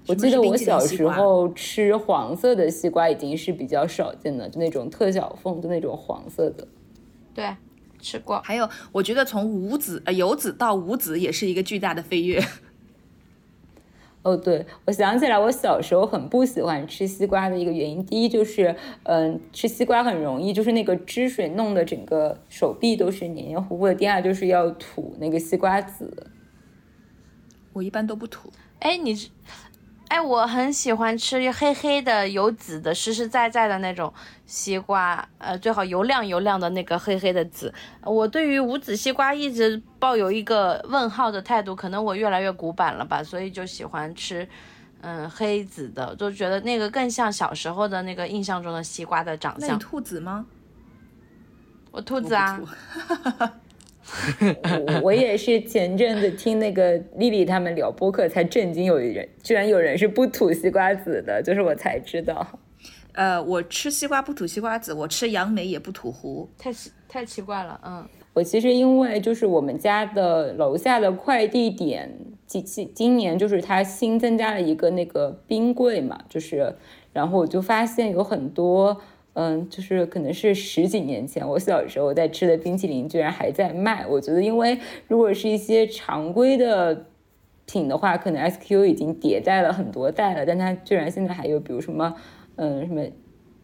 [0.08, 6.66] 我记得我小时候吃黄色的西瓜已经是比较少见的，就那种特小凤的那种黄色的。
[7.32, 7.54] 对，
[8.00, 8.40] 吃过。
[8.42, 12.42] 还有，我觉得从无籽呃有籽到无籽也是一个巨大的飞跃。
[14.26, 18.74] 哦，对，我想起来，我小时候很不喜欢吃西瓜的一个原因，第一就是，
[19.04, 26.12] 嗯，吃西瓜很容易就是那个汁水弄得整个手臂都是黏黏糊糊的，第二就是要吐那个西瓜籽。
[27.72, 28.50] 我一般都不吐，
[28.80, 29.28] 哎，你是，
[30.08, 34.12] 哎，我很喜欢吃黑黑的有籽的实实在在的那种
[34.46, 37.72] 西瓜，呃，最好油亮油亮的那个黑黑的籽。
[38.02, 44.48] 我对于无籽西瓜一直抱有一个问号的态度，可能我越来越古板了吧，所以就喜欢吃。
[45.02, 49.68] 嗯，黑籽的，就觉得那个更像小时候的那个印象中的西瓜的长相。
[49.68, 50.46] 那你吐籽吗？
[51.92, 52.60] 我兔我子啊
[55.02, 62.58] 我也是前阵子听那个丽丽他们聊播客才震惊，有人居然有人是不吐西瓜籽的，就是我才知道。
[63.12, 66.46] 呃，我吃西瓜不吐西瓜籽，我吃杨梅也不吐核。
[66.58, 68.06] 太奇太奇怪了，嗯。
[68.34, 72.14] 我其实因为就是我们家的楼下的快递点，
[72.46, 76.76] 今今今年就是它新增加了一个那个冰柜嘛，就是
[77.14, 79.00] 然后我就发现有很多，
[79.38, 84.06] 嗯，就是可能是十几年前我小时候在吃的冰淇淋居然还在卖。
[84.06, 87.06] 我觉得因为如果是一些常规的
[87.66, 92.16] 品的话，可能 SQ 已经迭代了很多代了，但它居然现在还有比如什么，
[92.56, 93.02] 嗯，什么。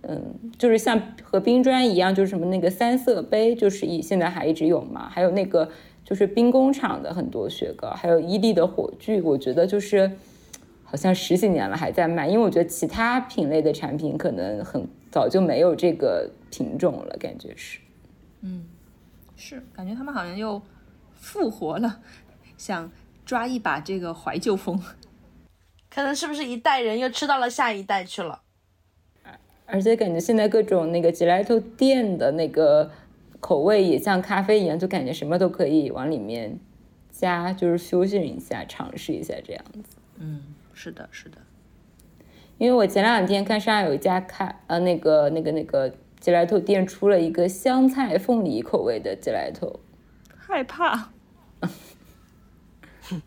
[0.04, 5.08] 嗯，就是像和冰砖一样，就是什么那个三色杯，就是一现在还一直有嘛。
[5.08, 5.68] 还有那个
[6.04, 10.10] 就是兵工厂的很多雪糕，还有伊利的火炬，我觉得就是
[10.82, 17.78] 好像十几年了还在卖，因为我觉得其他品类的产品可能很早就没有这个品种了，感觉是。
[18.40, 18.66] 嗯
[19.36, 20.60] 是，感觉他们好像又
[21.14, 22.00] 复活了，
[22.56, 22.90] 想
[23.24, 24.82] 抓一把这个怀旧风。
[25.90, 28.40] 可能是不是一代人又吃到了下一代去了？
[29.66, 32.90] 而且感觉现在各种那个 gelato 店的那个
[33.40, 36.58] 口味也像咖啡一样，就感觉什么都可以往里面
[37.10, 39.96] 加，就是 fusion 一下，尝试一下这样子。
[40.16, 40.42] 嗯，
[40.74, 41.38] 是的，是的。
[42.62, 49.80] 因为我前两天看上海有一家咖呃那个那个那个 gelato 店出了一个香菜凤梨口味的 gelato，
[50.36, 51.10] 害怕。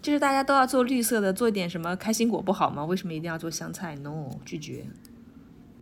[0.00, 2.84] 就是大家都要做绿色的，做一点什么开心果不好吗？
[2.84, 4.84] 为什么一定要做香菜？No，拒绝。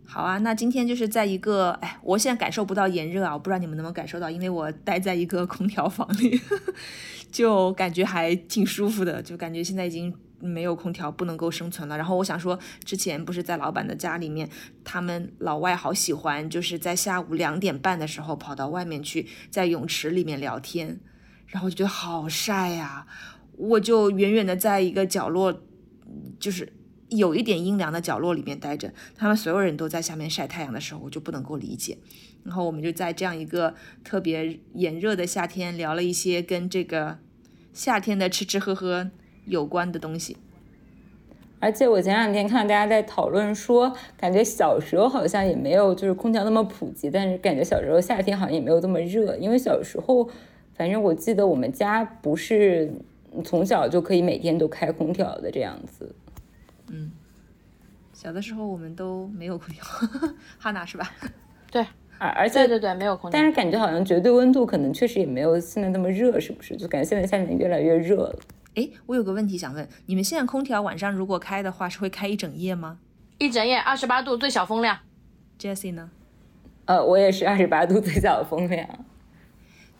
[0.07, 6.41] 好啊，那今天就是在一个，哎，我现在感受不到炎热啊，我不知道你们能不能感受到，因为我待在一个空调房里，
[7.31, 10.11] 就感觉还挺舒服的，就感觉现在已经
[10.41, 11.97] 没有空调不能够生存了。
[11.97, 14.49] 然后我想说，之前不是在老板的家里面，
[14.83, 20.99] 他们老外好喜欢，就是在下午两点半的时候跑到外面去，在泳池里面聊天，
[21.47, 23.07] 然后就觉得好晒呀、
[23.57, 25.61] 我就远远的在一个角落，
[26.39, 26.73] 就是
[27.09, 31.97] 有一点阴凉的角落里面待着，他们所有人都在下面晒太阳的时候，我就不能够理解。
[32.43, 37.19] 然后我们就在这样一个特别炎热的夏天，聊了一些跟这个
[37.71, 39.11] 夏天的吃吃喝喝
[39.51, 40.37] 有关的东西。
[41.59, 50.27] 而且我前两天看到大家在讨论说，感觉小时候好像也没有就是空调那么普及，但是感觉小时候夏天好像也没有这么热，因为小时候，
[50.73, 52.91] 反正我记得我们家不是
[53.43, 56.15] 从小就可以每天都开空调的这样子。
[56.89, 57.11] 嗯
[58.13, 59.83] 小的时候我们都没有空调，
[60.57, 61.11] 哈娜是吧？
[61.71, 61.85] 对
[62.17, 63.45] 而而且对对对，没有空调但。
[63.45, 66.75] 是感觉好像绝对温度可能确实也没有现在那么热，是不是？
[66.75, 68.39] 就感觉现在夏天越来越热了。
[68.75, 72.99] 诶，我有个问题想问，你们现在空调晚上如果开的话，是会开一整夜吗
[73.37, 74.97] 一整夜二十八度最小风量
[75.59, 76.09] ，？Jessie 呢？
[76.85, 78.87] 呃，我也是二十八度最小风量。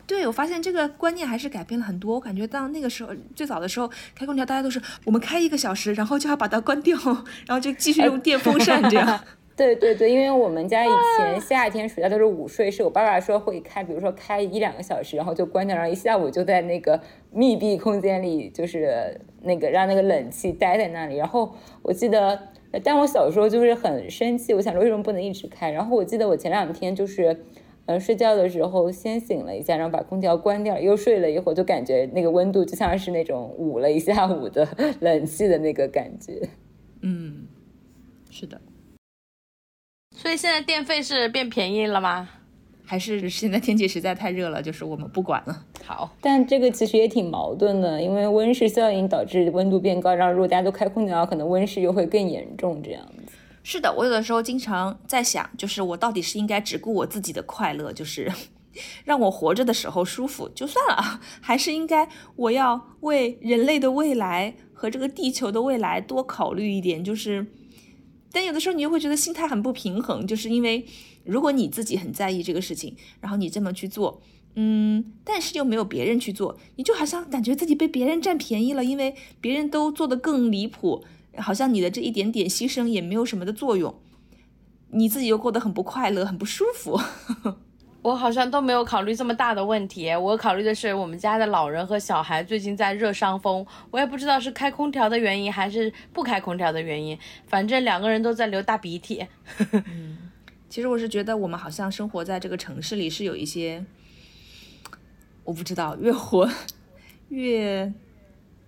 [0.06, 2.14] 对，我发现这个观念还是改变了很多。
[2.14, 6.98] 我感觉到那个时候最早的时候开空调，大家都是我们开一个小时，然后就要把它关掉，
[7.46, 9.24] 然后就继续用电风扇这样。
[9.56, 17.00] 对对对，因为我们家以前夏天暑假都是午睡，是我爸爸说会开，比如说开一两个小时，然后就关掉，然后一下午就在那个
[17.30, 21.16] 密闭空间里，就是那个让那个冷气待在那里。
[21.16, 21.52] 然后
[21.82, 22.38] 我记得，
[22.82, 25.70] 但我小时候就是很生气，我想说为什么不能一直开？
[25.70, 27.44] 然后我记得我前两天就是。
[27.86, 34.68] 嗯，睡觉的时候先醒了一下，然后把空调关掉，又睡了一会儿，就感觉那个温度就像是那种捂了一下午的
[35.00, 36.48] 冷气的那个感觉。
[37.00, 37.48] 嗯，
[38.30, 38.60] 是的，
[40.22, 42.28] 所以现在电费是变便宜了吗？
[42.84, 45.64] 还是现在天气实在太热了， 就是我们不管了。
[45.84, 53.32] 好，但这个其实也挺矛盾的，因为温室效应导致温度变高，然后如果大家都开空调，可能温室又会更严重这样子。
[53.64, 58.30] 是的，我有的时候经常在想，就是我到底是应该只顾我自己的快乐，就是
[59.04, 67.48] 让我活着的时候舒服就算了， 还是应该我要为人类的未来和这个地球的未来多考虑一点，就是。
[68.32, 70.86] 但有的时候你又会觉得心态很不平衡，就是因为
[71.24, 74.22] 如果你自己很在意这个事情，然后你这么去做，
[74.54, 81.04] 嗯，但是又没有别人去做，你就好像感觉自己被别人占便宜了，因为别人都做得更离谱，
[81.36, 83.94] 好像你的这一点点牺牲也没有什么的作用，
[84.90, 86.98] 你自己又过得很不快乐，很不舒服。
[88.02, 97.16] 我好像都没有考虑这么大的问题，我考虑的是我们家的老人和小孩最近在热伤风，我也不知道是开空调的原因还是不开空调的原因，
[97.46, 99.24] 反正两个人都在流大鼻涕。
[100.68, 103.84] 其实我是觉得我们好像生活在这个城市里是有一些，
[105.44, 106.50] 我不知道，越活
[107.28, 107.92] 越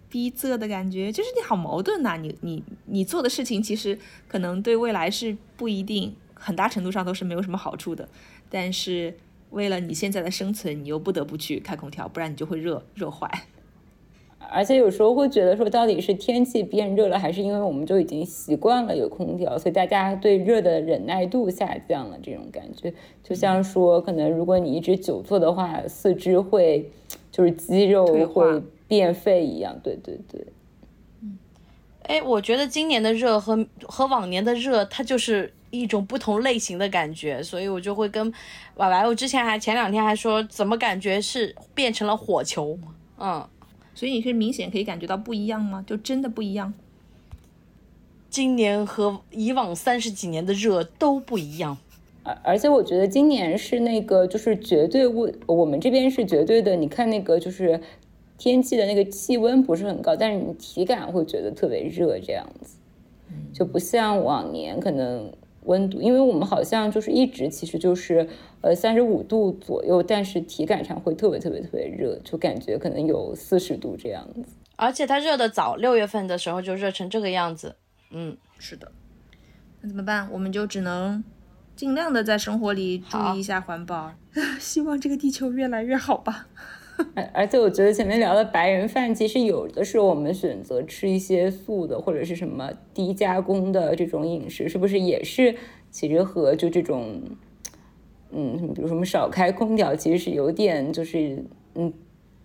[0.08, 3.98] 逼仄的感觉，就是你好矛盾呐、你你你做的事情其实
[4.28, 8.08] 可能对未来是不一定，很大程度上都是没有什么好处的，
[8.48, 9.16] 但是
[9.54, 13.30] 为了你现在的生存，你又不得不去开空调，不然你就会热热坏。
[14.50, 26.90] 而且有时候会觉得说，到底是天气变热了，还是因为我们就已经习惯了有空调，所以大家对热的忍耐度下降了，这种感觉，就像说，可能如果你一直久坐的话，四肢会
[27.32, 29.80] 就是肌肉会变废一样。
[29.82, 30.46] 对对对。
[32.02, 38.32] 哎，我觉得今年的热和和往年的热，它就是一种不同类型的感觉，所以我就会跟
[38.76, 42.78] 婉婉，我之前还前两天还说，怎么感觉是变成了火球？
[43.18, 43.46] 嗯，
[43.94, 45.84] 所以你是明显可以感觉到不一样吗？
[45.86, 46.72] 就真的不一样？
[48.30, 51.78] 今年和以往三十几年的热都不一样。
[52.24, 56.74] 而而且我觉得今年是那个就是绝对温，我们这边是绝对的。
[56.74, 57.80] 你看那个就是
[58.38, 62.78] 天气的那个气温不是很高，但是你体感会觉得特别热这样子，
[63.52, 65.30] 就不像往年可能
[65.64, 68.28] 温度，因为我们好像就是一直其实就是
[68.60, 74.44] 呃三十五度左右，但是体感上会特别特别特别热，就感觉可能有四十度这样子。
[74.76, 77.76] 而且它热的早，六月份的时候就热成这个样子。
[78.10, 78.90] 嗯，是的，
[79.80, 80.28] 那怎么办？
[80.32, 81.22] 我们就只能
[81.76, 84.12] 尽量的在生活里注意一下环保，
[84.58, 86.48] 希望这个地球越来越好吧。
[87.14, 95.56] 而而且我觉得前面聊的白人饭，其实有的时候我们选择吃一些素的或者是什么低加工的这种饮食，是不是也是
[95.90, 97.22] 其实和就这种，
[98.30, 101.44] 嗯，比如说我们少开空调，其实是有点就是
[101.74, 101.92] 嗯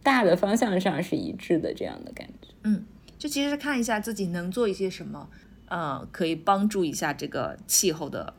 [0.01, 2.49] 大的方向上是一致的这样的感觉。
[2.63, 2.85] 嗯
[3.17, 5.29] 就其实是看一下自己能做一些什么，
[5.67, 8.33] 呃，可以帮助一下这个气候的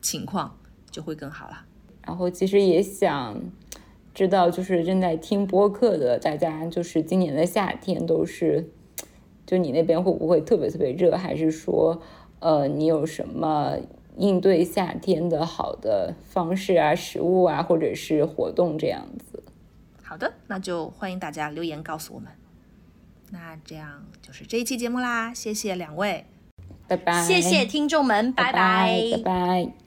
[0.00, 0.58] 情况
[0.90, 1.64] 就会更好了。
[2.06, 3.40] 然后其实也想
[4.14, 8.70] 知道，就是正在听播客的大家，就是今年的夏天都是，
[9.46, 12.00] 就你那边会不会特别特别热，还是说，
[12.40, 13.76] 呃，你有什么
[14.16, 19.42] 应对夏天的好的方式啊、食物啊，或者是活动这样子？
[20.02, 22.28] 好的，那就欢迎大家留言告诉我们。
[23.30, 26.26] 那这样就是这一期节目啦，谢谢两位。
[26.86, 29.81] 拜拜，谢谢听众们，拜拜拜拜拜。